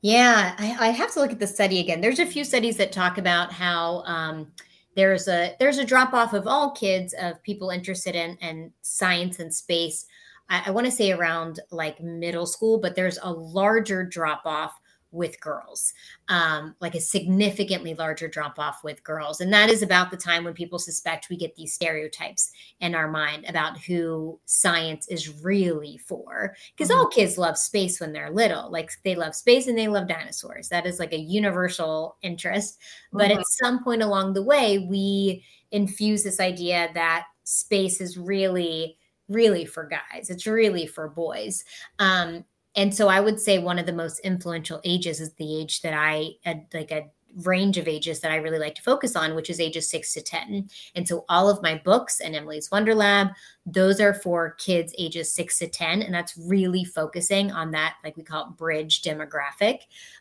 Yeah, 0.00 0.54
I, 0.58 0.88
I 0.88 0.90
have 0.90 1.12
to 1.14 1.20
look 1.20 1.32
at 1.32 1.40
the 1.40 1.46
study 1.46 1.80
again. 1.80 2.00
There's 2.00 2.20
a 2.20 2.26
few 2.26 2.44
studies 2.44 2.76
that 2.78 2.92
talk 2.92 3.18
about 3.18 3.52
how. 3.52 4.02
Um, 4.04 4.52
there's 4.98 5.28
a 5.28 5.54
there's 5.60 5.78
a 5.78 5.84
drop 5.84 6.12
off 6.12 6.32
of 6.32 6.48
all 6.48 6.72
kids 6.72 7.14
of 7.20 7.40
people 7.44 7.70
interested 7.70 8.16
in 8.16 8.36
and 8.40 8.72
science 8.82 9.38
and 9.38 9.54
space. 9.54 10.06
I, 10.50 10.64
I 10.66 10.70
want 10.72 10.86
to 10.86 10.90
say 10.90 11.12
around 11.12 11.60
like 11.70 12.02
middle 12.02 12.46
school 12.46 12.80
but 12.80 12.96
there's 12.96 13.18
a 13.22 13.30
larger 13.30 14.02
drop 14.02 14.42
off 14.44 14.72
with 15.10 15.40
girls, 15.40 15.94
um, 16.28 16.74
like 16.80 16.94
a 16.94 17.00
significantly 17.00 17.94
larger 17.94 18.28
drop 18.28 18.58
off 18.58 18.84
with 18.84 19.02
girls. 19.02 19.40
And 19.40 19.52
that 19.52 19.70
is 19.70 19.82
about 19.82 20.10
the 20.10 20.16
time 20.16 20.44
when 20.44 20.54
people 20.54 20.78
suspect 20.78 21.28
we 21.28 21.36
get 21.36 21.54
these 21.54 21.72
stereotypes 21.72 22.50
in 22.80 22.94
our 22.94 23.08
mind 23.08 23.46
about 23.48 23.78
who 23.78 24.38
science 24.44 25.08
is 25.08 25.42
really 25.42 25.98
for. 25.98 26.54
Because 26.76 26.90
mm-hmm. 26.90 27.00
all 27.00 27.08
kids 27.08 27.38
love 27.38 27.56
space 27.56 28.00
when 28.00 28.12
they're 28.12 28.30
little, 28.30 28.70
like 28.70 28.90
they 29.04 29.14
love 29.14 29.34
space 29.34 29.66
and 29.66 29.78
they 29.78 29.88
love 29.88 30.08
dinosaurs. 30.08 30.68
That 30.68 30.86
is 30.86 30.98
like 30.98 31.12
a 31.12 31.18
universal 31.18 32.16
interest. 32.22 32.78
But 33.12 33.30
mm-hmm. 33.30 33.40
at 33.40 33.46
some 33.48 33.82
point 33.82 34.02
along 34.02 34.34
the 34.34 34.42
way, 34.42 34.78
we 34.78 35.44
infuse 35.70 36.22
this 36.22 36.40
idea 36.40 36.88
that 36.94 37.24
space 37.44 38.00
is 38.00 38.18
really 38.18 38.96
really 39.28 39.66
for 39.66 39.86
guys 39.86 40.30
it's 40.30 40.46
really 40.46 40.86
for 40.86 41.08
boys 41.08 41.62
um, 41.98 42.44
and 42.78 42.94
so 42.94 43.08
I 43.08 43.18
would 43.18 43.40
say 43.40 43.58
one 43.58 43.80
of 43.80 43.86
the 43.86 43.92
most 43.92 44.20
influential 44.20 44.80
ages 44.84 45.20
is 45.20 45.32
the 45.32 45.60
age 45.60 45.82
that 45.82 45.94
I 45.94 46.34
had 46.44 46.66
like 46.72 46.92
a 46.92 47.08
range 47.44 47.76
of 47.76 47.88
ages 47.88 48.20
that 48.20 48.30
I 48.30 48.36
really 48.36 48.60
like 48.60 48.76
to 48.76 48.82
focus 48.82 49.16
on, 49.16 49.34
which 49.34 49.50
is 49.50 49.58
ages 49.58 49.90
six 49.90 50.14
to 50.14 50.22
10. 50.22 50.70
And 50.94 51.06
so 51.06 51.24
all 51.28 51.50
of 51.50 51.60
my 51.60 51.82
books 51.84 52.20
and 52.20 52.36
Emily's 52.36 52.70
Wonder 52.70 52.94
Lab, 52.94 53.30
those 53.66 54.00
are 54.00 54.14
for 54.14 54.52
kids 54.52 54.94
ages 54.96 55.32
six 55.32 55.58
to 55.58 55.66
10. 55.66 56.02
And 56.02 56.14
that's 56.14 56.36
really 56.36 56.84
focusing 56.84 57.50
on 57.50 57.72
that, 57.72 57.96
like 58.04 58.16
we 58.16 58.22
call 58.22 58.44
it 58.44 58.56
bridge 58.56 59.02
demographic. 59.02 59.80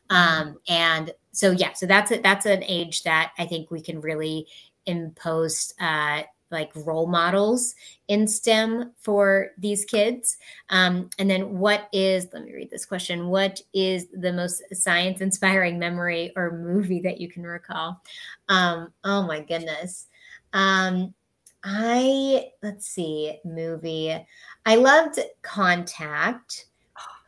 Mm-hmm. 0.10 0.16
Um, 0.16 0.58
and 0.68 1.12
so, 1.34 1.52
yeah, 1.52 1.74
so 1.74 1.86
that's 1.86 2.10
it. 2.10 2.24
That's 2.24 2.48
an 2.48 2.64
age 2.64 3.04
that 3.04 3.34
I 3.38 3.46
think 3.46 3.70
we 3.70 3.82
can 3.82 4.02
really 4.02 4.48
impose 4.88 5.76
uh, 5.80 6.24
like 6.52 6.72
role 6.76 7.08
models 7.08 7.76
in 8.08 8.28
STEM 8.28 8.94
for 9.00 9.52
these 9.58 9.86
kids? 9.86 10.38
Um, 10.70 11.10
and 11.20 11.30
then, 11.30 11.58
what 11.58 11.90
is, 11.92 12.28
let 12.34 12.44
me 12.44 12.54
read 12.54 12.70
this 12.70 12.86
question 12.86 13.28
what 13.28 13.62
is 13.74 14.08
the 14.14 14.34
most 14.34 14.64
science 14.74 15.22
inspiring 15.22 15.78
memory 15.80 16.32
or 16.36 16.58
movie 16.58 17.02
that 17.02 17.20
you 17.20 17.30
can 17.30 17.44
recall? 17.44 18.02
Um, 18.50 18.94
oh 19.04 19.24
my 19.24 19.42
goodness. 19.42 20.08
Um, 20.54 21.14
I, 21.64 22.52
let's 22.64 22.88
see, 22.88 23.40
movie. 23.44 24.16
I 24.66 24.76
loved 24.76 25.20
Contact. 25.42 26.66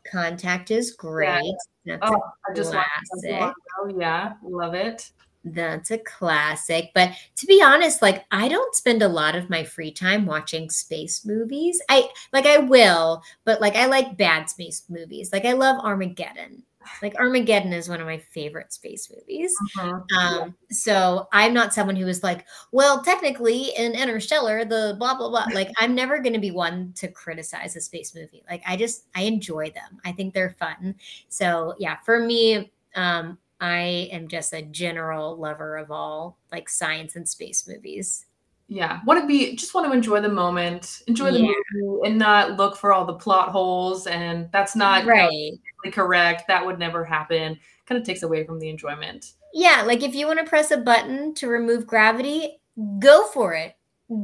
Contact 0.10 0.71
is 0.71 0.91
great. 0.91 1.53
Yeah. 1.84 1.97
oh, 2.01 2.21
I 2.49 2.53
just 2.55 2.71
classic. 2.71 3.53
Oh, 3.79 3.93
yeah, 3.99 4.34
love 4.43 4.73
it. 4.73 5.12
That's 5.43 5.91
a 5.91 5.97
classic. 5.97 6.91
But 6.93 7.12
to 7.38 7.45
be 7.45 7.62
honest, 7.63 8.02
like 8.02 8.25
I 8.32 8.47
don't 8.47 8.75
spend 8.75 9.02
a 9.02 9.08
lot 9.08 9.36
of 9.36 9.49
my 9.49 9.63
free 9.63 9.91
time 9.91 10.25
watching 10.25 10.69
space 10.69 11.25
movies. 11.25 11.82
I 11.89 12.10
like 12.34 12.45
I 12.45 12.58
will, 12.58 13.23
but 13.45 13.62
like 13.62 13.75
I 13.75 13.86
like 13.86 14.17
bad 14.17 14.49
space 14.49 14.84
movies. 14.89 15.32
Like 15.32 15.45
I 15.45 15.54
love 15.54 15.84
Armageddon. 15.84 16.63
Like 17.02 17.15
Armageddon 17.15 17.73
is 17.73 17.88
one 17.88 18.02
of 18.02 18.08
my 18.08 18.17
favorite 18.17 18.73
space 18.73 19.10
movies. 19.10 19.53
Uh-huh. 19.78 19.99
Um, 20.18 20.55
so 20.72 21.28
I'm 21.32 21.53
not 21.53 21.74
someone 21.74 21.95
who 21.95 22.07
is 22.07 22.24
like, 22.24 22.45
well, 22.72 23.03
technically 23.03 23.72
in 23.78 23.93
Interstellar, 23.93 24.66
the 24.66 24.95
blah 24.97 25.16
blah 25.16 25.30
blah. 25.30 25.45
Like 25.53 25.72
I'm 25.78 25.95
never 25.95 26.20
going 26.20 26.34
to 26.34 26.39
be 26.39 26.51
one 26.51 26.93
to 26.97 27.07
criticize 27.07 27.76
a 27.76 27.82
space 27.82 28.16
movie. 28.16 28.43
Like 28.49 28.63
I 28.68 28.76
just 28.76 29.05
I 29.16 29.22
enjoy 29.22 29.72
them. 29.72 29.99
I 30.03 30.11
think 30.11 30.34
they're 30.34 30.55
fun. 30.59 30.95
So 31.28 31.76
yeah, 31.80 31.97
for 32.03 32.20
me, 32.20 32.72
um, 32.95 33.38
I 33.62 34.10
am 34.12 34.28
just 34.28 34.53
a 34.53 34.62
general 34.62 35.38
lover 35.38 35.78
of 35.78 35.91
all 35.91 36.38
like 36.51 36.70
science 36.70 37.16
and 37.16 37.28
space 37.28 37.68
movies. 37.68 38.26
yeah 38.68 38.99
want 39.05 39.20
to 39.20 39.28
be 39.28 39.55
just 39.55 39.74
want 39.74 39.86
to 39.88 39.91
enjoy 39.91 40.22
the 40.22 40.30
moment 40.30 41.01
enjoy 41.07 41.32
the 41.32 41.41
yeah. 41.41 41.51
movie 41.74 42.07
and 42.07 42.18
not 42.18 42.55
look 42.57 42.78
for 42.78 42.93
all 42.93 43.05
the 43.05 43.14
plot 43.14 43.49
holes 43.49 44.07
and 44.07 44.47
that's 44.51 44.76
not 44.76 45.05
right 45.05 45.32
you 45.32 45.60
know, 45.84 45.91
correct 45.91 46.43
that 46.47 46.66
would 46.66 46.80
never 46.80 47.03
happen 47.03 47.57
kind 47.86 47.99
of 47.99 48.05
takes 48.05 48.24
away 48.24 48.45
from 48.45 48.60
the 48.60 48.70
enjoyment 48.70 49.34
yeah 49.53 49.82
like 49.86 50.03
if 50.03 50.14
you 50.14 50.28
want 50.28 50.39
to 50.39 50.45
press 50.45 50.72
a 50.72 50.78
button 50.78 51.34
to 51.34 51.47
remove 51.47 51.88
gravity 51.88 52.62
go 52.99 53.26
for 53.28 53.53
it 53.53 53.76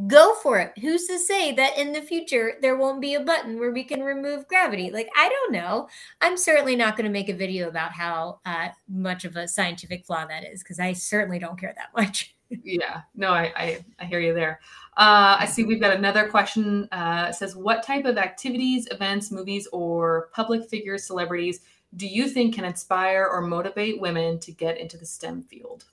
go 0.07 0.35
for 0.41 0.59
it. 0.59 0.73
Who's 0.79 1.05
to 1.07 1.19
say 1.19 1.51
that 1.53 1.77
in 1.77 1.93
the 1.93 2.01
future 2.01 2.53
there 2.61 2.77
won't 2.77 3.01
be 3.01 3.15
a 3.15 3.19
button 3.19 3.59
where 3.59 3.71
we 3.71 3.83
can 3.83 4.01
remove 4.01 4.47
gravity? 4.47 4.91
Like, 4.91 5.09
I 5.15 5.29
don't 5.29 5.53
know. 5.53 5.87
I'm 6.21 6.37
certainly 6.37 6.75
not 6.75 6.97
going 6.97 7.05
to 7.05 7.11
make 7.11 7.29
a 7.29 7.35
video 7.35 7.67
about 7.67 7.91
how 7.91 8.39
uh, 8.45 8.69
much 8.89 9.25
of 9.25 9.35
a 9.35 9.47
scientific 9.47 10.05
flaw 10.05 10.25
that 10.25 10.43
is 10.43 10.63
because 10.63 10.79
I 10.79 10.93
certainly 10.93 11.39
don't 11.39 11.59
care 11.59 11.73
that 11.77 11.89
much. 11.95 12.35
yeah, 12.63 13.01
no, 13.15 13.29
I, 13.29 13.51
I, 13.55 13.85
I 13.99 14.05
hear 14.05 14.19
you 14.19 14.33
there. 14.33 14.59
Uh, 14.97 15.37
I 15.39 15.45
see 15.45 15.63
we've 15.63 15.81
got 15.81 15.95
another 15.95 16.29
question. 16.29 16.87
Uh, 16.91 17.31
says, 17.31 17.55
what 17.55 17.83
type 17.83 18.05
of 18.05 18.17
activities, 18.17 18.87
events, 18.91 19.31
movies, 19.31 19.67
or 19.71 20.29
public 20.33 20.69
figures, 20.69 21.05
celebrities 21.05 21.61
do 21.95 22.07
you 22.07 22.27
think 22.27 22.55
can 22.55 22.65
inspire 22.65 23.25
or 23.25 23.41
motivate 23.41 24.01
women 24.01 24.39
to 24.39 24.51
get 24.51 24.77
into 24.77 24.97
the 24.97 25.05
STEM 25.05 25.43
field? 25.43 25.85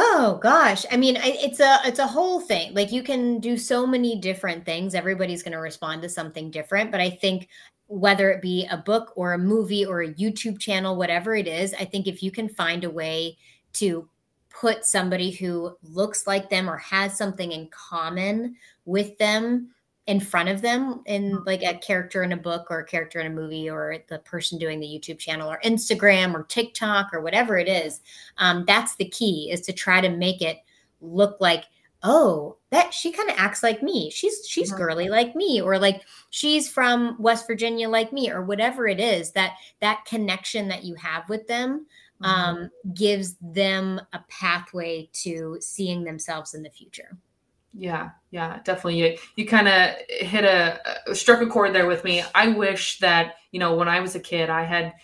Oh 0.00 0.38
gosh, 0.40 0.86
I 0.92 0.96
mean, 0.96 1.16
it's 1.20 1.58
a 1.58 1.80
it's 1.84 1.98
a 1.98 2.06
whole 2.06 2.38
thing. 2.38 2.72
Like 2.72 2.92
you 2.92 3.02
can 3.02 3.40
do 3.40 3.56
so 3.56 3.84
many 3.84 4.14
different 4.20 4.64
things. 4.64 4.94
Everybody's 4.94 5.42
going 5.42 5.54
to 5.54 5.58
respond 5.58 6.02
to 6.02 6.08
something 6.08 6.52
different, 6.52 6.92
but 6.92 7.00
I 7.00 7.10
think 7.10 7.48
whether 7.88 8.30
it 8.30 8.40
be 8.40 8.64
a 8.70 8.76
book 8.76 9.12
or 9.16 9.32
a 9.32 9.38
movie 9.38 9.84
or 9.84 10.02
a 10.02 10.14
YouTube 10.14 10.60
channel, 10.60 10.94
whatever 10.94 11.34
it 11.34 11.48
is, 11.48 11.74
I 11.74 11.84
think 11.84 12.06
if 12.06 12.22
you 12.22 12.30
can 12.30 12.48
find 12.48 12.84
a 12.84 12.90
way 12.90 13.38
to 13.74 14.08
put 14.50 14.84
somebody 14.84 15.32
who 15.32 15.76
looks 15.82 16.28
like 16.28 16.48
them 16.48 16.70
or 16.70 16.76
has 16.76 17.18
something 17.18 17.50
in 17.50 17.68
common 17.68 18.54
with 18.84 19.18
them 19.18 19.70
in 20.08 20.18
front 20.18 20.48
of 20.48 20.62
them 20.62 21.02
in 21.04 21.32
mm-hmm. 21.32 21.46
like 21.46 21.62
a 21.62 21.76
character 21.78 22.22
in 22.22 22.32
a 22.32 22.36
book 22.36 22.68
or 22.70 22.80
a 22.80 22.84
character 22.84 23.20
in 23.20 23.26
a 23.26 23.34
movie 23.34 23.68
or 23.68 23.98
the 24.08 24.18
person 24.20 24.58
doing 24.58 24.80
the 24.80 24.86
YouTube 24.86 25.18
channel 25.18 25.50
or 25.50 25.60
Instagram 25.64 26.34
or 26.34 26.44
TikTok 26.44 27.12
or 27.12 27.20
whatever 27.20 27.58
it 27.58 27.68
is. 27.68 28.00
Um, 28.38 28.64
that's 28.66 28.96
the 28.96 29.04
key 29.04 29.50
is 29.52 29.60
to 29.62 29.72
try 29.74 30.00
to 30.00 30.08
make 30.08 30.40
it 30.40 30.60
look 31.02 31.36
like, 31.40 31.66
oh, 32.02 32.56
that 32.70 32.94
she 32.94 33.12
kind 33.12 33.28
of 33.28 33.36
acts 33.38 33.62
like 33.62 33.82
me. 33.82 34.10
She's 34.10 34.48
she's 34.48 34.70
mm-hmm. 34.70 34.82
girly 34.82 35.08
like 35.10 35.36
me, 35.36 35.60
or 35.60 35.78
like 35.78 36.02
she's 36.30 36.70
from 36.70 37.14
West 37.18 37.46
Virginia 37.46 37.88
like 37.88 38.10
me, 38.10 38.30
or 38.30 38.42
whatever 38.42 38.88
it 38.88 39.00
is. 39.00 39.32
That 39.32 39.56
that 39.80 40.06
connection 40.06 40.68
that 40.68 40.84
you 40.84 40.94
have 40.94 41.28
with 41.28 41.46
them 41.48 41.86
mm-hmm. 42.22 42.24
um, 42.24 42.70
gives 42.94 43.36
them 43.42 44.00
a 44.14 44.20
pathway 44.30 45.10
to 45.24 45.58
seeing 45.60 46.04
themselves 46.04 46.54
in 46.54 46.62
the 46.62 46.70
future. 46.70 47.18
Yeah, 47.74 48.10
yeah, 48.30 48.60
definitely. 48.64 48.98
You, 48.98 49.18
you 49.36 49.46
kind 49.46 49.68
of 49.68 49.94
hit 50.08 50.44
a, 50.44 50.80
struck 51.14 51.42
a 51.42 51.46
chord 51.46 51.74
there 51.74 51.86
with 51.86 52.02
me. 52.04 52.22
I 52.34 52.48
wish 52.48 52.98
that, 53.00 53.36
you 53.52 53.60
know, 53.60 53.76
when 53.76 53.88
I 53.88 54.00
was 54.00 54.14
a 54.14 54.20
kid, 54.20 54.50
I 54.50 54.64
had 54.64 54.94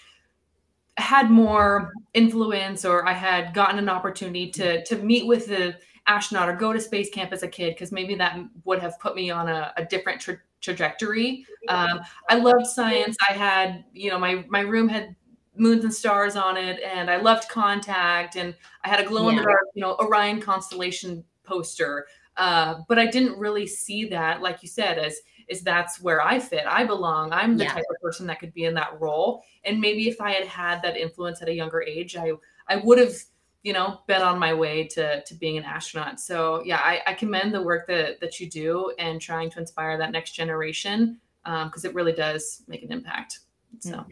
had 0.96 1.30
more 1.30 1.92
influence 2.14 2.84
or 2.84 3.06
I 3.06 3.12
had 3.12 3.52
gotten 3.52 3.78
an 3.78 3.88
opportunity 3.88 4.50
to 4.52 4.84
to 4.84 4.96
meet 4.96 5.26
with 5.26 5.46
the 5.46 5.76
astronaut 6.06 6.48
or 6.48 6.54
go 6.54 6.72
to 6.72 6.80
space 6.80 7.10
camp 7.10 7.32
as 7.32 7.42
a 7.42 7.48
kid 7.48 7.74
because 7.74 7.90
maybe 7.90 8.14
that 8.14 8.38
would 8.64 8.78
have 8.78 8.98
put 9.00 9.16
me 9.16 9.30
on 9.30 9.48
a, 9.48 9.72
a 9.76 9.84
different 9.84 10.20
tra- 10.20 10.40
trajectory. 10.60 11.46
Um, 11.68 12.00
I 12.28 12.36
loved 12.36 12.66
science. 12.66 13.16
I 13.28 13.32
had, 13.32 13.84
you 13.92 14.10
know, 14.10 14.18
my 14.18 14.44
my 14.48 14.60
room 14.60 14.88
had 14.88 15.16
moons 15.56 15.84
and 15.84 15.94
stars 15.94 16.36
on 16.36 16.56
it, 16.56 16.80
and 16.82 17.10
I 17.10 17.16
loved 17.16 17.48
contact, 17.48 18.36
and 18.36 18.54
I 18.84 18.88
had 18.88 19.00
a 19.00 19.04
glow 19.04 19.28
in 19.28 19.36
the 19.36 19.42
dark, 19.42 19.60
you 19.74 19.80
know, 19.80 19.96
Orion 20.00 20.40
constellation 20.40 21.24
poster. 21.44 22.06
Uh, 22.36 22.80
but 22.88 22.98
I 22.98 23.06
didn't 23.06 23.38
really 23.38 23.66
see 23.66 24.06
that, 24.08 24.42
like 24.42 24.62
you 24.62 24.68
said, 24.68 24.98
as 24.98 25.20
is 25.48 25.62
that's 25.62 26.00
where 26.00 26.22
I 26.22 26.38
fit. 26.38 26.64
I 26.66 26.84
belong. 26.84 27.32
I'm 27.32 27.56
the 27.56 27.64
yeah. 27.64 27.74
type 27.74 27.84
of 27.90 28.00
person 28.00 28.26
that 28.28 28.40
could 28.40 28.54
be 28.54 28.64
in 28.64 28.74
that 28.74 28.98
role. 29.00 29.44
And 29.64 29.80
maybe 29.80 30.08
if 30.08 30.20
I 30.20 30.32
had 30.32 30.46
had 30.46 30.82
that 30.82 30.96
influence 30.96 31.42
at 31.42 31.48
a 31.48 31.54
younger 31.54 31.82
age, 31.82 32.16
I 32.16 32.32
I 32.66 32.76
would 32.76 32.98
have, 32.98 33.14
you 33.62 33.72
know, 33.72 34.00
been 34.06 34.22
on 34.22 34.38
my 34.38 34.54
way 34.54 34.84
to 34.88 35.22
to 35.22 35.34
being 35.34 35.58
an 35.58 35.64
astronaut. 35.64 36.18
So 36.18 36.62
yeah, 36.64 36.80
I, 36.82 37.02
I 37.06 37.14
commend 37.14 37.52
the 37.52 37.62
work 37.62 37.86
that 37.88 38.20
that 38.20 38.40
you 38.40 38.48
do 38.48 38.92
and 38.98 39.20
trying 39.20 39.50
to 39.50 39.58
inspire 39.58 39.98
that 39.98 40.12
next 40.12 40.32
generation 40.32 41.20
because 41.44 41.84
um, 41.84 41.90
it 41.90 41.94
really 41.94 42.12
does 42.12 42.62
make 42.66 42.82
an 42.82 42.92
impact. 42.92 43.40
So. 43.80 43.90
Mm-hmm 43.90 44.08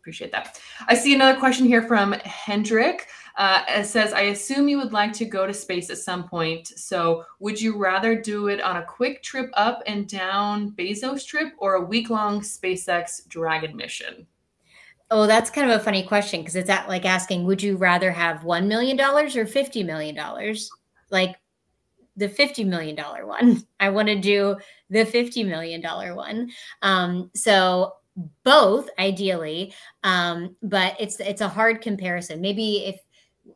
appreciate 0.00 0.32
that. 0.32 0.60
I 0.88 0.94
see 0.94 1.14
another 1.14 1.38
question 1.38 1.66
here 1.66 1.82
from 1.82 2.12
Hendrik. 2.12 3.06
Uh, 3.40 3.64
it 3.68 3.86
says, 3.86 4.12
I 4.12 4.20
assume 4.36 4.68
you 4.68 4.76
would 4.76 4.92
like 4.92 5.14
to 5.14 5.24
go 5.24 5.46
to 5.46 5.54
space 5.54 5.88
at 5.88 5.96
some 5.96 6.28
point. 6.28 6.68
So, 6.68 7.24
would 7.38 7.58
you 7.58 7.78
rather 7.78 8.14
do 8.14 8.48
it 8.48 8.60
on 8.60 8.76
a 8.76 8.84
quick 8.84 9.22
trip 9.22 9.48
up 9.54 9.82
and 9.86 10.06
down 10.06 10.72
Bezos 10.72 11.26
trip 11.26 11.54
or 11.56 11.76
a 11.76 11.80
week 11.80 12.10
long 12.10 12.42
SpaceX 12.42 13.26
Dragon 13.28 13.74
mission? 13.74 14.26
Oh, 15.10 15.26
that's 15.26 15.48
kind 15.48 15.70
of 15.70 15.80
a 15.80 15.82
funny 15.82 16.02
question 16.02 16.42
because 16.42 16.54
it's 16.54 16.68
at, 16.68 16.86
like 16.86 17.06
asking, 17.06 17.46
would 17.46 17.62
you 17.62 17.78
rather 17.78 18.12
have 18.12 18.40
$1 18.40 18.66
million 18.66 19.00
or 19.00 19.24
$50 19.24 19.86
million? 19.86 20.54
Like 21.08 21.36
the 22.18 22.28
$50 22.28 22.66
million 22.66 22.94
one. 23.26 23.62
I 23.80 23.88
want 23.88 24.08
to 24.08 24.20
do 24.20 24.58
the 24.90 25.06
$50 25.06 25.46
million 25.46 25.82
one. 26.14 26.50
Um, 26.82 27.30
so 27.34 27.94
both 28.44 28.88
ideally 28.98 29.72
um, 30.02 30.56
but 30.62 30.96
it's 31.00 31.20
it's 31.20 31.40
a 31.40 31.48
hard 31.48 31.80
comparison 31.80 32.40
maybe 32.40 32.84
if 32.86 33.00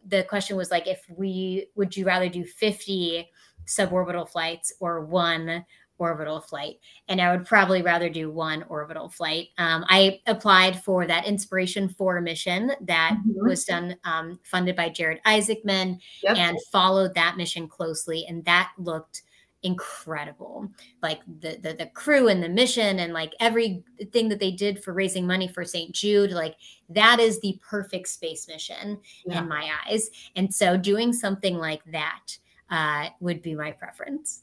the 0.07 0.23
question 0.25 0.57
was 0.57 0.71
like 0.71 0.87
if 0.87 1.05
we 1.17 1.69
would 1.75 1.97
you 1.97 2.05
rather 2.05 2.29
do 2.29 2.45
50 2.45 3.29
suborbital 3.67 4.29
flights 4.29 4.73
or 4.81 5.05
one 5.05 5.65
orbital 5.99 6.41
flight 6.41 6.77
and 7.09 7.21
i 7.21 7.35
would 7.35 7.47
probably 7.47 7.81
rather 7.81 8.09
do 8.09 8.31
one 8.31 8.65
orbital 8.69 9.09
flight 9.09 9.49
um, 9.59 9.85
i 9.89 10.21
applied 10.27 10.83
for 10.83 11.07
that 11.07 11.27
inspiration 11.27 11.89
4 11.89 12.21
mission 12.21 12.73
that 12.81 13.17
mm-hmm. 13.19 13.49
was 13.49 13.65
done 13.65 13.97
um, 14.05 14.39
funded 14.43 14.75
by 14.75 14.89
jared 14.89 15.21
isaacman 15.25 15.99
yep. 16.23 16.37
and 16.37 16.59
followed 16.73 17.15
that 17.15 17.37
mission 17.37 17.69
closely 17.69 18.27
and 18.29 18.45
that 18.45 18.73
looked 18.77 19.23
incredible. 19.65 20.69
Like 21.03 21.21
the, 21.41 21.59
the 21.61 21.73
the 21.73 21.87
crew 21.87 22.29
and 22.29 22.43
the 22.43 22.49
mission 22.49 23.01
and 23.01 23.13
like 23.13 23.35
everything 23.41 24.29
that 24.29 24.39
they 24.39 24.53
did 24.53 24.85
for 24.85 24.93
raising 24.93 25.27
money 25.27 25.49
for 25.49 25.65
st 25.65 25.93
jude 25.93 26.31
like 26.31 26.55
that 26.91 27.19
is 27.19 27.41
the 27.41 27.59
perfect 27.69 28.09
space 28.09 28.47
mission 28.47 29.01
yeah. 29.27 29.41
in 29.41 29.49
my 29.49 29.71
eyes. 29.87 30.11
And 30.37 30.55
so 30.55 30.77
doing 30.77 31.13
something 31.13 31.57
like 31.57 31.83
that 31.87 32.39
uh, 32.71 33.09
would 33.21 33.43
be 33.43 33.55
my 33.55 33.73
preference 33.73 34.43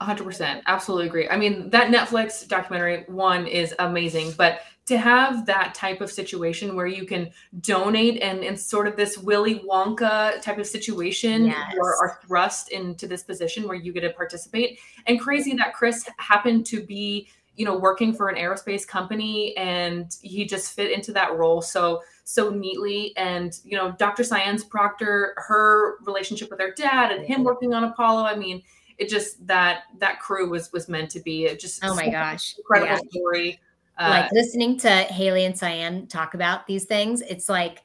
100% 0.00 0.62
absolutely 0.66 1.06
agree 1.06 1.28
i 1.28 1.36
mean 1.36 1.70
that 1.70 1.92
netflix 1.92 2.46
documentary 2.46 3.04
one 3.08 3.46
is 3.46 3.74
amazing 3.78 4.32
but 4.36 4.60
to 4.86 4.98
have 4.98 5.46
that 5.46 5.74
type 5.74 6.00
of 6.00 6.10
situation 6.10 6.76
where 6.76 6.86
you 6.86 7.06
can 7.06 7.30
donate 7.60 8.20
and 8.22 8.44
in 8.44 8.56
sort 8.56 8.86
of 8.86 8.96
this 8.96 9.16
Willy 9.16 9.60
Wonka 9.60 10.40
type 10.42 10.58
of 10.58 10.66
situation 10.66 11.46
yes. 11.46 11.74
or 11.78 11.96
are 11.96 12.18
thrust 12.26 12.70
into 12.70 13.06
this 13.06 13.22
position 13.22 13.66
where 13.66 13.76
you 13.76 13.92
get 13.92 14.00
to 14.00 14.10
participate. 14.10 14.78
And 15.06 15.18
crazy 15.18 15.54
that 15.54 15.72
Chris 15.72 16.06
happened 16.18 16.66
to 16.66 16.84
be, 16.84 17.28
you 17.56 17.64
know, 17.64 17.78
working 17.78 18.12
for 18.12 18.28
an 18.28 18.36
aerospace 18.36 18.86
company 18.86 19.56
and 19.56 20.14
he 20.20 20.44
just 20.44 20.74
fit 20.74 20.90
into 20.90 21.12
that 21.12 21.34
role 21.36 21.62
so 21.62 22.02
so 22.24 22.50
neatly. 22.50 23.16
And 23.16 23.58
you 23.64 23.76
know, 23.76 23.92
Dr. 23.92 24.24
Sian 24.24 24.60
Proctor, 24.68 25.34
her 25.36 25.98
relationship 26.04 26.50
with 26.50 26.60
her 26.60 26.72
dad 26.76 27.10
and 27.10 27.24
him 27.24 27.42
working 27.42 27.72
on 27.72 27.84
Apollo. 27.84 28.24
I 28.24 28.34
mean, 28.34 28.62
it 28.98 29.08
just 29.08 29.46
that 29.46 29.84
that 29.98 30.20
crew 30.20 30.48
was 30.48 30.72
was 30.72 30.88
meant 30.88 31.10
to 31.10 31.20
be. 31.20 31.46
It 31.46 31.60
just 31.60 31.84
oh 31.84 31.94
my 31.94 32.08
gosh, 32.08 32.56
incredible 32.58 32.92
yeah. 32.92 33.10
story 33.10 33.60
like 33.98 34.24
uh, 34.24 34.28
listening 34.32 34.76
to 34.78 34.88
Haley 34.88 35.44
and 35.44 35.56
Sian 35.56 36.06
talk 36.06 36.34
about 36.34 36.66
these 36.66 36.84
things, 36.84 37.20
it's 37.22 37.48
like 37.48 37.82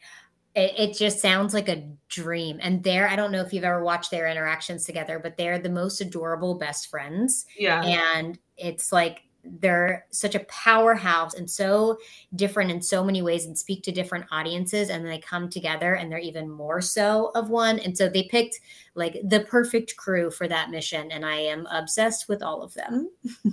it, 0.55 0.73
it, 0.77 0.97
just 0.97 1.19
sounds 1.19 1.53
like 1.53 1.69
a 1.69 1.83
dream. 2.07 2.59
And 2.61 2.83
they're, 2.83 3.07
I 3.07 3.15
don't 3.15 3.31
know 3.31 3.41
if 3.41 3.53
you've 3.53 3.63
ever 3.63 3.83
watched 3.83 4.09
their 4.09 4.27
interactions 4.27 4.85
together, 4.85 5.19
but 5.19 5.37
they're 5.37 5.59
the 5.59 5.69
most 5.69 6.01
adorable 6.01 6.55
best 6.55 6.89
friends. 6.89 7.45
Yeah. 7.57 7.83
And 7.83 8.39
it's 8.57 8.91
like 8.91 9.21
they're 9.43 10.05
such 10.11 10.35
a 10.35 10.39
powerhouse 10.41 11.33
and 11.33 11.49
so 11.49 11.97
different 12.35 12.71
in 12.71 12.81
so 12.81 13.03
many 13.03 13.21
ways 13.21 13.45
and 13.45 13.57
speak 13.57 13.83
to 13.83 13.91
different 13.91 14.25
audiences 14.31 14.89
and 14.89 15.05
they 15.05 15.17
come 15.17 15.49
together 15.49 15.93
and 15.95 16.11
they're 16.11 16.19
even 16.19 16.49
more 16.49 16.81
so 16.81 17.31
of 17.35 17.49
one 17.49 17.79
and 17.79 17.97
so 17.97 18.09
they 18.09 18.23
picked 18.23 18.59
like 18.95 19.17
the 19.23 19.41
perfect 19.41 19.95
crew 19.97 20.29
for 20.29 20.47
that 20.47 20.69
mission 20.69 21.11
and 21.11 21.25
i 21.25 21.35
am 21.35 21.65
obsessed 21.67 22.27
with 22.27 22.43
all 22.43 22.61
of 22.61 22.73
them 22.73 23.09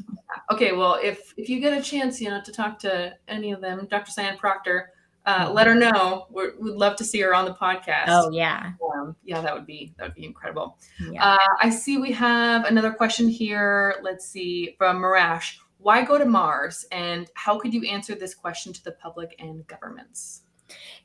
okay 0.53 0.73
well 0.73 0.99
if 1.03 1.33
if 1.37 1.49
you 1.49 1.61
get 1.61 1.77
a 1.77 1.83
chance 1.83 2.21
you 2.21 2.29
know 2.29 2.41
to 2.43 2.53
talk 2.53 2.79
to 2.79 3.15
any 3.29 3.53
of 3.53 3.61
them 3.61 3.87
dr 3.91 4.11
Sian 4.11 4.37
Proctor 4.37 4.91
uh, 5.27 5.51
let 5.53 5.67
her 5.67 5.75
know. 5.75 6.29
we 6.31 6.45
would 6.57 6.77
love 6.77 6.95
to 6.95 7.03
see 7.03 7.21
her 7.21 7.35
on 7.35 7.45
the 7.45 7.55
podcast. 7.55 8.05
Oh 8.07 8.31
yeah, 8.31 8.75
um, 8.95 9.17
yeah, 9.25 9.41
that 9.41 9.53
would 9.53 9.67
be 9.67 9.93
that 9.99 10.05
would 10.05 10.15
be 10.15 10.25
incredible. 10.25 10.79
Yeah. 11.01 11.33
Uh, 11.33 11.55
I 11.61 11.69
see 11.69 11.99
we 11.99 12.13
have 12.13 12.65
another 12.65 12.93
question 12.93 13.29
here. 13.29 13.97
Let's 14.05 14.25
see 14.25 14.77
from 14.79 15.03
Marash 15.03 15.57
why 15.79 16.05
go 16.05 16.19
to 16.19 16.25
Mars? 16.25 16.85
And 16.93 17.29
how 17.35 17.59
could 17.59 17.73
you 17.73 17.85
answer 17.85 18.15
this 18.15 18.35
question 18.35 18.73
to 18.73 18.85
the 18.85 18.93
public 18.93 19.37
and 19.39 19.67
governments? 19.67 20.43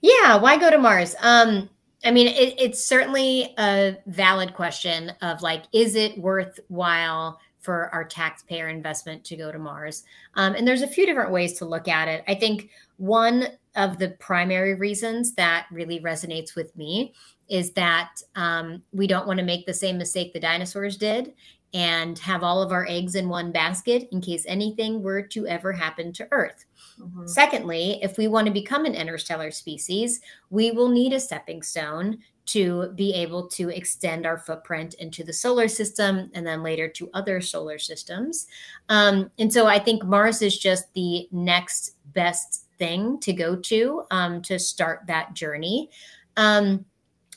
Yeah, 0.01 0.37
why 0.37 0.57
go 0.57 0.69
to 0.69 0.77
Mars? 0.77 1.15
Um, 1.21 1.69
I 2.03 2.11
mean, 2.11 2.27
it, 2.27 2.55
it's 2.57 2.83
certainly 2.83 3.53
a 3.57 3.97
valid 4.07 4.53
question 4.53 5.11
of 5.21 5.41
like, 5.41 5.65
is 5.71 5.95
it 5.95 6.17
worthwhile 6.17 7.39
for 7.59 7.93
our 7.93 8.03
taxpayer 8.03 8.69
investment 8.69 9.23
to 9.25 9.37
go 9.37 9.51
to 9.51 9.59
Mars? 9.59 10.03
Um, 10.33 10.55
and 10.55 10.67
there's 10.67 10.81
a 10.81 10.87
few 10.87 11.05
different 11.05 11.31
ways 11.31 11.53
to 11.59 11.65
look 11.65 11.87
at 11.87 12.07
it. 12.07 12.23
I 12.27 12.33
think 12.33 12.69
one 12.97 13.49
of 13.75 13.99
the 13.99 14.09
primary 14.19 14.73
reasons 14.73 15.33
that 15.35 15.67
really 15.71 15.99
resonates 15.99 16.55
with 16.55 16.75
me 16.75 17.13
is 17.49 17.71
that 17.73 18.09
um, 18.35 18.81
we 18.93 19.05
don't 19.05 19.27
want 19.27 19.39
to 19.39 19.45
make 19.45 19.65
the 19.65 19.73
same 19.73 19.97
mistake 19.97 20.33
the 20.33 20.39
dinosaurs 20.39 20.97
did 20.97 21.33
and 21.73 22.19
have 22.19 22.43
all 22.43 22.61
of 22.61 22.71
our 22.71 22.85
eggs 22.89 23.15
in 23.15 23.29
one 23.29 23.51
basket 23.51 24.09
in 24.11 24.19
case 24.19 24.45
anything 24.47 25.01
were 25.01 25.21
to 25.21 25.47
ever 25.47 25.71
happen 25.71 26.11
to 26.11 26.27
Earth. 26.31 26.65
Mm-hmm. 26.99 27.27
Secondly, 27.27 27.99
if 28.01 28.17
we 28.17 28.27
want 28.27 28.47
to 28.47 28.53
become 28.53 28.85
an 28.85 28.95
interstellar 28.95 29.51
species, 29.51 30.19
we 30.49 30.71
will 30.71 30.89
need 30.89 31.13
a 31.13 31.19
stepping 31.19 31.61
stone 31.63 32.17
to 32.47 32.91
be 32.95 33.13
able 33.13 33.47
to 33.47 33.69
extend 33.69 34.25
our 34.25 34.37
footprint 34.37 34.95
into 34.95 35.23
the 35.23 35.31
solar 35.31 35.67
system 35.67 36.29
and 36.33 36.45
then 36.45 36.63
later 36.63 36.87
to 36.89 37.09
other 37.13 37.39
solar 37.39 37.77
systems. 37.77 38.47
Um, 38.89 39.31
and 39.39 39.53
so 39.53 39.67
I 39.67 39.79
think 39.79 40.03
Mars 40.03 40.41
is 40.41 40.57
just 40.57 40.93
the 40.93 41.29
next 41.31 41.95
best 42.13 42.65
thing 42.77 43.19
to 43.19 43.31
go 43.31 43.55
to 43.55 44.03
um, 44.11 44.41
to 44.41 44.59
start 44.59 45.01
that 45.07 45.33
journey. 45.33 45.89
Um, 46.35 46.85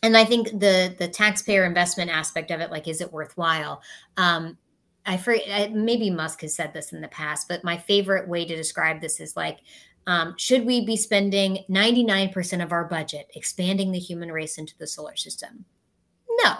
and 0.05 0.19
I 0.19 0.25
think 0.27 0.51
the 0.51 0.95
the 0.99 1.09
taxpayer 1.09 1.65
investment 1.65 2.11
aspect 2.11 2.51
of 2.51 2.61
it, 2.61 2.71
like, 2.71 2.87
is 2.87 3.01
it 3.01 3.11
worthwhile? 3.11 3.83
Um, 4.19 4.59
I 5.07 5.71
maybe 5.73 6.11
Musk 6.11 6.43
has 6.43 6.55
said 6.55 6.75
this 6.75 6.93
in 6.93 7.01
the 7.01 7.09
past, 7.09 7.49
but 7.49 7.65
my 7.65 7.79
favorite 7.79 8.29
way 8.29 8.45
to 8.45 8.55
describe 8.55 9.01
this 9.01 9.19
is 9.19 9.35
like, 9.35 9.61
um, 10.07 10.35
should 10.37 10.67
we 10.67 10.85
be 10.85 10.97
spending 10.97 11.65
99% 11.71 12.63
of 12.63 12.73
our 12.73 12.85
budget 12.85 13.31
expanding 13.35 13.93
the 13.93 13.99
human 13.99 14.31
race 14.31 14.59
into 14.59 14.77
the 14.79 14.87
solar 14.87 15.17
system? 15.17 15.65
No. 16.43 16.57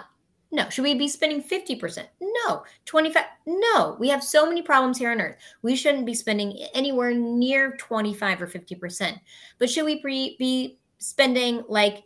No. 0.51 0.69
Should 0.69 0.83
we 0.83 0.95
be 0.95 1.07
spending 1.07 1.43
50%? 1.43 2.05
No. 2.21 2.63
25? 2.85 3.23
No. 3.45 3.97
We 3.99 4.09
have 4.09 4.23
so 4.23 4.47
many 4.47 4.61
problems 4.63 4.97
here 4.97 5.11
on 5.11 5.21
Earth. 5.21 5.37
We 5.61 5.75
shouldn't 5.75 6.05
be 6.05 6.13
spending 6.15 6.67
anywhere 6.73 7.13
near 7.13 7.75
25 7.77 8.41
or 8.41 8.47
50%. 8.47 9.19
But 9.59 9.69
should 9.69 9.85
we 9.85 10.01
be, 10.01 10.35
be 10.37 10.79
spending 10.99 11.63
like 11.67 12.03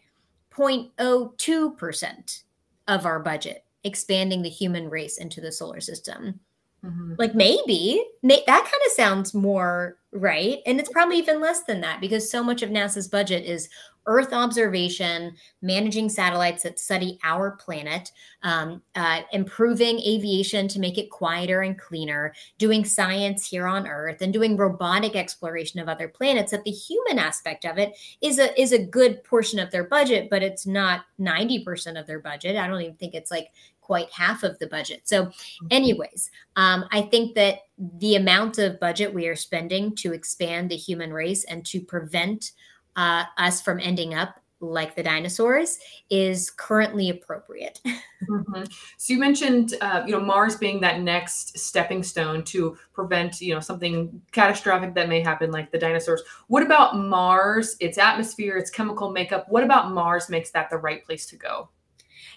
0.02% 0.55 2.43
of 2.87 3.05
our 3.05 3.19
budget 3.19 3.63
expanding 3.83 4.41
the 4.41 4.49
human 4.49 4.89
race 4.89 5.17
into 5.17 5.41
the 5.41 5.51
solar 5.51 5.79
system. 5.79 6.39
Mm-hmm. 6.83 7.15
Like 7.17 7.35
maybe 7.35 8.03
may, 8.23 8.41
that 8.47 8.63
kind 8.63 8.83
of 8.85 8.91
sounds 8.93 9.33
more 9.33 9.97
right. 10.11 10.59
And 10.65 10.79
it's 10.79 10.89
probably 10.89 11.17
even 11.17 11.41
less 11.41 11.63
than 11.63 11.81
that 11.81 11.99
because 11.99 12.29
so 12.29 12.43
much 12.43 12.61
of 12.61 12.69
NASA's 12.69 13.07
budget 13.07 13.45
is 13.45 13.69
Earth 14.05 14.33
observation, 14.33 15.35
managing 15.61 16.09
satellites 16.09 16.63
that 16.63 16.79
study 16.79 17.19
our 17.23 17.51
planet, 17.51 18.11
um, 18.43 18.81
uh, 18.95 19.21
improving 19.33 19.99
aviation 19.99 20.67
to 20.67 20.79
make 20.79 20.97
it 20.97 21.09
quieter 21.09 21.61
and 21.61 21.77
cleaner, 21.77 22.33
doing 22.57 22.83
science 22.85 23.47
here 23.47 23.67
on 23.67 23.87
Earth, 23.87 24.21
and 24.21 24.33
doing 24.33 24.57
robotic 24.57 25.15
exploration 25.15 25.79
of 25.79 25.87
other 25.87 26.07
planets. 26.07 26.51
That 26.51 26.63
the 26.63 26.71
human 26.71 27.19
aspect 27.19 27.65
of 27.65 27.77
it 27.77 27.95
is 28.21 28.39
a 28.39 28.59
is 28.59 28.71
a 28.71 28.83
good 28.83 29.23
portion 29.23 29.59
of 29.59 29.71
their 29.71 29.83
budget, 29.83 30.29
but 30.29 30.43
it's 30.43 30.65
not 30.65 31.05
ninety 31.17 31.63
percent 31.63 31.97
of 31.97 32.07
their 32.07 32.19
budget. 32.19 32.57
I 32.57 32.67
don't 32.67 32.81
even 32.81 32.95
think 32.95 33.13
it's 33.13 33.31
like 33.31 33.49
quite 33.89 34.11
half 34.11 34.43
of 34.43 34.59
the 34.59 34.67
budget. 34.67 35.01
So, 35.05 35.25
mm-hmm. 35.25 35.67
anyways, 35.71 36.29
um, 36.55 36.85
I 36.91 37.01
think 37.01 37.33
that 37.33 37.61
the 37.97 38.17
amount 38.17 38.59
of 38.59 38.79
budget 38.79 39.11
we 39.11 39.25
are 39.25 39.35
spending 39.35 39.95
to 39.95 40.13
expand 40.13 40.69
the 40.69 40.75
human 40.75 41.11
race 41.11 41.43
and 41.45 41.65
to 41.65 41.81
prevent 41.81 42.51
uh, 42.95 43.25
us 43.37 43.61
from 43.61 43.79
ending 43.79 44.13
up 44.13 44.39
like 44.61 44.95
the 44.95 45.03
dinosaurs 45.03 45.79
is 46.09 46.49
currently 46.49 47.09
appropriate. 47.09 47.79
mm-hmm. 47.85 48.63
So 48.97 49.13
you 49.13 49.19
mentioned, 49.19 49.75
uh, 49.81 50.03
you 50.05 50.11
know, 50.11 50.19
Mars 50.19 50.57
being 50.57 50.81
that 50.81 51.01
next 51.01 51.57
stepping 51.57 52.03
stone 52.03 52.43
to 52.45 52.77
prevent, 52.93 53.39
you 53.39 53.53
know, 53.53 53.59
something 53.59 54.21
catastrophic 54.31 54.93
that 54.95 55.07
may 55.07 55.21
happen 55.21 55.51
like 55.51 55.71
the 55.71 55.79
dinosaurs. 55.79 56.23
What 56.47 56.63
about 56.63 56.97
Mars? 56.97 57.77
Its 57.79 57.97
atmosphere, 57.97 58.57
its 58.57 58.69
chemical 58.69 59.11
makeup. 59.11 59.45
What 59.49 59.63
about 59.63 59.91
Mars 59.91 60.29
makes 60.29 60.51
that 60.51 60.69
the 60.69 60.77
right 60.77 61.05
place 61.05 61.25
to 61.27 61.37
go? 61.37 61.69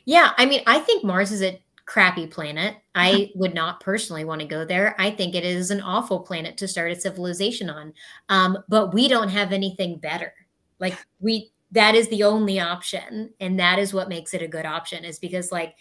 Yeah, 0.04 0.32
I 0.36 0.46
mean, 0.46 0.62
I 0.66 0.78
think 0.78 1.04
Mars 1.04 1.32
is 1.32 1.42
a 1.42 1.60
crappy 1.86 2.26
planet. 2.26 2.76
I 2.94 3.30
would 3.34 3.54
not 3.54 3.80
personally 3.80 4.24
want 4.24 4.42
to 4.42 4.46
go 4.46 4.64
there. 4.64 4.94
I 4.98 5.10
think 5.10 5.34
it 5.34 5.44
is 5.44 5.70
an 5.70 5.80
awful 5.80 6.20
planet 6.20 6.56
to 6.58 6.68
start 6.68 6.92
a 6.92 7.00
civilization 7.00 7.68
on. 7.68 7.94
Um, 8.28 8.58
but 8.68 8.94
we 8.94 9.08
don't 9.08 9.30
have 9.30 9.52
anything 9.52 9.98
better. 9.98 10.32
Like 10.78 10.98
we 11.20 11.52
that 11.72 11.94
is 11.94 12.08
the 12.08 12.22
only 12.22 12.60
option 12.60 13.32
and 13.40 13.58
that 13.58 13.78
is 13.78 13.94
what 13.94 14.08
makes 14.08 14.34
it 14.34 14.42
a 14.42 14.48
good 14.48 14.66
option 14.66 15.04
is 15.04 15.18
because 15.18 15.50
like 15.50 15.74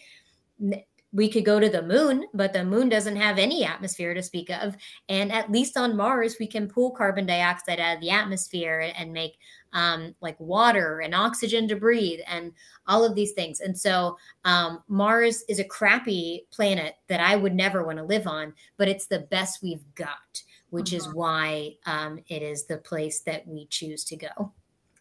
we 1.13 1.29
could 1.29 1.43
go 1.43 1.59
to 1.59 1.69
the 1.69 1.81
moon, 1.81 2.25
but 2.33 2.53
the 2.53 2.63
moon 2.63 2.87
doesn't 2.87 3.17
have 3.17 3.37
any 3.37 3.65
atmosphere 3.65 4.13
to 4.13 4.23
speak 4.23 4.49
of. 4.49 4.77
And 5.09 5.31
at 5.31 5.51
least 5.51 5.77
on 5.77 5.97
Mars, 5.97 6.37
we 6.39 6.47
can 6.47 6.69
pull 6.69 6.91
carbon 6.91 7.25
dioxide 7.25 7.79
out 7.79 7.95
of 7.95 8.01
the 8.01 8.11
atmosphere 8.11 8.91
and 8.95 9.11
make 9.11 9.37
um, 9.73 10.15
like 10.21 10.39
water 10.39 11.01
and 11.01 11.13
oxygen 11.13 11.67
to 11.67 11.75
breathe 11.75 12.19
and 12.27 12.53
all 12.87 13.03
of 13.03 13.15
these 13.15 13.33
things. 13.33 13.59
And 13.59 13.77
so 13.77 14.17
um, 14.45 14.83
Mars 14.87 15.43
is 15.49 15.59
a 15.59 15.65
crappy 15.65 16.47
planet 16.51 16.95
that 17.07 17.19
I 17.19 17.35
would 17.35 17.55
never 17.55 17.83
want 17.83 17.97
to 17.97 18.05
live 18.05 18.27
on, 18.27 18.53
but 18.77 18.87
it's 18.87 19.07
the 19.07 19.27
best 19.31 19.61
we've 19.61 19.83
got, 19.95 20.41
which 20.69 20.93
is 20.93 21.07
mm-hmm. 21.07 21.17
why 21.17 21.75
um, 21.85 22.19
it 22.29 22.41
is 22.41 22.67
the 22.67 22.77
place 22.77 23.19
that 23.21 23.45
we 23.45 23.67
choose 23.67 24.05
to 24.05 24.15
go. 24.15 24.53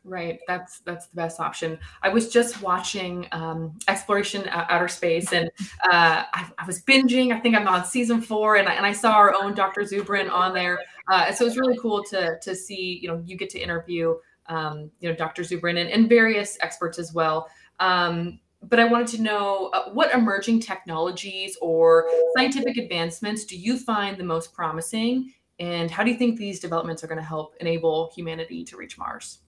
Right, 0.03 0.40
that's 0.48 0.80
that's 0.80 1.09
the 1.09 1.16
best 1.16 1.40
option. 1.40 1.78
I 2.03 2.09
was 2.09 2.30
just 2.30 2.62
watching 2.62 3.28
um, 3.32 3.78
Xploration 3.86 4.48
Outer 4.51 4.88
Space, 4.88 5.34
and 5.34 5.51
uh, 5.84 6.24
I, 6.32 6.51
I, 6.59 6.66
was 6.66 6.82
binging. 6.82 7.34
I 7.34 7.38
think 7.38 7.55
I'm 7.55 7.68
on 7.68 7.84
season 7.84 8.22
four, 8.22 8.57
and 8.57 8.66
I, 8.66 8.72
and 8.74 8.86
I 8.86 8.92
saw 8.92 9.12
our 9.12 9.34
own 9.34 9.55
Dr. 9.55 9.82
Zubrin 9.82 10.30
on 10.30 10.55
there. 10.55 10.78
Uh, 11.12 11.32
so 11.32 11.44
it's 11.44 11.59
really 11.59 11.76
cool 11.76 12.03
to 12.05 12.38
to 12.40 12.57
see. 12.57 12.98
You 13.03 13.09
know, 13.09 13.22
you 13.26 13.36
get 13.36 13.51
to 13.51 13.59
interview, 13.59 14.14
um, 14.46 14.90
you 15.01 15.11
know, 15.11 15.14
Dr. 15.14 15.42
Zubrin 15.42 15.78
and, 15.78 15.90
and 15.90 16.09
various 16.09 16.57
experts 16.62 16.98
as 16.98 17.12
well. 17.12 17.51
Um, 17.78 18.40
but 18.62 18.80
I 18.80 18.86
wanted 18.86 19.09
to 19.09 19.22
know 19.22 19.66
uh, 19.74 19.90
what 19.90 20.14
emerging 20.14 20.61
technologies 20.61 21.59
or 21.61 22.09
scientific 22.34 22.78
advancements 22.78 23.44
do 23.44 23.57
you 23.59 23.76
find 23.78 24.16
the 24.16 24.24
most 24.24 24.55
promising, 24.55 25.34
and 25.59 25.90
how 25.90 26.05
do 26.05 26.11
you 26.11 26.16
think 26.16 26.38
these 26.38 26.59
developments 26.59 27.05
are 27.05 27.07
going 27.07 27.20
to 27.20 27.24
help 27.24 27.55
enable 27.61 28.11
humanity 28.16 28.64
to 28.64 28.78
reach 28.78 28.96
Mars? 28.96 29.40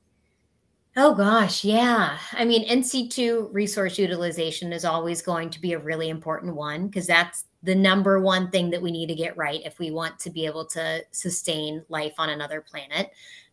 Oh 0.95 1.15
gosh, 1.15 1.65
yeah. 1.65 2.19
I 2.33 2.45
mean, 2.45 2.65
in 2.65 2.85
situ 2.85 3.49
resource 3.51 3.99
utilization 3.99 4.75
is 4.75 4.85
always 4.85 5.23
going 5.23 5.49
to 5.51 5.61
be 5.61 5.73
a 5.73 5.79
really 5.79 6.11
important 6.11 6.55
one 6.55 6.87
because 6.87 7.07
that's 7.07 7.47
the 7.63 7.75
number 7.75 8.21
one 8.21 8.51
thing 8.51 8.69
that 8.71 8.83
we 8.83 8.93
need 8.93 9.07
to 9.07 9.15
get 9.15 9.37
right 9.37 9.63
if 9.65 9.79
we 9.79 9.91
want 9.91 10.19
to 10.19 10.31
be 10.31 10.45
able 10.45 10.67
to 10.67 11.03
sustain 11.11 11.83
life 11.89 12.13
on 12.19 12.29
another 12.29 12.61
planet. 12.61 13.11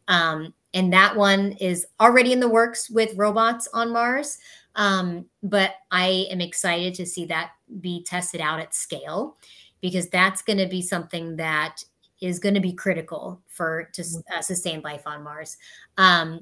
Um, 0.10 0.54
and 0.74 0.92
that 0.92 1.16
one 1.16 1.54
is 1.54 1.88
already 2.02 2.34
in 2.34 2.42
the 2.42 2.50
works 2.50 2.90
with 2.90 3.16
robots 3.16 3.70
on 3.74 3.94
Mars. 3.94 4.38
Um, 4.76 5.26
but 5.42 5.76
I 5.92 6.28
am 6.30 6.42
excited 6.42 6.94
to 6.96 7.06
see 7.06 7.26
that 7.26 7.52
be 7.80 8.04
tested 8.04 8.42
out 8.42 8.60
at 8.60 8.76
scale 8.76 9.38
because 9.80 10.10
that's 10.10 10.42
going 10.42 10.60
to 10.60 10.68
be 10.68 10.82
something 10.82 11.38
that 11.38 11.84
is 12.22 12.40
going 12.40 12.56
to 12.56 12.62
be 12.62 12.74
critical 12.74 13.42
for 13.48 13.90
to 13.94 14.02
mm-hmm. 14.02 14.38
uh, 14.38 14.42
sustain 14.42 14.82
life 14.82 15.04
on 15.06 15.24
Mars. 15.24 15.58
Um, 15.98 16.42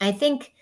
I 0.00 0.12
think, 0.12 0.52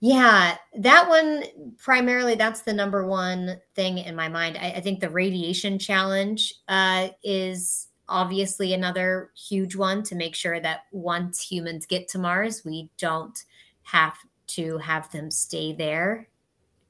yeah, 0.00 0.56
that 0.78 1.08
one 1.08 1.44
primarily, 1.78 2.34
that's 2.34 2.62
the 2.62 2.72
number 2.72 3.06
one 3.06 3.60
thing 3.74 3.98
in 3.98 4.16
my 4.16 4.28
mind. 4.28 4.58
I, 4.60 4.72
I 4.72 4.80
think 4.80 5.00
the 5.00 5.10
radiation 5.10 5.78
challenge 5.78 6.54
uh, 6.68 7.08
is 7.22 7.88
obviously 8.08 8.74
another 8.74 9.30
huge 9.36 9.74
one 9.76 10.02
to 10.02 10.14
make 10.14 10.34
sure 10.34 10.60
that 10.60 10.82
once 10.92 11.40
humans 11.40 11.86
get 11.86 12.08
to 12.08 12.18
Mars, 12.18 12.62
we 12.64 12.90
don't 12.98 13.44
have 13.84 14.16
to 14.48 14.76
have 14.78 15.10
them 15.12 15.30
stay 15.30 15.72
there 15.72 16.28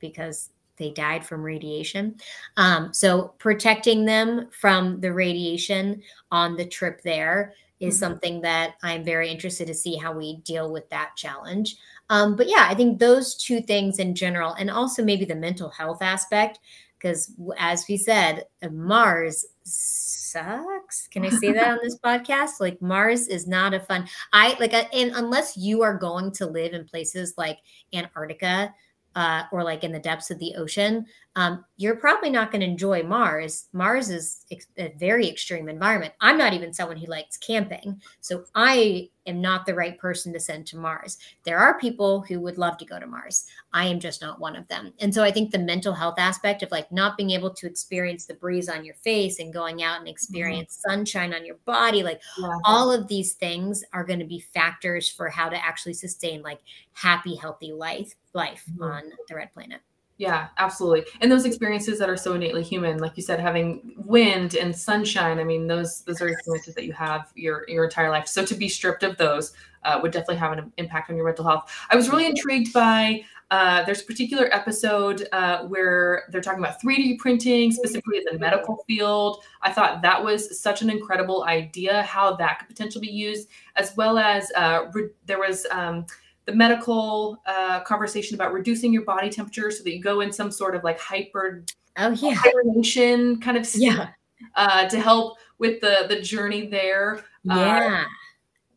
because 0.00 0.50
they 0.78 0.90
died 0.90 1.24
from 1.24 1.42
radiation. 1.42 2.16
Um, 2.56 2.92
so 2.92 3.34
protecting 3.38 4.04
them 4.04 4.48
from 4.50 5.00
the 5.00 5.12
radiation 5.12 6.02
on 6.32 6.56
the 6.56 6.66
trip 6.66 7.02
there 7.02 7.54
is 7.82 7.94
mm-hmm. 7.94 8.00
something 8.00 8.40
that 8.40 8.74
I'm 8.82 9.04
very 9.04 9.28
interested 9.28 9.66
to 9.66 9.74
see 9.74 9.96
how 9.96 10.12
we 10.12 10.36
deal 10.38 10.72
with 10.72 10.88
that 10.90 11.16
challenge. 11.16 11.76
Um, 12.08 12.36
but 12.36 12.48
yeah, 12.48 12.66
I 12.68 12.74
think 12.74 12.98
those 12.98 13.34
two 13.34 13.60
things 13.60 13.98
in 13.98 14.14
general, 14.14 14.54
and 14.54 14.70
also 14.70 15.04
maybe 15.04 15.24
the 15.24 15.34
mental 15.34 15.68
health 15.68 16.00
aspect, 16.00 16.60
because 16.96 17.34
as 17.58 17.84
we 17.88 17.96
said, 17.96 18.44
Mars 18.70 19.44
sucks. 19.64 21.08
Can 21.08 21.24
I 21.24 21.30
say 21.30 21.50
that 21.52 21.68
on 21.68 21.78
this 21.82 21.98
podcast? 22.04 22.60
Like 22.60 22.80
Mars 22.80 23.26
is 23.26 23.48
not 23.48 23.74
a 23.74 23.80
fun. 23.80 24.06
I 24.32 24.56
like, 24.60 24.72
uh, 24.72 24.84
and 24.92 25.10
unless 25.16 25.56
you 25.56 25.82
are 25.82 25.98
going 25.98 26.30
to 26.32 26.46
live 26.46 26.74
in 26.74 26.84
places 26.84 27.34
like 27.36 27.58
Antarctica 27.92 28.72
uh, 29.16 29.42
or 29.50 29.64
like 29.64 29.82
in 29.82 29.90
the 29.90 29.98
depths 29.98 30.30
of 30.30 30.38
the 30.38 30.54
ocean, 30.56 31.04
um, 31.34 31.64
you're 31.78 31.96
probably 31.96 32.28
not 32.28 32.52
going 32.52 32.60
to 32.60 32.66
enjoy 32.66 33.02
Mars. 33.02 33.68
Mars 33.72 34.10
is 34.10 34.44
a 34.76 34.92
very 34.98 35.28
extreme 35.28 35.68
environment. 35.68 36.12
I'm 36.20 36.36
not 36.36 36.52
even 36.52 36.74
someone 36.74 36.98
who 36.98 37.06
likes 37.06 37.38
camping. 37.38 38.00
So 38.20 38.44
I 38.54 39.08
am 39.26 39.40
not 39.40 39.64
the 39.64 39.74
right 39.74 39.98
person 39.98 40.32
to 40.34 40.40
send 40.40 40.66
to 40.66 40.76
Mars. 40.76 41.16
There 41.44 41.58
are 41.58 41.78
people 41.78 42.20
who 42.20 42.38
would 42.40 42.58
love 42.58 42.76
to 42.78 42.84
go 42.84 43.00
to 43.00 43.06
Mars. 43.06 43.46
I 43.72 43.86
am 43.86 43.98
just 43.98 44.20
not 44.20 44.40
one 44.40 44.56
of 44.56 44.68
them. 44.68 44.92
And 45.00 45.14
so 45.14 45.22
I 45.22 45.30
think 45.30 45.50
the 45.50 45.58
mental 45.58 45.94
health 45.94 46.18
aspect 46.18 46.62
of 46.62 46.70
like 46.70 46.92
not 46.92 47.16
being 47.16 47.30
able 47.30 47.50
to 47.54 47.66
experience 47.66 48.26
the 48.26 48.34
breeze 48.34 48.68
on 48.68 48.84
your 48.84 48.96
face 48.96 49.38
and 49.38 49.54
going 49.54 49.82
out 49.82 49.96
and 49.96 50.04
mm-hmm. 50.04 50.12
experience 50.12 50.76
mm-hmm. 50.76 50.98
sunshine 50.98 51.32
on 51.32 51.46
your 51.46 51.56
body, 51.64 52.02
like 52.02 52.20
yeah. 52.38 52.58
all 52.66 52.92
of 52.92 53.08
these 53.08 53.32
things 53.32 53.82
are 53.94 54.04
going 54.04 54.18
to 54.18 54.26
be 54.26 54.40
factors 54.40 55.08
for 55.08 55.30
how 55.30 55.48
to 55.48 55.64
actually 55.64 55.94
sustain 55.94 56.42
like 56.42 56.60
happy, 56.92 57.36
healthy 57.36 57.72
life 57.72 58.14
life 58.34 58.64
mm-hmm. 58.70 58.82
on 58.82 59.12
the 59.28 59.34
red 59.34 59.52
planet. 59.54 59.80
Yeah, 60.18 60.48
absolutely. 60.58 61.04
And 61.20 61.32
those 61.32 61.44
experiences 61.44 61.98
that 61.98 62.08
are 62.08 62.16
so 62.16 62.34
innately 62.34 62.62
human, 62.62 62.98
like 62.98 63.16
you 63.16 63.22
said, 63.22 63.40
having 63.40 63.94
wind 63.96 64.54
and 64.54 64.76
sunshine. 64.76 65.40
I 65.40 65.44
mean, 65.44 65.66
those 65.66 66.02
those 66.02 66.20
are 66.20 66.28
experiences 66.28 66.74
that 66.74 66.84
you 66.84 66.92
have 66.92 67.32
your 67.34 67.64
your 67.68 67.84
entire 67.84 68.10
life. 68.10 68.28
So 68.28 68.44
to 68.44 68.54
be 68.54 68.68
stripped 68.68 69.02
of 69.02 69.16
those 69.16 69.52
uh, 69.84 69.98
would 70.02 70.12
definitely 70.12 70.36
have 70.36 70.52
an 70.52 70.72
impact 70.76 71.10
on 71.10 71.16
your 71.16 71.24
mental 71.24 71.44
health. 71.44 71.72
I 71.90 71.96
was 71.96 72.08
really 72.08 72.26
intrigued 72.26 72.72
by 72.72 73.24
uh, 73.50 73.84
there's 73.84 74.00
a 74.00 74.04
particular 74.04 74.48
episode 74.54 75.28
uh, 75.32 75.64
where 75.64 76.24
they're 76.30 76.40
talking 76.40 76.60
about 76.62 76.80
3D 76.80 77.18
printing, 77.18 77.70
specifically 77.70 78.18
in 78.18 78.24
the 78.32 78.38
medical 78.38 78.82
field. 78.86 79.44
I 79.60 79.70
thought 79.70 80.00
that 80.02 80.22
was 80.22 80.58
such 80.58 80.80
an 80.80 80.88
incredible 80.88 81.44
idea, 81.44 82.02
how 82.02 82.34
that 82.36 82.60
could 82.60 82.68
potentially 82.68 83.06
be 83.08 83.12
used, 83.12 83.48
as 83.76 83.94
well 83.94 84.18
as 84.18 84.50
uh, 84.56 84.86
re- 84.92 85.10
there 85.26 85.38
was. 85.38 85.66
Um, 85.70 86.06
the 86.44 86.52
medical 86.52 87.40
uh, 87.46 87.80
conversation 87.80 88.34
about 88.34 88.52
reducing 88.52 88.92
your 88.92 89.04
body 89.04 89.30
temperature 89.30 89.70
so 89.70 89.82
that 89.84 89.94
you 89.94 90.02
go 90.02 90.20
in 90.20 90.32
some 90.32 90.50
sort 90.50 90.74
of 90.74 90.84
like 90.84 90.98
hyper 90.98 91.64
oh 91.98 92.10
yeah 92.10 92.34
hibernation 92.34 93.40
kind 93.40 93.56
of 93.56 93.66
state, 93.66 93.82
yeah 93.82 94.08
uh, 94.56 94.88
to 94.88 95.00
help 95.00 95.38
with 95.58 95.80
the 95.80 96.06
the 96.08 96.20
journey 96.20 96.66
there 96.66 97.18
uh, 97.50 97.54
yeah 97.56 98.04
uh, 98.04 98.08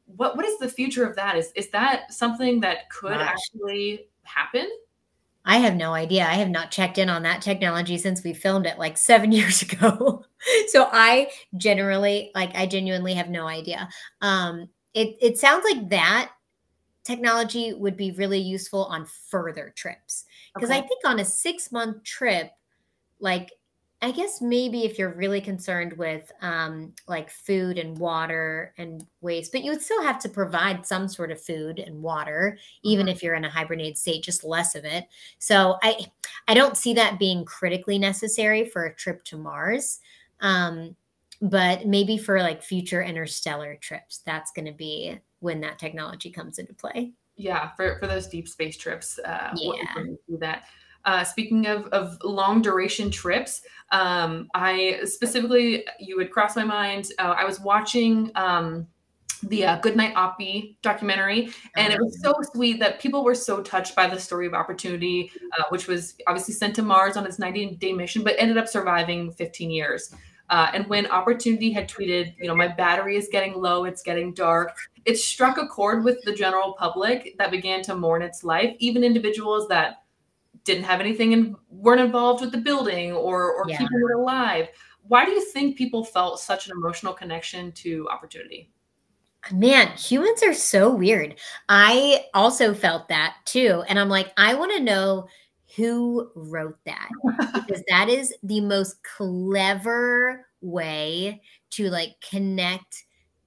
what 0.05 0.37
what 0.37 0.45
is 0.45 0.57
the 0.59 0.69
future 0.69 1.05
of 1.05 1.15
that 1.15 1.35
is 1.35 1.51
is 1.55 1.69
that 1.69 2.13
something 2.13 2.59
that 2.59 2.89
could 2.89 3.13
Gosh. 3.13 3.29
actually 3.29 4.07
happen 4.23 4.67
I 5.47 5.57
have 5.57 5.75
no 5.75 5.93
idea. 5.93 6.23
I 6.23 6.33
have 6.33 6.49
not 6.49 6.71
checked 6.71 6.97
in 6.97 7.07
on 7.07 7.21
that 7.21 7.43
technology 7.43 7.99
since 7.99 8.23
we 8.23 8.33
filmed 8.33 8.65
it 8.65 8.79
like 8.79 8.97
seven 8.97 9.31
years 9.31 9.61
ago. 9.61 10.25
so 10.69 10.89
I 10.91 11.29
generally, 11.55 12.31
like, 12.33 12.55
I 12.55 12.65
genuinely 12.65 13.13
have 13.13 13.29
no 13.29 13.45
idea. 13.45 13.87
Um, 14.21 14.69
it 14.95 15.17
it 15.21 15.37
sounds 15.37 15.63
like 15.69 15.89
that 15.89 16.31
technology 17.05 17.73
would 17.73 17.95
be 17.95 18.11
really 18.11 18.39
useful 18.39 18.85
on 18.85 19.05
further 19.05 19.71
trips. 19.75 20.25
Because 20.53 20.71
okay. 20.71 20.79
I 20.79 20.81
think 20.81 21.01
on 21.05 21.19
a 21.19 21.25
six 21.25 21.71
month 21.71 22.03
trip, 22.03 22.51
like, 23.19 23.51
I 24.01 24.11
guess 24.11 24.41
maybe 24.41 24.83
if 24.83 24.99
you're 24.99 25.13
really 25.13 25.39
concerned 25.39 25.93
with 25.93 26.31
um, 26.41 26.93
like 27.07 27.29
food 27.29 27.77
and 27.77 27.97
water 27.97 28.73
and 28.77 29.05
waste, 29.21 29.51
but 29.51 29.63
you 29.63 29.71
would 29.71 29.81
still 29.81 30.03
have 30.03 30.19
to 30.19 30.29
provide 30.29 30.85
some 30.85 31.07
sort 31.07 31.31
of 31.31 31.41
food 31.41 31.79
and 31.79 32.03
water, 32.03 32.57
even 32.83 33.05
mm-hmm. 33.05 33.15
if 33.15 33.23
you're 33.23 33.35
in 33.35 33.45
a 33.45 33.49
hibernated 33.49 33.97
state, 33.97 34.21
just 34.21 34.43
less 34.43 34.75
of 34.75 34.83
it. 34.83 35.05
So 35.39 35.77
I, 35.81 36.07
I 36.47 36.53
don't 36.53 36.77
see 36.77 36.93
that 36.95 37.19
being 37.19 37.45
critically 37.45 37.97
necessary 37.97 38.65
for 38.65 38.85
a 38.85 38.93
trip 38.93 39.23
to 39.25 39.37
Mars. 39.37 39.99
Um, 40.41 40.95
but 41.41 41.87
maybe 41.87 42.17
for 42.17 42.41
like 42.41 42.61
future 42.61 43.01
interstellar 43.01 43.75
trips, 43.75 44.21
that's 44.25 44.51
going 44.51 44.65
to 44.65 44.73
be 44.73 45.19
when 45.39 45.61
that 45.61 45.79
technology 45.79 46.31
comes 46.31 46.59
into 46.59 46.73
play. 46.73 47.13
Yeah, 47.37 47.71
for, 47.75 47.99
for 47.99 48.07
those 48.07 48.27
deep 48.27 48.47
space 48.47 48.77
trips, 48.77 49.19
uh, 49.19 49.51
yeah, 49.55 50.03
do 50.27 50.37
that. 50.39 50.65
Uh, 51.03 51.23
speaking 51.23 51.67
of, 51.67 51.85
of 51.87 52.17
long 52.23 52.61
duration 52.61 53.11
trips, 53.11 53.61
um, 53.91 54.47
I 54.55 55.01
specifically, 55.03 55.85
you 55.99 56.17
would 56.17 56.31
cross 56.31 56.55
my 56.55 56.63
mind. 56.63 57.11
Uh, 57.19 57.35
I 57.37 57.45
was 57.45 57.59
watching 57.59 58.31
um, 58.35 58.87
the 59.43 59.65
uh, 59.65 59.79
Goodnight 59.81 60.15
Oppy 60.15 60.77
documentary, 60.81 61.49
and 61.75 61.93
it 61.93 61.99
was 61.99 62.19
so 62.21 62.33
oh. 62.35 62.41
sweet 62.53 62.79
that 62.79 62.99
people 62.99 63.23
were 63.23 63.35
so 63.35 63.61
touched 63.61 63.95
by 63.95 64.07
the 64.07 64.19
story 64.19 64.47
of 64.47 64.55
Opportunity, 64.55 65.31
uh, 65.59 65.63
which 65.69 65.87
was 65.87 66.15
obviously 66.25 66.55
sent 66.55 66.75
to 66.75 66.81
Mars 66.81 67.17
on 67.17 67.25
its 67.25 67.37
90 67.37 67.75
day 67.75 67.93
mission, 67.93 68.23
but 68.23 68.35
ended 68.39 68.57
up 68.57 68.67
surviving 68.67 69.31
15 69.33 69.69
years. 69.69 70.13
Uh, 70.49 70.69
and 70.73 70.87
when 70.87 71.07
Opportunity 71.07 71.71
had 71.71 71.89
tweeted, 71.89 72.35
you 72.39 72.47
know, 72.47 72.55
my 72.55 72.67
battery 72.67 73.17
is 73.17 73.27
getting 73.31 73.55
low, 73.55 73.85
it's 73.85 74.03
getting 74.03 74.33
dark, 74.33 74.75
it 75.05 75.17
struck 75.17 75.57
a 75.57 75.67
chord 75.67 76.03
with 76.03 76.21
the 76.23 76.33
general 76.33 76.73
public 76.73 77.35
that 77.37 77.51
began 77.51 77.81
to 77.83 77.95
mourn 77.95 78.21
its 78.21 78.43
life, 78.43 78.75
even 78.79 79.03
individuals 79.03 79.67
that 79.69 80.03
didn't 80.63 80.83
have 80.83 80.99
anything 80.99 81.33
and 81.33 81.55
weren't 81.69 82.01
involved 82.01 82.41
with 82.41 82.51
the 82.51 82.57
building 82.57 83.11
or, 83.11 83.51
or 83.53 83.65
yeah. 83.67 83.77
keeping 83.77 83.97
it 83.97 84.15
alive. 84.15 84.67
Why 85.07 85.25
do 85.25 85.31
you 85.31 85.45
think 85.51 85.77
people 85.77 86.03
felt 86.03 86.39
such 86.39 86.67
an 86.67 86.73
emotional 86.73 87.13
connection 87.13 87.71
to 87.73 88.07
Opportunity? 88.09 88.71
Man, 89.51 89.89
humans 89.95 90.41
are 90.41 90.55
so 90.55 90.89
weird. 90.89 91.35
I 91.69 92.25
also 92.33 92.73
felt 92.73 93.07
that 93.09 93.35
too. 93.45 93.83
And 93.87 93.99
I'm 93.99 94.09
like, 94.09 94.33
I 94.37 94.55
want 94.55 94.71
to 94.73 94.81
know 94.81 95.27
who 95.75 96.29
wrote 96.35 96.77
that 96.85 97.09
because 97.53 97.83
that 97.89 98.09
is 98.09 98.33
the 98.43 98.61
most 98.61 98.95
clever 99.03 100.47
way 100.61 101.41
to 101.71 101.89
like 101.89 102.15
connect 102.27 103.03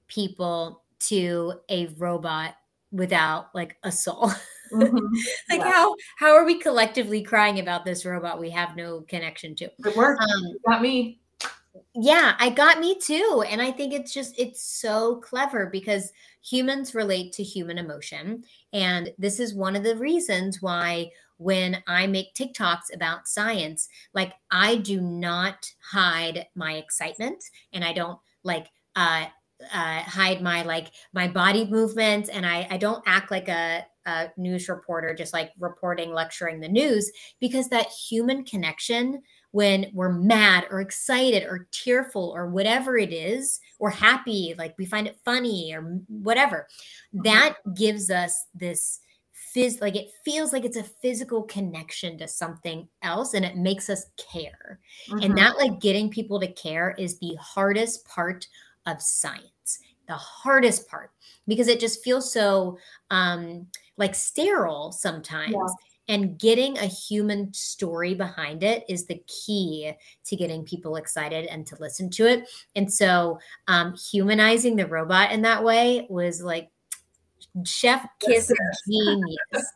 people 0.09 0.83
to 1.01 1.55
a 1.71 1.87
robot 1.99 2.55
without 2.91 3.55
like 3.55 3.77
a 3.83 3.93
soul. 3.93 4.31
Mm-hmm. 4.73 4.97
like 5.51 5.61
yeah. 5.61 5.71
how 5.71 5.95
how 6.19 6.35
are 6.35 6.45
we 6.45 6.59
collectively 6.59 7.23
crying 7.23 7.59
about 7.61 7.85
this 7.85 8.05
robot 8.05 8.41
we 8.41 8.51
have 8.51 8.77
no 8.77 9.03
connection 9.03 9.55
to? 9.57 9.71
Good 9.81 9.97
work. 9.97 10.21
Um, 10.21 10.53
got 10.67 10.83
me. 10.83 11.21
Yeah, 11.95 12.35
I 12.39 12.51
got 12.51 12.81
me 12.81 12.99
too. 12.99 13.45
And 13.49 13.63
I 13.63 13.71
think 13.71 13.93
it's 13.93 14.13
just 14.13 14.39
it's 14.39 14.63
so 14.63 15.17
clever 15.17 15.67
because 15.67 16.13
humans 16.43 16.95
relate 16.95 17.33
to 17.35 17.43
human 17.43 17.79
emotion. 17.79 18.45
And 18.73 19.13
this 19.19 19.41
is 19.41 19.55
one 19.55 19.77
of 19.77 19.85
the 19.85 19.97
reasons 19.97 20.61
why 20.61 21.11
when 21.39 21.83
I 21.87 22.07
make 22.07 22.35
TikToks 22.35 22.95
about 22.95 23.29
science, 23.29 23.89
like 24.13 24.35
I 24.51 24.77
do 24.77 25.01
not 25.01 25.67
hide 25.81 26.47
my 26.55 26.75
excitement 26.75 27.43
and 27.73 27.85
I 27.85 27.93
don't 27.93 28.19
like 28.45 28.69
uh, 28.97 29.27
uh, 29.73 30.01
hide 30.01 30.41
my 30.41 30.63
like 30.63 30.93
my 31.13 31.27
body 31.27 31.67
movements 31.67 32.29
and 32.29 32.47
I, 32.47 32.67
I 32.71 32.77
don't 32.77 33.03
act 33.07 33.31
like 33.31 33.49
a, 33.49 33.85
a 34.07 34.29
news 34.37 34.69
reporter 34.69 35.15
just 35.15 35.33
like 35.33 35.51
reporting 35.59 36.13
lecturing 36.13 36.61
the 36.61 36.69
news 36.69 37.11
because 37.41 37.69
that 37.69 37.89
human 37.89 38.45
connection 38.45 39.21
when 39.51 39.87
we're 39.93 40.13
mad 40.13 40.67
or 40.71 40.81
excited 40.81 41.43
or 41.43 41.67
tearful 41.73 42.33
or 42.35 42.49
whatever 42.51 42.97
it 42.97 43.13
is 43.13 43.59
or 43.81 43.91
happy 43.91 44.55
like 44.59 44.75
we 44.79 44.87
find 44.87 45.09
it 45.09 45.19
funny 45.25 45.75
or 45.75 46.01
whatever 46.07 46.69
mm-hmm. 47.13 47.23
that 47.25 47.57
gives 47.75 48.11
us 48.11 48.47
this 48.55 49.01
phys- 49.55 49.81
like 49.81 49.97
it 49.97 50.11
feels 50.25 50.53
like 50.53 50.65
it's 50.65 50.77
a 50.77 50.83
physical 50.83 51.43
connection 51.43 52.19
to 52.19 52.29
something 52.29 52.89
else 53.03 53.35
and 53.35 53.45
it 53.45 53.57
makes 53.57 53.89
us 53.91 54.07
care. 54.17 54.81
Mm-hmm. 55.09 55.25
And 55.25 55.39
that 55.39 55.57
like 55.57 55.81
getting 55.81 56.11
people 56.11 56.41
to 56.41 56.53
care 56.53 56.95
is 56.99 57.19
the 57.19 57.37
hardest 57.41 58.07
part 58.07 58.47
of 58.87 59.03
science. 59.03 59.81
The 60.07 60.15
hardest 60.15 60.89
part 60.89 61.11
because 61.47 61.69
it 61.69 61.81
just 61.81 62.03
feels 62.03 62.33
so 62.33 62.79
um 63.11 63.67
like 63.97 64.15
sterile 64.15 64.93
sometimes. 64.93 65.53
Yeah. 65.53 65.67
And 66.11 66.39
getting 66.39 66.79
a 66.79 66.87
human 66.87 67.53
story 67.53 68.15
behind 68.15 68.63
it 68.63 68.83
is 68.89 69.05
the 69.05 69.23
key 69.27 69.93
to 70.25 70.37
getting 70.37 70.65
people 70.65 70.97
excited 70.97 71.45
and 71.45 71.67
to 71.67 71.77
listen 71.81 72.09
to 72.13 72.27
it. 72.27 72.49
And 72.75 72.91
so, 72.91 73.39
um, 73.67 73.95
humanizing 73.95 74.77
the 74.77 74.87
robot 74.87 75.33
in 75.33 75.43
that 75.43 75.63
way 75.63 76.07
was 76.09 76.41
like 76.43 76.71
Chef 77.65 78.07
Kiss 78.21 78.53
genius. 78.89 79.73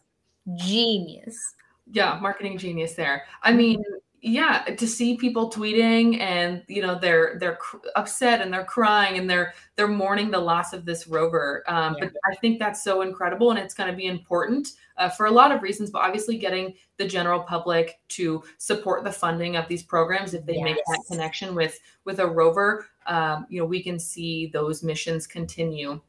genius. 0.56 1.54
Yeah, 1.90 2.18
marketing 2.20 2.58
genius 2.58 2.94
there. 2.94 3.24
I 3.42 3.52
mean, 3.52 3.82
yeah, 4.24 4.62
to 4.62 4.86
see 4.86 5.16
people 5.16 5.50
tweeting 5.50 6.20
and 6.20 6.62
you 6.68 6.80
know 6.80 6.96
they're 6.96 7.36
they're 7.40 7.58
upset 7.96 8.40
and 8.40 8.54
they're 8.54 8.64
crying 8.64 9.18
and 9.18 9.28
they're 9.28 9.52
they're 9.74 9.88
mourning 9.88 10.30
the 10.30 10.38
loss 10.38 10.72
of 10.72 10.84
this 10.84 11.08
rover. 11.08 11.64
Um, 11.66 11.96
yeah. 11.98 12.04
But 12.06 12.12
I 12.30 12.36
think 12.36 12.60
that's 12.60 12.84
so 12.84 13.02
incredible 13.02 13.50
and 13.50 13.58
it's 13.58 13.74
going 13.74 13.90
to 13.90 13.96
be 13.96 14.06
important 14.06 14.68
uh, 14.96 15.08
for 15.08 15.26
a 15.26 15.30
lot 15.30 15.50
of 15.50 15.62
reasons. 15.62 15.90
But 15.90 16.02
obviously, 16.02 16.38
getting 16.38 16.74
the 16.98 17.06
general 17.06 17.40
public 17.40 17.98
to 18.10 18.44
support 18.58 19.02
the 19.02 19.10
funding 19.10 19.56
of 19.56 19.66
these 19.66 19.82
programs 19.82 20.34
if 20.34 20.46
they 20.46 20.54
yes. 20.54 20.64
make 20.64 20.76
that 20.76 21.02
connection 21.10 21.56
with 21.56 21.80
with 22.04 22.20
a 22.20 22.26
rover, 22.26 22.86
um, 23.06 23.46
you 23.48 23.60
know, 23.60 23.66
we 23.66 23.82
can 23.82 23.98
see 23.98 24.46
those 24.46 24.84
missions 24.84 25.26
continue 25.26 26.00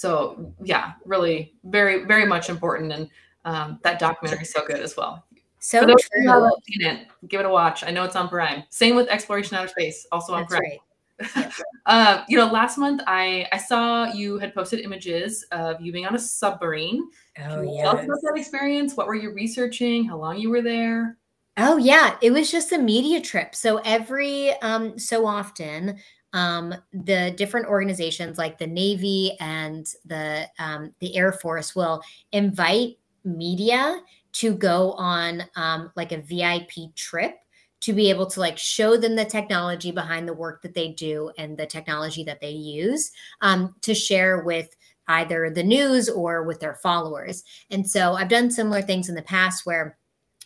so 0.00 0.54
yeah 0.64 0.92
really 1.04 1.52
very 1.64 2.04
very 2.06 2.24
much 2.24 2.48
important 2.48 2.90
and 2.90 3.10
um, 3.44 3.78
that 3.82 3.98
documentary 3.98 4.42
is 4.42 4.50
so 4.50 4.64
good 4.66 4.80
as 4.80 4.96
well. 4.96 5.24
So 5.58 5.80
true. 5.84 5.94
It, 6.68 7.08
give 7.28 7.40
it 7.40 7.46
a 7.46 7.50
watch. 7.50 7.84
I 7.84 7.90
know 7.90 8.04
it's 8.04 8.16
on 8.16 8.28
prime. 8.28 8.64
Same 8.70 8.96
with 8.96 9.08
Xploration 9.08 9.54
Outer 9.54 9.68
Space 9.68 10.06
also 10.10 10.32
on 10.32 10.46
That's 10.48 10.52
prime. 10.52 10.62
right. 10.62 11.52
uh, 11.86 12.24
you 12.28 12.38
know 12.38 12.46
last 12.46 12.78
month 12.78 13.02
i 13.06 13.46
i 13.52 13.58
saw 13.58 14.10
you 14.10 14.38
had 14.38 14.54
posted 14.54 14.80
images 14.80 15.44
of 15.52 15.78
you 15.78 15.92
being 15.92 16.06
on 16.06 16.14
a 16.14 16.18
submarine. 16.18 17.10
Oh 17.38 17.60
yeah 17.60 17.82
tell 17.82 17.98
us 17.98 18.04
about 18.04 18.18
that 18.22 18.34
experience? 18.36 18.96
What 18.96 19.06
were 19.06 19.14
you 19.14 19.30
researching? 19.34 20.04
How 20.04 20.16
long 20.16 20.38
you 20.38 20.48
were 20.48 20.62
there? 20.62 21.18
Oh 21.58 21.76
yeah, 21.76 22.16
it 22.22 22.30
was 22.30 22.50
just 22.50 22.72
a 22.72 22.78
media 22.78 23.20
trip. 23.20 23.54
So 23.54 23.82
every 23.84 24.52
um 24.62 24.98
so 24.98 25.26
often 25.26 25.98
um 26.32 26.74
the 26.92 27.34
different 27.36 27.66
organizations 27.66 28.38
like 28.38 28.58
the 28.58 28.66
Navy 28.66 29.36
and 29.40 29.86
the 30.04 30.46
um 30.58 30.94
the 31.00 31.16
Air 31.16 31.32
Force 31.32 31.74
will 31.74 32.02
invite 32.32 32.98
media 33.24 34.00
to 34.32 34.54
go 34.54 34.92
on 34.92 35.42
um 35.56 35.90
like 35.96 36.12
a 36.12 36.20
VIP 36.20 36.94
trip 36.94 37.34
to 37.80 37.92
be 37.92 38.10
able 38.10 38.26
to 38.26 38.40
like 38.40 38.58
show 38.58 38.96
them 38.96 39.16
the 39.16 39.24
technology 39.24 39.90
behind 39.90 40.28
the 40.28 40.34
work 40.34 40.62
that 40.62 40.74
they 40.74 40.88
do 40.88 41.30
and 41.38 41.56
the 41.56 41.66
technology 41.66 42.22
that 42.24 42.40
they 42.40 42.50
use 42.50 43.10
um, 43.40 43.74
to 43.80 43.94
share 43.94 44.42
with 44.44 44.68
either 45.08 45.50
the 45.50 45.62
news 45.62 46.08
or 46.08 46.44
with 46.44 46.60
their 46.60 46.74
followers. 46.76 47.42
And 47.70 47.88
so 47.88 48.12
I've 48.12 48.28
done 48.28 48.50
similar 48.50 48.82
things 48.82 49.08
in 49.08 49.14
the 49.14 49.22
past 49.22 49.66
where 49.66 49.96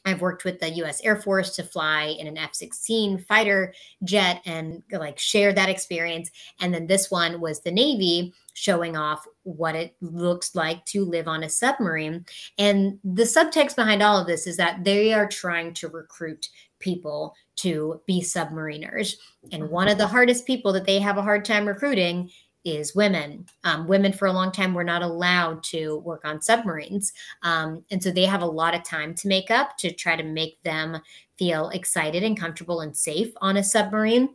I've 0.04 0.20
worked 0.20 0.44
with 0.44 0.60
the 0.60 0.70
US 0.84 1.00
Air 1.02 1.16
Force 1.16 1.56
to 1.56 1.62
fly 1.62 2.14
in 2.18 2.26
an 2.26 2.36
F 2.36 2.54
16 2.54 3.18
fighter 3.18 3.72
jet 4.02 4.42
and 4.44 4.82
like 4.92 5.18
share 5.18 5.52
that 5.52 5.68
experience. 5.68 6.30
And 6.60 6.74
then 6.74 6.86
this 6.86 7.10
one 7.10 7.40
was 7.40 7.60
the 7.60 7.70
Navy 7.70 8.34
showing 8.52 8.96
off 8.96 9.26
what 9.42 9.74
it 9.74 9.96
looks 10.00 10.54
like 10.54 10.84
to 10.86 11.04
live 11.04 11.26
on 11.26 11.42
a 11.42 11.48
submarine. 11.48 12.24
And 12.58 12.98
the 13.02 13.24
subtext 13.24 13.76
behind 13.76 14.02
all 14.02 14.18
of 14.18 14.26
this 14.26 14.46
is 14.46 14.56
that 14.58 14.84
they 14.84 15.12
are 15.12 15.28
trying 15.28 15.74
to 15.74 15.88
recruit 15.88 16.48
people 16.78 17.34
to 17.56 18.00
be 18.06 18.20
submariners. 18.20 19.14
And 19.52 19.70
one 19.70 19.88
of 19.88 19.98
the 19.98 20.06
hardest 20.06 20.46
people 20.46 20.72
that 20.74 20.84
they 20.84 20.98
have 20.98 21.16
a 21.16 21.22
hard 21.22 21.44
time 21.44 21.66
recruiting 21.66 22.30
is 22.64 22.94
women. 22.94 23.46
Um, 23.64 23.86
women 23.86 24.12
for 24.12 24.26
a 24.26 24.32
long 24.32 24.50
time 24.50 24.74
were 24.74 24.84
not 24.84 25.02
allowed 25.02 25.62
to 25.64 25.98
work 25.98 26.24
on 26.24 26.40
submarines. 26.40 27.12
Um, 27.42 27.84
and 27.90 28.02
so 28.02 28.10
they 28.10 28.24
have 28.24 28.42
a 28.42 28.46
lot 28.46 28.74
of 28.74 28.82
time 28.82 29.14
to 29.16 29.28
make 29.28 29.50
up 29.50 29.76
to 29.78 29.92
try 29.92 30.16
to 30.16 30.22
make 30.22 30.62
them 30.62 31.00
feel 31.38 31.68
excited 31.70 32.22
and 32.22 32.38
comfortable 32.38 32.80
and 32.80 32.96
safe 32.96 33.32
on 33.40 33.56
a 33.56 33.64
submarine. 33.64 34.30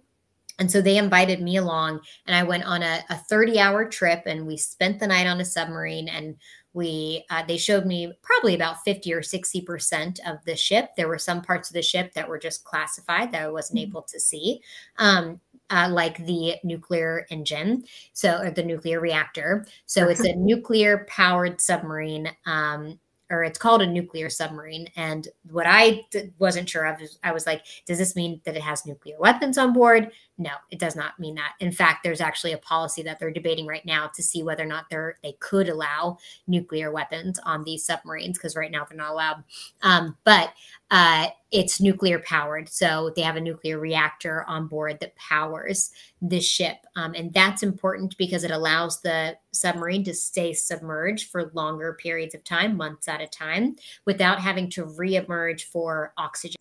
And 0.59 0.69
so 0.69 0.82
they 0.82 0.97
invited 0.97 1.41
me 1.41 1.55
along, 1.55 2.01
and 2.25 2.36
I 2.36 2.43
went 2.43 2.65
on 2.65 2.84
a, 2.84 3.01
a 3.09 3.15
30 3.15 3.59
hour 3.59 3.86
trip, 3.86 4.23
and 4.25 4.45
we 4.45 4.57
spent 4.57 4.99
the 4.99 5.07
night 5.07 5.25
on 5.25 5.39
a 5.39 5.45
submarine. 5.45 6.09
And 6.09 6.36
we 6.73 7.25
uh, 7.30 7.43
they 7.47 7.57
showed 7.57 7.86
me 7.86 8.11
probably 8.21 8.53
about 8.53 8.84
50 8.84 9.13
or 9.13 9.23
60 9.23 9.61
percent 9.61 10.19
of 10.25 10.38
the 10.45 10.55
ship 10.55 10.91
there 10.95 11.07
were 11.07 11.17
some 11.17 11.41
parts 11.41 11.69
of 11.69 11.73
the 11.73 11.82
ship 11.82 12.13
that 12.13 12.30
were 12.30 12.38
just 12.38 12.63
classified 12.63 13.32
that 13.32 13.41
i 13.41 13.49
wasn't 13.49 13.80
mm-hmm. 13.80 13.89
able 13.89 14.03
to 14.03 14.19
see 14.19 14.61
um, 14.97 15.39
uh, 15.70 15.89
like 15.91 16.26
the 16.26 16.55
nuclear 16.63 17.26
engine, 17.30 17.84
so 18.13 18.39
or 18.39 18.51
the 18.51 18.63
nuclear 18.63 18.99
reactor. 18.99 19.65
So 19.86 20.07
it's 20.07 20.26
a 20.26 20.36
nuclear 20.36 21.05
powered 21.07 21.61
submarine. 21.61 22.30
Um, 22.45 22.99
or 23.32 23.43
it's 23.43 23.59
called 23.59 23.82
a 23.82 23.88
nuclear 23.88 24.30
submarine. 24.30 24.88
And 24.95 25.28
what 25.51 25.67
I 25.67 26.03
d- 26.11 26.32
wasn't 26.39 26.67
sure 26.67 26.86
of 26.86 26.99
is 27.01 27.20
I 27.24 27.32
was 27.32 27.45
like, 27.45 27.63
does 27.86 27.99
this 27.99 28.15
mean 28.15 28.41
that 28.43 28.55
it 28.55 28.61
has 28.63 28.86
nuclear 28.86 29.17
weapons 29.20 29.57
on 29.57 29.72
board? 29.72 30.11
No, 30.41 30.51
it 30.71 30.79
does 30.79 30.95
not 30.95 31.19
mean 31.19 31.35
that. 31.35 31.55
In 31.59 31.69
fact, 31.69 32.01
there's 32.01 32.21
actually 32.21 32.53
a 32.53 32.57
policy 32.59 33.01
that 33.01 33.19
they're 33.19 33.29
debating 33.29 33.67
right 33.67 33.85
now 33.85 34.09
to 34.15 34.23
see 34.23 34.41
whether 34.41 34.63
or 34.63 34.67
not 34.67 34.85
they're 34.89 35.17
they 35.21 35.33
could 35.41 35.67
allow 35.67 36.17
nuclear 36.47 36.91
weapons 36.93 37.39
on 37.43 37.65
these 37.65 37.83
submarines 37.83 38.37
because 38.37 38.55
right 38.55 38.71
now 38.71 38.85
they're 38.85 38.97
not 38.97 39.11
allowed. 39.11 39.43
Um, 39.81 40.15
but 40.23 40.53
uh, 40.91 41.27
it's 41.51 41.81
nuclear 41.81 42.19
powered. 42.19 42.69
So 42.69 43.11
they 43.17 43.21
have 43.21 43.35
a 43.35 43.41
nuclear 43.41 43.79
reactor 43.79 44.45
on 44.47 44.67
board 44.67 45.01
that 45.01 45.13
powers 45.17 45.91
the 46.21 46.39
ship. 46.39 46.77
Um, 46.95 47.13
and 47.15 47.33
that's 47.33 47.61
important 47.61 48.15
because 48.17 48.45
it 48.45 48.51
allows 48.51 49.01
the 49.01 49.35
submarine 49.51 50.05
to 50.05 50.13
stay 50.13 50.53
submerged 50.53 51.29
for 51.29 51.51
longer 51.53 51.97
periods 52.01 52.33
of 52.33 52.45
time, 52.45 52.77
months 52.77 53.09
at 53.09 53.19
a 53.19 53.27
time, 53.27 53.75
without 54.05 54.39
having 54.39 54.69
to 54.71 54.85
reemerge 54.85 55.63
for 55.63 56.13
oxygen, 56.17 56.55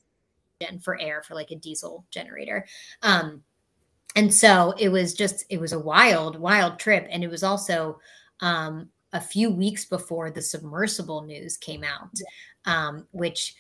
and 0.68 0.82
for 0.82 1.00
air, 1.00 1.22
for 1.22 1.36
like 1.36 1.52
a 1.52 1.56
diesel 1.56 2.04
generator. 2.10 2.66
Um, 3.02 3.42
and 4.18 4.34
so 4.34 4.74
it 4.78 4.88
was 4.88 5.14
just, 5.14 5.44
it 5.48 5.60
was 5.60 5.72
a 5.72 5.78
wild, 5.78 6.38
wild 6.38 6.78
trip. 6.78 7.06
And 7.10 7.22
it 7.22 7.30
was 7.30 7.42
also, 7.42 8.00
um, 8.40 8.88
a 9.12 9.20
few 9.20 9.50
weeks 9.50 9.84
before 9.86 10.30
the 10.30 10.42
submersible 10.42 11.22
news 11.22 11.56
came 11.56 11.82
out, 11.82 12.10
um, 12.66 13.06
which 13.12 13.54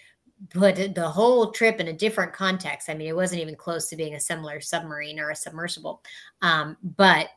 put 0.50 0.94
the 0.94 1.08
whole 1.08 1.52
trip 1.52 1.80
in 1.80 1.88
a 1.88 1.92
different 1.92 2.32
context. 2.32 2.90
I 2.90 2.94
mean, 2.94 3.08
it 3.08 3.16
wasn't 3.16 3.40
even 3.40 3.56
close 3.56 3.88
to 3.88 3.96
being 3.96 4.14
a 4.14 4.20
similar 4.20 4.60
submarine 4.60 5.18
or 5.18 5.30
a 5.30 5.36
submersible. 5.36 6.02
Um, 6.42 6.76
but 6.82 7.28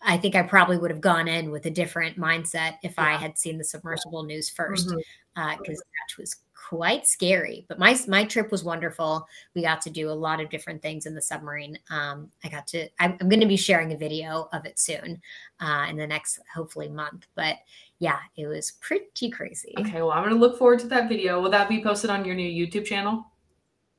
I 0.00 0.16
think 0.16 0.34
I 0.34 0.42
probably 0.42 0.78
would 0.78 0.90
have 0.90 1.00
gone 1.00 1.28
in 1.28 1.50
with 1.50 1.66
a 1.66 1.70
different 1.70 2.16
mindset 2.16 2.78
if 2.82 2.94
yeah. 2.96 3.04
I 3.04 3.12
had 3.16 3.36
seen 3.36 3.58
the 3.58 3.64
submersible 3.64 4.22
news 4.24 4.48
first, 4.48 4.88
because 4.88 5.02
mm-hmm. 5.36 5.50
uh, 5.50 5.64
that 5.66 6.18
was 6.18 6.36
quite 6.68 7.06
scary. 7.06 7.64
But 7.68 7.78
my 7.78 7.98
my 8.08 8.24
trip 8.24 8.50
was 8.50 8.64
wonderful. 8.64 9.26
We 9.54 9.62
got 9.62 9.80
to 9.82 9.90
do 9.90 10.10
a 10.10 10.12
lot 10.12 10.40
of 10.40 10.50
different 10.50 10.82
things 10.82 11.06
in 11.06 11.14
the 11.14 11.22
submarine. 11.22 11.78
Um, 11.90 12.30
I 12.44 12.48
got 12.48 12.66
to. 12.68 12.88
I'm, 12.98 13.16
I'm 13.20 13.28
going 13.28 13.40
to 13.40 13.46
be 13.46 13.56
sharing 13.56 13.92
a 13.92 13.96
video 13.96 14.48
of 14.52 14.66
it 14.66 14.78
soon, 14.78 15.20
uh, 15.60 15.86
in 15.88 15.96
the 15.96 16.06
next 16.06 16.40
hopefully 16.54 16.88
month. 16.88 17.26
But 17.34 17.56
yeah, 18.00 18.18
it 18.36 18.46
was 18.46 18.72
pretty 18.80 19.30
crazy. 19.30 19.74
Okay, 19.78 20.02
well, 20.02 20.12
I'm 20.12 20.22
going 20.22 20.34
to 20.34 20.40
look 20.40 20.58
forward 20.58 20.80
to 20.80 20.86
that 20.88 21.08
video. 21.08 21.40
Will 21.40 21.50
that 21.50 21.68
be 21.68 21.82
posted 21.82 22.10
on 22.10 22.24
your 22.24 22.34
new 22.34 22.66
YouTube 22.66 22.84
channel? 22.84 23.24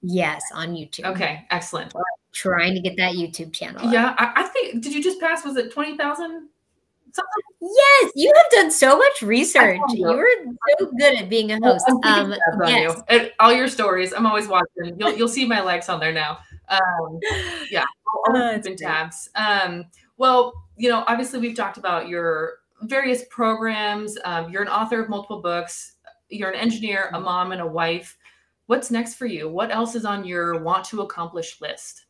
Yes, 0.01 0.41
on 0.53 0.69
YouTube. 0.69 1.05
Okay, 1.05 1.45
excellent. 1.51 1.93
Trying 2.31 2.75
to 2.75 2.81
get 2.81 2.95
that 2.97 3.15
YouTube 3.15 3.51
channel. 3.51 3.91
Yeah, 3.91 4.15
I, 4.17 4.43
I 4.43 4.43
think. 4.43 4.83
Did 4.83 4.93
you 4.93 5.03
just 5.03 5.19
pass? 5.19 5.43
Was 5.43 5.57
it 5.57 5.73
twenty 5.73 5.97
thousand? 5.97 6.49
Yes, 7.61 8.11
you 8.15 8.31
have 8.35 8.45
done 8.51 8.71
so 8.71 8.97
much 8.97 9.21
research. 9.21 9.79
You 9.93 10.07
were 10.07 10.29
so 10.79 10.91
good 10.97 11.15
at 11.15 11.29
being 11.29 11.51
a 11.51 11.59
host. 11.59 11.85
Um, 12.03 12.33
yes. 12.65 13.01
You. 13.09 13.29
all 13.39 13.51
your 13.51 13.67
stories, 13.67 14.13
I'm 14.13 14.25
always 14.25 14.47
watching. 14.47 14.97
You'll 14.97 15.13
you'll 15.13 15.27
see 15.27 15.45
my 15.45 15.61
likes 15.61 15.89
on 15.89 15.99
there 15.99 16.13
now. 16.13 16.39
Um, 16.69 17.19
yeah, 17.71 17.85
all 18.27 18.37
oh, 18.37 18.75
tabs. 18.75 19.29
Um, 19.35 19.85
well, 20.17 20.53
you 20.77 20.89
know, 20.89 21.03
obviously 21.07 21.39
we've 21.39 21.55
talked 21.55 21.77
about 21.77 22.07
your 22.07 22.59
various 22.83 23.25
programs. 23.29 24.17
Um, 24.23 24.49
you're 24.49 24.61
an 24.61 24.67
author 24.67 25.01
of 25.01 25.09
multiple 25.09 25.41
books. 25.41 25.93
You're 26.29 26.49
an 26.49 26.59
engineer, 26.59 27.09
a 27.09 27.15
mm-hmm. 27.15 27.25
mom, 27.25 27.51
and 27.51 27.61
a 27.61 27.67
wife. 27.67 28.17
What's 28.67 28.91
next 28.91 29.15
for 29.15 29.25
you? 29.25 29.49
What 29.49 29.71
else 29.71 29.95
is 29.95 30.05
on 30.05 30.25
your 30.25 30.61
want 30.61 30.85
to 30.85 31.01
accomplish 31.01 31.59
list? 31.59 32.05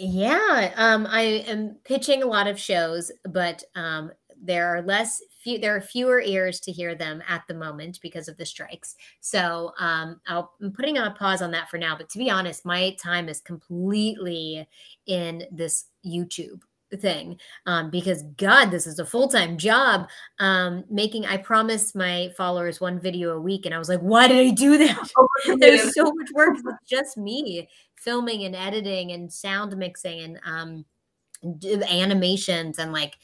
Yeah, 0.00 0.72
um, 0.76 1.06
I 1.10 1.22
am 1.46 1.76
pitching 1.84 2.22
a 2.22 2.26
lot 2.26 2.46
of 2.46 2.58
shows, 2.58 3.10
but 3.24 3.64
um, 3.74 4.12
there 4.40 4.68
are 4.68 4.82
less 4.82 5.20
few 5.42 5.58
there 5.58 5.74
are 5.74 5.80
fewer 5.80 6.20
ears 6.20 6.60
to 6.60 6.72
hear 6.72 6.94
them 6.94 7.22
at 7.28 7.42
the 7.48 7.54
moment 7.54 7.98
because 8.00 8.28
of 8.28 8.36
the 8.36 8.46
strikes. 8.46 8.94
So 9.20 9.72
um, 9.78 10.20
I'll, 10.28 10.52
I'm 10.62 10.72
putting 10.72 10.98
on 10.98 11.08
a 11.08 11.14
pause 11.14 11.42
on 11.42 11.50
that 11.52 11.68
for 11.68 11.78
now. 11.78 11.96
But 11.96 12.08
to 12.10 12.18
be 12.18 12.30
honest, 12.30 12.64
my 12.64 12.96
time 13.02 13.28
is 13.28 13.40
completely 13.40 14.68
in 15.06 15.44
this 15.50 15.86
YouTube 16.06 16.60
thing 16.96 17.38
um, 17.66 17.90
because 17.90 18.22
god 18.38 18.70
this 18.70 18.86
is 18.86 18.98
a 18.98 19.04
full-time 19.04 19.58
job 19.58 20.08
um, 20.38 20.84
making 20.90 21.26
i 21.26 21.36
promised 21.36 21.94
my 21.94 22.30
followers 22.36 22.80
one 22.80 22.98
video 22.98 23.36
a 23.36 23.40
week 23.40 23.66
and 23.66 23.74
i 23.74 23.78
was 23.78 23.88
like 23.88 24.00
why 24.00 24.26
did 24.26 24.38
i 24.38 24.50
do 24.50 24.78
that 24.78 25.06
oh, 25.18 25.28
there's 25.60 25.94
so 25.94 26.04
much 26.04 26.30
work 26.32 26.56
it's 26.56 26.88
just 26.88 27.18
me 27.18 27.68
filming 28.02 28.44
and 28.44 28.56
editing 28.56 29.12
and 29.12 29.32
sound 29.32 29.76
mixing 29.76 30.20
and 30.20 30.40
um, 30.44 30.84
animations 31.88 32.78
and 32.78 32.92
like 32.92 33.14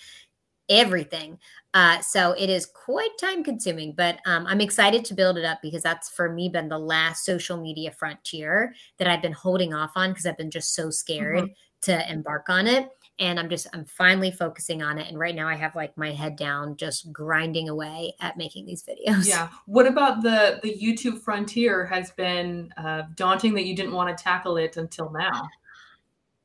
everything 0.70 1.38
uh, 1.74 2.00
so 2.00 2.32
it 2.38 2.48
is 2.48 2.64
quite 2.66 3.10
time 3.20 3.44
consuming 3.44 3.92
but 3.92 4.18
um, 4.26 4.46
i'm 4.46 4.60
excited 4.60 5.04
to 5.04 5.12
build 5.12 5.36
it 5.36 5.44
up 5.44 5.58
because 5.60 5.82
that's 5.82 6.08
for 6.08 6.32
me 6.32 6.48
been 6.48 6.68
the 6.68 6.78
last 6.78 7.24
social 7.24 7.60
media 7.60 7.90
frontier 7.90 8.74
that 8.98 9.06
i've 9.06 9.20
been 9.20 9.32
holding 9.32 9.74
off 9.74 9.92
on 9.94 10.10
because 10.10 10.24
i've 10.24 10.38
been 10.38 10.50
just 10.50 10.74
so 10.74 10.88
scared 10.88 11.44
mm-hmm. 11.44 11.52
to 11.82 12.10
embark 12.10 12.48
on 12.48 12.66
it 12.66 12.88
and 13.18 13.38
i'm 13.38 13.48
just 13.48 13.66
i'm 13.72 13.84
finally 13.84 14.30
focusing 14.30 14.82
on 14.82 14.98
it 14.98 15.08
and 15.08 15.18
right 15.18 15.34
now 15.34 15.48
i 15.48 15.54
have 15.54 15.74
like 15.76 15.96
my 15.96 16.10
head 16.10 16.36
down 16.36 16.76
just 16.76 17.12
grinding 17.12 17.68
away 17.68 18.12
at 18.20 18.36
making 18.36 18.66
these 18.66 18.82
videos. 18.82 19.28
Yeah. 19.28 19.48
What 19.66 19.86
about 19.86 20.22
the 20.22 20.60
the 20.62 20.76
youtube 20.76 21.20
frontier 21.20 21.84
has 21.86 22.10
been 22.12 22.72
uh, 22.76 23.02
daunting 23.14 23.54
that 23.54 23.66
you 23.66 23.76
didn't 23.76 23.92
want 23.92 24.16
to 24.16 24.22
tackle 24.22 24.56
it 24.56 24.76
until 24.76 25.10
now? 25.10 25.48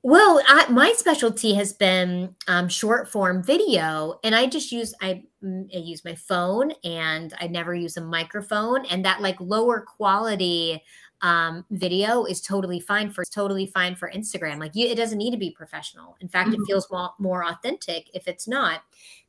Well 0.02 0.42
I, 0.48 0.70
my 0.70 0.94
specialty 0.96 1.56
has 1.56 1.74
been 1.74 2.36
um, 2.48 2.70
short 2.70 3.10
form 3.10 3.44
video 3.44 4.20
and 4.24 4.36
i 4.36 4.46
just 4.46 4.72
use 4.72 4.94
I, 5.02 5.24
mm, 5.44 5.68
I 5.76 5.80
use 5.80 6.06
my 6.06 6.16
phone 6.16 6.72
and 6.84 7.34
i 7.40 7.48
never 7.48 7.74
use 7.74 7.98
a 7.98 8.02
microphone 8.02 8.86
and 8.86 9.04
that 9.06 9.22
like 9.22 9.40
lower 9.42 9.82
quality 9.82 10.82
um, 11.22 11.66
video 11.72 12.26
is 12.26 12.42
totally 12.42 12.80
fine 12.80 13.12
for 13.12 13.26
totally 13.26 13.66
fine 13.66 13.96
for 13.96 14.12
Instagram. 14.12 14.60
Like 14.60 14.76
you, 14.76 14.88
it 14.88 14.96
doesn't 14.96 15.18
need 15.18 15.32
to 15.32 15.38
be 15.38 15.52
professional. 15.52 16.16
In 16.22 16.30
fact, 16.30 16.50
mm-hmm. 16.50 16.62
it 16.62 16.66
feels 16.66 16.90
more, 16.90 17.12
more 17.20 17.46
authentic 17.46 18.10
if 18.14 18.28
it's 18.28 18.48
not. 18.48 18.82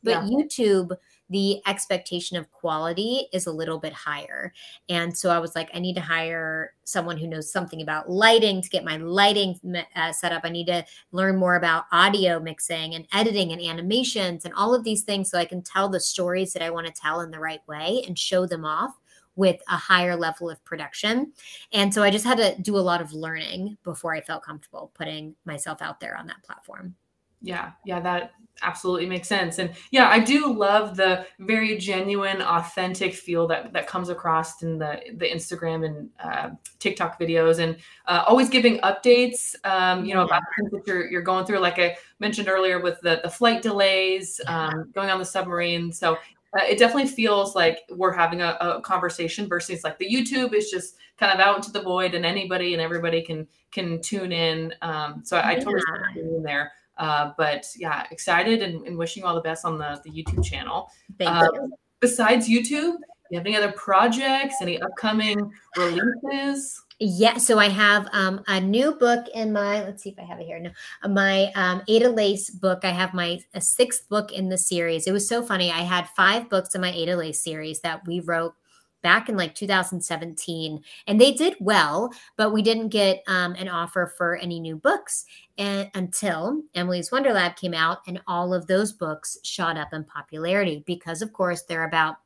But 0.03 0.11
yeah. 0.11 0.22
YouTube, 0.22 0.97
the 1.28 1.61
expectation 1.66 2.36
of 2.36 2.51
quality 2.51 3.28
is 3.32 3.47
a 3.47 3.53
little 3.53 3.78
bit 3.78 3.93
higher. 3.93 4.53
And 4.88 5.16
so 5.16 5.30
I 5.30 5.38
was 5.38 5.55
like, 5.55 5.70
I 5.74 5.78
need 5.78 5.95
to 5.95 6.01
hire 6.01 6.74
someone 6.84 7.16
who 7.18 7.26
knows 7.26 7.53
something 7.53 7.82
about 7.82 8.11
lighting 8.11 8.62
to 8.62 8.68
get 8.68 8.84
my 8.84 8.97
lighting 8.97 9.61
uh, 9.95 10.12
set 10.12 10.32
up. 10.32 10.43
I 10.45 10.49
need 10.49 10.66
to 10.66 10.84
learn 11.12 11.36
more 11.36 11.57
about 11.57 11.84
audio 11.93 12.41
mixing 12.41 12.95
and 12.95 13.07
editing 13.12 13.53
and 13.53 13.61
animations 13.61 14.45
and 14.45 14.55
all 14.55 14.74
of 14.74 14.82
these 14.82 15.03
things 15.03 15.30
so 15.30 15.38
I 15.38 15.45
can 15.45 15.62
tell 15.62 15.88
the 15.88 16.01
stories 16.01 16.53
that 16.53 16.62
I 16.62 16.70
want 16.70 16.86
to 16.86 16.93
tell 16.93 17.20
in 17.20 17.30
the 17.30 17.38
right 17.38 17.61
way 17.68 18.03
and 18.07 18.18
show 18.18 18.47
them 18.47 18.64
off 18.64 18.99
with 19.41 19.61
a 19.68 19.76
higher 19.76 20.14
level 20.14 20.51
of 20.51 20.62
production. 20.66 21.32
And 21.72 21.93
so 21.95 22.03
I 22.03 22.11
just 22.11 22.26
had 22.26 22.36
to 22.36 22.55
do 22.61 22.76
a 22.76 22.78
lot 22.78 23.01
of 23.01 23.14
learning 23.14 23.78
before 23.82 24.14
I 24.14 24.20
felt 24.20 24.43
comfortable 24.43 24.93
putting 24.95 25.34
myself 25.47 25.80
out 25.80 25.99
there 25.99 26.14
on 26.14 26.26
that 26.26 26.43
platform. 26.43 26.95
Yeah, 27.41 27.70
yeah, 27.86 28.01
that 28.01 28.32
absolutely 28.62 29.07
makes 29.07 29.26
sense. 29.26 29.59
And 29.59 29.72
yeah, 29.91 30.11
I 30.11 30.18
do 30.18 30.53
love 30.53 30.95
the 30.95 31.24
very 31.38 31.78
genuine, 31.78 32.43
authentic 32.43 33.14
feel 33.14 33.47
that 33.47 33.72
that 33.72 33.86
comes 33.86 34.11
across 34.11 34.62
in 34.62 34.78
the 34.78 35.01
the 35.16 35.24
Instagram 35.24 35.86
and 35.86 36.11
uh, 36.22 36.51
TikTok 36.80 37.18
videos, 37.18 37.61
and 37.61 37.78
uh, 38.07 38.24
always 38.26 38.51
giving 38.51 38.76
updates. 38.80 39.55
Um, 39.64 40.05
you 40.05 40.12
know 40.12 40.24
about 40.24 40.43
things 40.59 40.70
that 40.72 40.82
you're 40.86 41.11
you're 41.11 41.22
going 41.22 41.47
through, 41.47 41.61
like 41.61 41.78
I 41.78 41.97
mentioned 42.18 42.49
earlier 42.51 42.78
with 42.78 43.01
the 43.01 43.20
the 43.22 43.30
flight 43.30 43.62
delays, 43.62 44.38
um, 44.47 44.91
going 44.95 45.09
on 45.09 45.18
the 45.18 45.24
submarine. 45.24 45.93
So 45.93 46.18
uh, 46.59 46.64
it 46.68 46.78
definitely 46.78 47.09
feels 47.09 47.55
like 47.55 47.80
we're 47.90 48.12
having 48.12 48.40
a, 48.40 48.57
a, 48.61 48.80
conversation 48.80 49.46
versus 49.46 49.84
like 49.84 49.98
the 49.98 50.07
YouTube 50.07 50.53
is 50.53 50.70
just 50.70 50.96
kind 51.16 51.32
of 51.32 51.38
out 51.38 51.57
into 51.57 51.70
the 51.70 51.80
void 51.80 52.14
and 52.14 52.26
anybody 52.26 52.72
and 52.72 52.82
everybody 52.82 53.22
can 53.22 53.46
can 53.70 54.01
tune 54.01 54.32
in. 54.32 54.74
Um, 54.82 55.22
so 55.24 55.36
I, 55.36 55.51
I 55.51 55.55
totally 55.57 55.82
in 56.16 56.42
there. 56.42 56.72
Uh, 56.98 57.32
but 57.38 57.66
yeah, 57.76 58.05
excited 58.11 58.62
and, 58.62 58.86
and, 58.86 58.98
wishing 58.98 59.22
you 59.22 59.26
all 59.26 59.34
the 59.34 59.40
best 59.40 59.64
on 59.64 59.78
the, 59.78 60.01
the 60.05 60.11
YouTube 60.11 60.44
channel. 60.44 60.90
Uh, 61.20 61.48
you. 61.55 61.72
Besides 62.01 62.46
YouTube, 62.46 62.96
you 63.30 63.38
have 63.38 63.46
any 63.46 63.57
other 63.57 63.72
projects, 63.72 64.57
any 64.61 64.80
upcoming 64.82 65.51
releases? 65.76 66.82
Yeah, 67.03 67.38
so 67.38 67.59
I 67.59 67.70
have 67.70 68.09
um, 68.12 68.42
a 68.46 68.61
new 68.61 68.92
book 68.92 69.24
in 69.34 69.55
my. 69.55 69.82
Let's 69.82 70.03
see 70.03 70.11
if 70.11 70.18
I 70.18 70.22
have 70.22 70.38
it 70.38 70.44
here. 70.44 70.59
No, 70.59 70.70
uh, 71.03 71.09
my 71.09 71.51
um, 71.55 71.80
Ada 71.88 72.11
Lace 72.11 72.51
book. 72.51 72.80
I 72.82 72.90
have 72.90 73.14
my 73.14 73.40
a 73.55 73.61
sixth 73.62 74.07
book 74.11 74.32
in 74.32 74.51
the 74.51 74.59
series. 74.59 75.07
It 75.07 75.12
was 75.12 75.26
so 75.26 75.42
funny. 75.42 75.70
I 75.72 75.80
had 75.80 76.11
five 76.11 76.51
books 76.51 76.74
in 76.74 76.82
my 76.82 76.92
Ada 76.92 77.16
Lace 77.16 77.42
series 77.42 77.80
that 77.80 78.07
we 78.07 78.20
wrote 78.20 78.55
back 79.03 79.30
in 79.30 79.36
like 79.38 79.55
2017 79.55 80.84
and 81.07 81.18
they 81.18 81.32
did 81.32 81.57
well 81.59 82.12
but 82.36 82.51
we 82.51 82.61
didn't 82.61 82.90
get 82.90 83.22
um, 83.28 83.55
an 83.55 83.66
offer 83.66 84.12
for 84.18 84.36
any 84.36 84.61
new 84.61 84.76
books 84.76 85.24
and 85.57 85.90
until 85.94 86.61
emily's 86.74 87.11
wonder 87.11 87.32
lab 87.32 87.57
came 87.57 87.72
out 87.72 88.01
and 88.07 88.20
all 88.26 88.53
of 88.53 88.66
those 88.66 88.92
books 88.92 89.38
shot 89.42 89.78
up 89.78 89.94
in 89.94 90.05
popularity 90.05 90.84
because 90.86 91.22
of 91.22 91.32
course 91.32 91.62
they're 91.62 91.84
about 91.84 92.16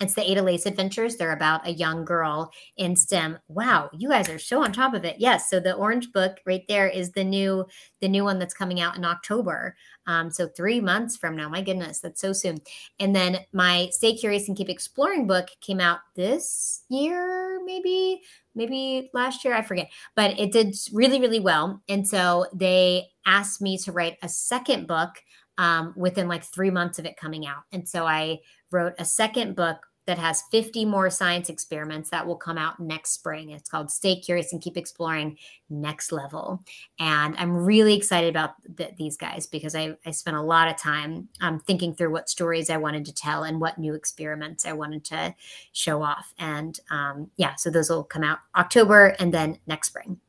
it's 0.00 0.14
the 0.14 0.28
Ada 0.28 0.42
Lace 0.42 0.66
Adventures. 0.66 1.16
They're 1.16 1.32
about 1.32 1.66
a 1.66 1.72
young 1.72 2.04
girl 2.04 2.50
in 2.76 2.96
STEM. 2.96 3.38
Wow, 3.48 3.90
you 3.92 4.08
guys 4.08 4.28
are 4.28 4.38
so 4.38 4.62
on 4.62 4.72
top 4.72 4.92
of 4.92 5.04
it. 5.04 5.16
Yes, 5.18 5.48
so 5.48 5.60
the 5.60 5.74
orange 5.74 6.12
book 6.12 6.38
right 6.44 6.64
there 6.68 6.88
is 6.88 7.12
the 7.12 7.24
new 7.24 7.64
the 8.00 8.08
new 8.08 8.24
one 8.24 8.38
that's 8.38 8.54
coming 8.54 8.80
out 8.80 8.96
in 8.96 9.04
October. 9.04 9.76
Um, 10.06 10.30
so 10.30 10.48
three 10.48 10.80
months 10.80 11.16
from 11.16 11.36
now. 11.36 11.48
My 11.48 11.62
goodness, 11.62 12.00
that's 12.00 12.20
so 12.20 12.32
soon. 12.32 12.58
And 12.98 13.14
then 13.14 13.38
my 13.52 13.88
Stay 13.92 14.14
Curious 14.16 14.48
and 14.48 14.56
Keep 14.56 14.68
Exploring 14.68 15.26
book 15.26 15.48
came 15.60 15.80
out 15.80 16.00
this 16.16 16.82
year, 16.88 17.60
maybe, 17.64 18.20
maybe 18.54 19.10
last 19.14 19.44
year. 19.44 19.54
I 19.54 19.62
forget, 19.62 19.90
but 20.16 20.38
it 20.38 20.52
did 20.52 20.74
really, 20.92 21.20
really 21.20 21.40
well. 21.40 21.82
And 21.88 22.06
so 22.06 22.46
they 22.52 23.06
asked 23.26 23.62
me 23.62 23.78
to 23.78 23.92
write 23.92 24.18
a 24.22 24.28
second 24.28 24.86
book 24.86 25.10
um, 25.56 25.94
within 25.96 26.28
like 26.28 26.44
three 26.44 26.70
months 26.70 26.98
of 26.98 27.06
it 27.06 27.16
coming 27.16 27.46
out. 27.46 27.62
And 27.72 27.88
so 27.88 28.06
I 28.06 28.40
wrote 28.74 28.94
a 28.98 29.04
second 29.04 29.56
book 29.56 29.86
that 30.06 30.18
has 30.18 30.42
50 30.50 30.84
more 30.84 31.08
science 31.08 31.48
experiments 31.48 32.10
that 32.10 32.26
will 32.26 32.36
come 32.36 32.58
out 32.58 32.78
next 32.78 33.12
spring. 33.12 33.50
It's 33.50 33.70
called 33.70 33.90
Stay 33.90 34.20
Curious 34.20 34.52
and 34.52 34.60
Keep 34.60 34.76
Exploring 34.76 35.38
Next 35.70 36.12
Level. 36.12 36.62
And 36.98 37.34
I'm 37.38 37.52
really 37.52 37.94
excited 37.94 38.28
about 38.28 38.50
th- 38.76 38.96
these 38.98 39.16
guys 39.16 39.46
because 39.46 39.74
I, 39.74 39.96
I 40.04 40.10
spent 40.10 40.36
a 40.36 40.42
lot 40.42 40.68
of 40.68 40.76
time 40.76 41.28
um, 41.40 41.58
thinking 41.60 41.94
through 41.94 42.12
what 42.12 42.28
stories 42.28 42.68
I 42.68 42.76
wanted 42.76 43.06
to 43.06 43.14
tell 43.14 43.44
and 43.44 43.60
what 43.60 43.78
new 43.78 43.94
experiments 43.94 44.66
I 44.66 44.72
wanted 44.74 45.04
to 45.06 45.34
show 45.72 46.02
off. 46.02 46.34
And 46.38 46.78
um, 46.90 47.30
yeah, 47.36 47.54
so 47.54 47.70
those 47.70 47.88
will 47.88 48.04
come 48.04 48.24
out 48.24 48.40
October 48.56 49.16
and 49.18 49.32
then 49.32 49.58
next 49.66 49.88
spring. 49.88 50.20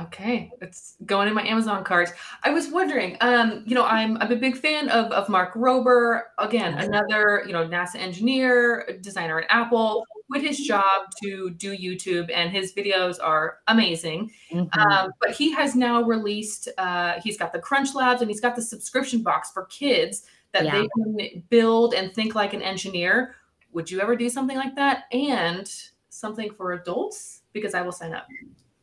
Okay, 0.00 0.50
it's 0.60 0.96
going 1.06 1.28
in 1.28 1.34
my 1.34 1.46
Amazon 1.46 1.84
cart. 1.84 2.10
I 2.42 2.50
was 2.50 2.68
wondering, 2.68 3.16
um, 3.20 3.62
you 3.64 3.76
know, 3.76 3.84
I'm 3.84 4.16
I'm 4.18 4.32
a 4.32 4.36
big 4.36 4.56
fan 4.56 4.88
of 4.88 5.12
of 5.12 5.28
Mark 5.28 5.54
Rober. 5.54 6.22
Again, 6.38 6.74
another 6.74 7.44
you 7.46 7.52
know 7.52 7.66
NASA 7.66 7.96
engineer, 7.96 8.98
designer 9.00 9.40
at 9.40 9.46
Apple. 9.50 10.04
Quit 10.30 10.42
his 10.42 10.58
job 10.58 11.10
to 11.22 11.50
do 11.50 11.76
YouTube, 11.76 12.28
and 12.34 12.50
his 12.50 12.72
videos 12.72 13.18
are 13.22 13.58
amazing. 13.68 14.32
Mm-hmm. 14.50 14.80
Um, 14.80 15.12
but 15.20 15.30
he 15.30 15.52
has 15.52 15.76
now 15.76 16.02
released. 16.02 16.68
Uh, 16.76 17.20
he's 17.22 17.36
got 17.36 17.52
the 17.52 17.60
Crunch 17.60 17.94
Labs, 17.94 18.20
and 18.20 18.28
he's 18.28 18.40
got 18.40 18.56
the 18.56 18.62
subscription 18.62 19.22
box 19.22 19.52
for 19.52 19.66
kids 19.66 20.24
that 20.52 20.64
yeah. 20.64 20.80
they 20.80 20.88
can 20.88 21.42
build 21.50 21.94
and 21.94 22.12
think 22.14 22.34
like 22.34 22.52
an 22.52 22.62
engineer. 22.62 23.36
Would 23.72 23.90
you 23.90 24.00
ever 24.00 24.16
do 24.16 24.28
something 24.28 24.56
like 24.56 24.74
that? 24.74 25.04
And 25.12 25.72
something 26.08 26.52
for 26.52 26.72
adults? 26.72 27.42
Because 27.52 27.74
I 27.74 27.82
will 27.82 27.92
sign 27.92 28.12
up. 28.12 28.26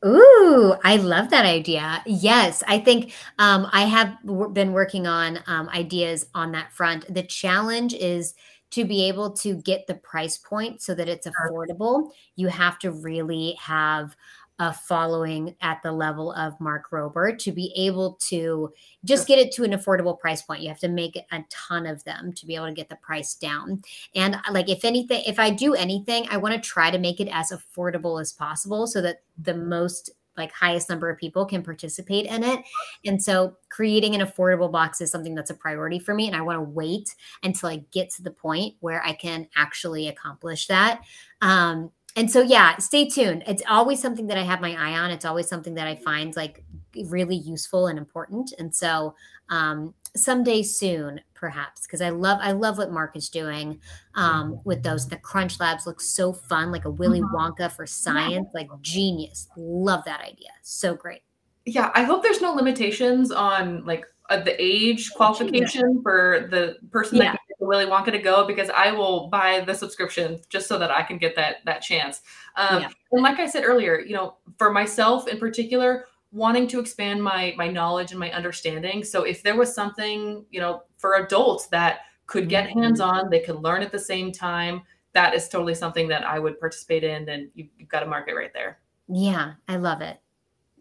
Ooh, 0.03 0.73
I 0.83 0.95
love 0.97 1.29
that 1.29 1.45
idea. 1.45 2.01
Yes, 2.07 2.63
I 2.67 2.79
think 2.79 3.13
um, 3.37 3.67
I 3.71 3.81
have 3.83 4.17
w- 4.25 4.49
been 4.49 4.73
working 4.73 5.05
on 5.05 5.39
um, 5.45 5.69
ideas 5.69 6.25
on 6.33 6.51
that 6.53 6.71
front. 6.73 7.11
The 7.13 7.21
challenge 7.21 7.93
is 7.93 8.33
to 8.71 8.83
be 8.85 9.07
able 9.07 9.31
to 9.33 9.55
get 9.55 9.85
the 9.85 9.93
price 9.95 10.37
point 10.37 10.81
so 10.81 10.95
that 10.95 11.07
it's 11.07 11.27
affordable. 11.27 12.09
You 12.35 12.47
have 12.47 12.79
to 12.79 12.91
really 12.91 13.55
have 13.61 14.15
a 14.61 14.71
following 14.71 15.55
at 15.61 15.81
the 15.81 15.91
level 15.91 16.31
of 16.33 16.59
Mark 16.59 16.91
Rober 16.91 17.35
to 17.39 17.51
be 17.51 17.73
able 17.75 18.13
to 18.27 18.71
just 19.03 19.27
get 19.27 19.39
it 19.39 19.51
to 19.53 19.63
an 19.63 19.71
affordable 19.71 20.19
price 20.19 20.43
point. 20.43 20.61
You 20.61 20.69
have 20.69 20.79
to 20.81 20.87
make 20.87 21.17
a 21.17 21.43
ton 21.49 21.87
of 21.87 22.03
them 22.03 22.31
to 22.33 22.45
be 22.45 22.53
able 22.53 22.67
to 22.67 22.71
get 22.71 22.87
the 22.87 22.95
price 22.97 23.33
down. 23.33 23.81
And 24.13 24.35
uh, 24.35 24.51
like 24.51 24.69
if 24.69 24.85
anything, 24.85 25.23
if 25.25 25.39
I 25.39 25.49
do 25.49 25.73
anything, 25.73 26.27
I 26.29 26.37
want 26.37 26.53
to 26.53 26.61
try 26.61 26.91
to 26.91 26.99
make 26.99 27.19
it 27.19 27.27
as 27.31 27.51
affordable 27.51 28.21
as 28.21 28.33
possible 28.33 28.85
so 28.85 29.01
that 29.01 29.23
the 29.35 29.55
most 29.55 30.11
like 30.37 30.51
highest 30.53 30.89
number 30.89 31.09
of 31.09 31.17
people 31.17 31.45
can 31.45 31.63
participate 31.63 32.27
in 32.27 32.43
it. 32.43 32.63
And 33.03 33.21
so 33.21 33.57
creating 33.69 34.13
an 34.15 34.21
affordable 34.21 34.71
box 34.71 35.01
is 35.01 35.11
something 35.11 35.35
that's 35.35 35.49
a 35.49 35.55
priority 35.55 35.97
for 35.97 36.13
me. 36.13 36.27
And 36.27 36.35
I 36.35 36.41
want 36.41 36.57
to 36.57 36.61
wait 36.61 37.15
until 37.43 37.69
I 37.69 37.83
get 37.91 38.11
to 38.11 38.23
the 38.23 38.31
point 38.31 38.75
where 38.79 39.03
I 39.03 39.13
can 39.13 39.47
actually 39.55 40.07
accomplish 40.07 40.67
that. 40.67 41.01
Um, 41.41 41.91
and 42.15 42.29
so 42.29 42.41
yeah 42.41 42.77
stay 42.77 43.07
tuned. 43.07 43.43
It's 43.47 43.63
always 43.69 44.01
something 44.01 44.27
that 44.27 44.37
i 44.37 44.43
have 44.43 44.61
my 44.61 44.75
eye 44.75 44.97
on. 44.97 45.11
It's 45.11 45.25
always 45.25 45.47
something 45.47 45.75
that 45.75 45.87
i 45.87 45.95
find 45.95 46.35
like 46.35 46.63
really 47.05 47.35
useful 47.35 47.87
and 47.87 47.97
important. 47.97 48.53
And 48.59 48.75
so 48.75 49.15
um 49.49 49.93
someday 50.15 50.61
soon 50.61 51.21
perhaps 51.33 51.83
because 51.83 52.01
i 52.01 52.09
love 52.09 52.37
i 52.41 52.51
love 52.51 52.77
what 52.77 52.91
mark 52.91 53.15
is 53.15 53.29
doing 53.29 53.79
um 54.15 54.59
with 54.65 54.83
those 54.83 55.07
the 55.07 55.15
crunch 55.15 55.57
labs 55.57 55.87
look 55.87 56.01
so 56.01 56.33
fun 56.33 56.69
like 56.69 56.83
a 56.83 56.89
willy 56.89 57.21
mm-hmm. 57.21 57.35
wonka 57.35 57.71
for 57.71 57.85
science 57.85 58.49
like 58.53 58.67
genius. 58.81 59.47
Love 59.55 60.03
that 60.05 60.21
idea. 60.21 60.49
So 60.61 60.95
great. 60.95 61.21
Yeah 61.65 61.91
i 61.95 62.03
hope 62.03 62.23
there's 62.23 62.41
no 62.41 62.53
limitations 62.53 63.31
on 63.31 63.85
like 63.85 64.05
uh, 64.31 64.41
the 64.41 64.55
age 64.57 65.11
qualification 65.11 66.01
for 66.01 66.47
the 66.49 66.77
person 66.89 67.17
yeah. 67.17 67.33
that 67.33 67.39
Willy 67.59 67.85
Wonka 67.85 68.11
to 68.11 68.17
go 68.17 68.47
because 68.47 68.69
I 68.69 68.91
will 68.91 69.27
buy 69.27 69.59
the 69.59 69.75
subscription 69.75 70.39
just 70.49 70.67
so 70.67 70.79
that 70.79 70.89
I 70.89 71.03
can 71.03 71.17
get 71.17 71.35
that 71.35 71.57
that 71.65 71.81
chance. 71.81 72.21
Um, 72.55 72.83
yeah. 72.83 72.89
And 73.11 73.21
like 73.21 73.39
I 73.39 73.45
said 73.45 73.63
earlier, 73.65 73.99
you 73.99 74.15
know, 74.15 74.37
for 74.57 74.71
myself 74.71 75.27
in 75.27 75.37
particular, 75.37 76.05
wanting 76.31 76.67
to 76.69 76.79
expand 76.79 77.21
my 77.21 77.53
my 77.57 77.67
knowledge 77.67 78.11
and 78.11 78.19
my 78.19 78.31
understanding. 78.31 79.03
So 79.03 79.23
if 79.23 79.43
there 79.43 79.57
was 79.57 79.75
something, 79.75 80.45
you 80.49 80.61
know, 80.61 80.83
for 80.97 81.15
adults 81.15 81.67
that 81.67 81.99
could 82.25 82.47
get 82.47 82.69
mm-hmm. 82.69 82.83
hands 82.83 83.01
on, 83.01 83.29
they 83.29 83.41
could 83.41 83.57
learn 83.57 83.81
at 83.81 83.91
the 83.91 83.99
same 83.99 84.31
time. 84.31 84.81
That 85.13 85.35
is 85.35 85.49
totally 85.49 85.75
something 85.75 86.07
that 86.07 86.23
I 86.23 86.39
would 86.39 86.57
participate 86.57 87.03
in, 87.03 87.27
and 87.27 87.49
you, 87.53 87.67
you've 87.77 87.89
got 87.89 88.03
a 88.03 88.05
market 88.07 88.33
right 88.33 88.53
there. 88.53 88.79
Yeah, 89.09 89.55
I 89.67 89.75
love 89.75 89.99
it. 89.99 90.21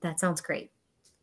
That 0.03 0.21
sounds 0.21 0.41
great. 0.41 0.71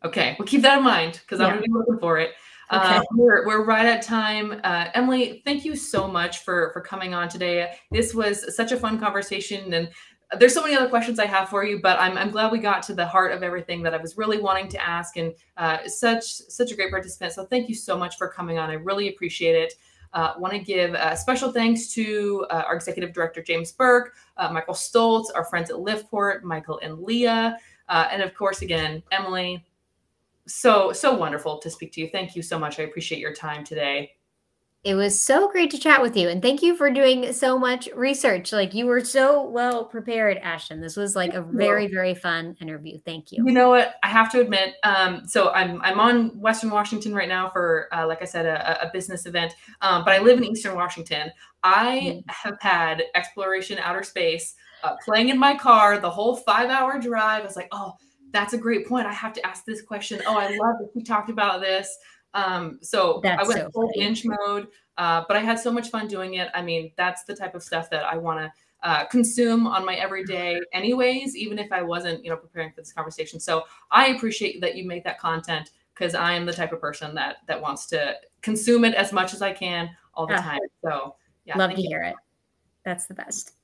Okay, 0.04 0.36
we'll 0.38 0.48
keep 0.48 0.62
that 0.62 0.78
in 0.78 0.84
mind 0.84 1.22
because 1.24 1.40
yeah. 1.40 1.48
I'm 1.48 1.54
going 1.54 1.64
to 1.64 1.70
be 1.70 1.74
looking 1.74 2.00
for 2.00 2.18
it. 2.20 2.32
Okay. 2.72 2.98
Uh, 2.98 3.02
we're, 3.12 3.48
we're 3.48 3.64
right 3.64 3.86
at 3.86 4.02
time. 4.02 4.60
Uh, 4.64 4.90
Emily, 4.94 5.42
thank 5.46 5.64
you 5.64 5.76
so 5.76 6.08
much 6.08 6.44
for 6.44 6.72
for 6.74 6.82
coming 6.82 7.14
on 7.14 7.30
today. 7.30 7.76
This 7.92 8.14
was 8.14 8.56
such 8.56 8.74
a 8.74 8.78
fun 8.78 9.00
conversation, 9.00 9.74
and 9.74 9.90
there's 10.38 10.54
so 10.54 10.62
many 10.62 10.76
other 10.76 10.90
questions 10.90 11.20
I 11.20 11.26
have 11.26 11.48
for 11.48 11.64
you, 11.64 11.80
but 11.82 11.98
I'm, 12.00 12.18
I'm 12.18 12.30
glad 12.30 12.52
we 12.52 12.60
got 12.60 12.84
to 12.84 12.94
the 12.94 13.06
heart 13.06 13.32
of 13.32 13.44
everything 13.44 13.82
that 13.84 13.94
I 13.94 13.98
was 13.98 14.18
really 14.18 14.40
wanting 14.40 14.68
to 14.70 14.86
ask, 14.86 15.16
and 15.16 15.34
uh, 15.56 15.78
such 15.88 16.24
such 16.26 16.72
a 16.72 16.76
great 16.76 16.92
participant. 16.92 17.32
So 17.32 17.46
thank 17.46 17.70
you 17.70 17.76
so 17.76 17.98
much 17.98 18.18
for 18.18 18.28
coming 18.28 18.58
on. 18.60 18.70
I 18.70 18.74
really 18.74 19.08
appreciate 19.08 19.56
it. 19.56 19.74
Uh, 20.14 20.34
Want 20.38 20.54
to 20.54 20.60
give 20.60 20.94
uh, 20.94 21.16
special 21.16 21.52
thanks 21.52 21.94
to 21.94 22.46
uh, 22.50 22.64
our 22.68 22.76
executive 22.76 23.14
director 23.14 23.42
James 23.42 23.72
Burk, 23.72 24.16
uh, 24.36 24.50
Michael 24.52 24.74
Stoltz, 24.74 25.28
our 25.36 25.46
friends 25.46 25.70
at 25.70 25.78
Liftport, 25.78 26.44
Michael 26.44 26.80
and 26.84 27.00
Leah, 27.00 27.58
uh, 27.88 28.08
and 28.12 28.22
of 28.22 28.34
course 28.34 28.62
again 28.62 29.02
Emily 29.12 29.64
so 30.48 30.92
so 30.92 31.14
wonderful 31.16 31.60
to 31.60 31.70
speak 31.70 31.92
to 31.94 32.02
you. 32.02 32.10
Thank 32.10 32.36
you 32.36 32.42
so 32.42 32.58
much. 32.58 32.80
I 32.80 32.84
appreciate 32.84 33.20
your 33.20 33.34
time 33.34 33.64
today. 33.64 34.12
It 34.84 34.96
was 34.96 35.20
so 35.20 35.52
great 35.52 35.70
to 35.72 35.78
chat 35.78 36.02
with 36.02 36.16
you. 36.16 36.30
And 36.30 36.42
thank 36.42 36.62
you 36.62 36.74
for 36.74 36.90
doing 36.90 37.34
so 37.34 37.60
much 37.60 37.90
research. 37.94 38.54
Like 38.54 38.74
you 38.74 38.86
were 38.86 39.04
so 39.04 39.44
well 39.44 39.84
prepared, 39.84 40.38
Ashton. 40.38 40.80
This 40.80 40.96
was 40.96 41.14
like 41.14 41.34
a 41.34 41.42
very, 41.42 41.88
very 41.88 42.14
fun 42.14 42.56
interview. 42.62 42.98
Thank 43.04 43.32
you. 43.32 43.44
You 43.46 43.52
know 43.52 43.70
what? 43.70 43.96
I 44.04 44.08
have 44.08 44.32
to 44.32 44.40
admit, 44.40 44.76
um, 44.84 45.28
so 45.28 45.50
I'm 45.50 45.82
I'm 45.82 46.00
on 46.00 46.40
Western 46.40 46.70
Washington 46.70 47.14
right 47.14 47.28
now 47.28 47.50
for, 47.50 47.90
uh, 47.92 48.08
like 48.08 48.22
I 48.22 48.26
said, 48.26 48.46
a, 48.46 48.88
a 48.88 48.92
business 48.94 49.26
event. 49.26 49.56
Um, 49.82 50.06
but 50.06 50.14
I 50.14 50.20
live 50.20 50.38
in 50.38 50.46
Eastern 50.46 50.76
Washington. 50.76 51.32
I 51.64 52.24
mm. 52.26 52.32
have 52.32 52.58
had 52.62 53.04
Xploration 53.14 53.80
Outer 53.80 54.04
Space 54.04 54.56
uh, 54.84 54.96
playing 55.04 55.30
in 55.30 55.38
my 55.38 55.58
car 55.58 56.00
the 56.00 56.10
whole 56.10 56.38
five 56.38 56.70
hour 56.70 56.98
drive. 56.98 57.42
I 57.42 57.46
was 57.46 57.58
like, 57.58 57.68
oh, 57.74 57.94
that's 58.32 58.54
a 58.54 58.58
great 58.58 58.88
point. 58.88 59.08
I 59.08 59.14
have 59.14 59.34
to 59.34 59.46
ask 59.46 59.66
this 59.66 59.82
question. 59.82 60.22
Oh, 60.26 60.38
I 60.38 60.50
love 60.50 60.76
that 60.80 60.90
we 60.94 61.04
talked 61.04 61.30
about 61.30 61.62
this. 61.62 61.98
Um, 62.34 62.80
so 62.82 63.20
that's 63.24 63.44
I 63.44 63.48
went 63.48 63.62
so 63.62 63.70
full 63.72 63.92
binge 63.96 64.26
mode, 64.26 64.68
uh, 64.98 65.24
but 65.28 65.38
I 65.38 65.40
had 65.40 65.60
so 65.60 65.72
much 65.72 65.90
fun 65.90 66.08
doing 66.08 66.36
it. 66.36 66.50
I 66.54 66.62
mean, 66.62 66.92
that's 66.98 67.24
the 67.24 67.36
type 67.36 67.56
of 67.56 67.64
stuff 67.64 67.90
that 67.90 68.04
I 68.04 68.18
want 68.18 68.40
to 68.40 68.52
uh, 68.84 69.06
consume 69.06 69.66
on 69.66 69.86
my 69.86 69.96
everyday, 69.96 70.60
anyways, 70.72 71.36
even 71.36 71.58
if 71.58 71.72
I 71.72 71.82
wasn't, 71.82 72.24
you 72.24 72.30
know, 72.30 72.38
preparing 72.38 72.72
for 72.72 72.82
this 72.82 72.94
conversation. 72.94 73.40
So 73.40 73.64
I 73.92 74.08
appreciate 74.08 74.62
that 74.62 74.76
you 74.76 74.86
make 74.86 75.04
that 75.06 75.20
content 75.20 75.72
because 75.94 76.14
I 76.14 76.34
am 76.34 76.46
the 76.46 76.54
type 76.54 76.72
of 76.74 76.80
person 76.80 77.16
that 77.16 77.38
that 77.48 77.60
wants 77.60 77.88
to 77.88 78.16
consume 78.42 78.86
it 78.86 78.94
as 78.94 79.12
much 79.12 79.34
as 79.34 79.42
I 79.42 79.52
can 79.52 79.90
all 80.14 80.28
the 80.28 80.36
uh, 80.36 80.42
time. 80.42 80.60
So 80.84 81.16
yeah, 81.46 81.58
love 81.58 81.72
to 81.72 81.82
you. 81.82 81.90
hear 81.90 82.04
it. 82.04 82.16
That's 82.86 83.08
the 83.08 83.16
best. 83.16 83.57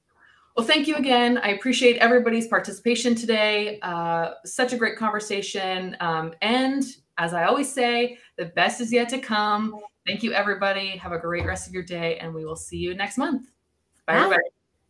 Well, 0.56 0.66
thank 0.66 0.88
you 0.88 0.96
again. 0.96 1.40
I 1.40 1.50
appreciate 1.50 1.98
everybody's 1.98 2.48
participation 2.48 3.16
today. 3.16 3.80
Uh, 3.82 4.32
such 4.46 4.72
a 4.72 4.78
great 4.78 4.98
conversation. 4.98 5.98
Um, 6.00 6.34
and 6.42 6.84
as 7.18 7.34
I 7.34 7.46
always 7.46 7.72
say, 7.72 8.20
the 8.38 8.46
best 8.46 8.80
is 8.80 8.94
yet 8.94 9.10
to 9.10 9.20
come. 9.20 9.80
Thank 10.06 10.22
you, 10.22 10.32
everybody. 10.32 10.90
Have 10.98 11.12
a 11.12 11.18
great 11.18 11.46
rest 11.46 11.68
of 11.68 11.74
your 11.74 11.84
day, 11.84 12.18
and 12.18 12.34
we 12.34 12.46
will 12.46 12.56
see 12.56 12.78
you 12.78 12.94
next 12.94 13.18
month. 13.18 13.48
Bye, 14.06 14.14
Bye. 14.14 14.20
everybody. 14.20 14.50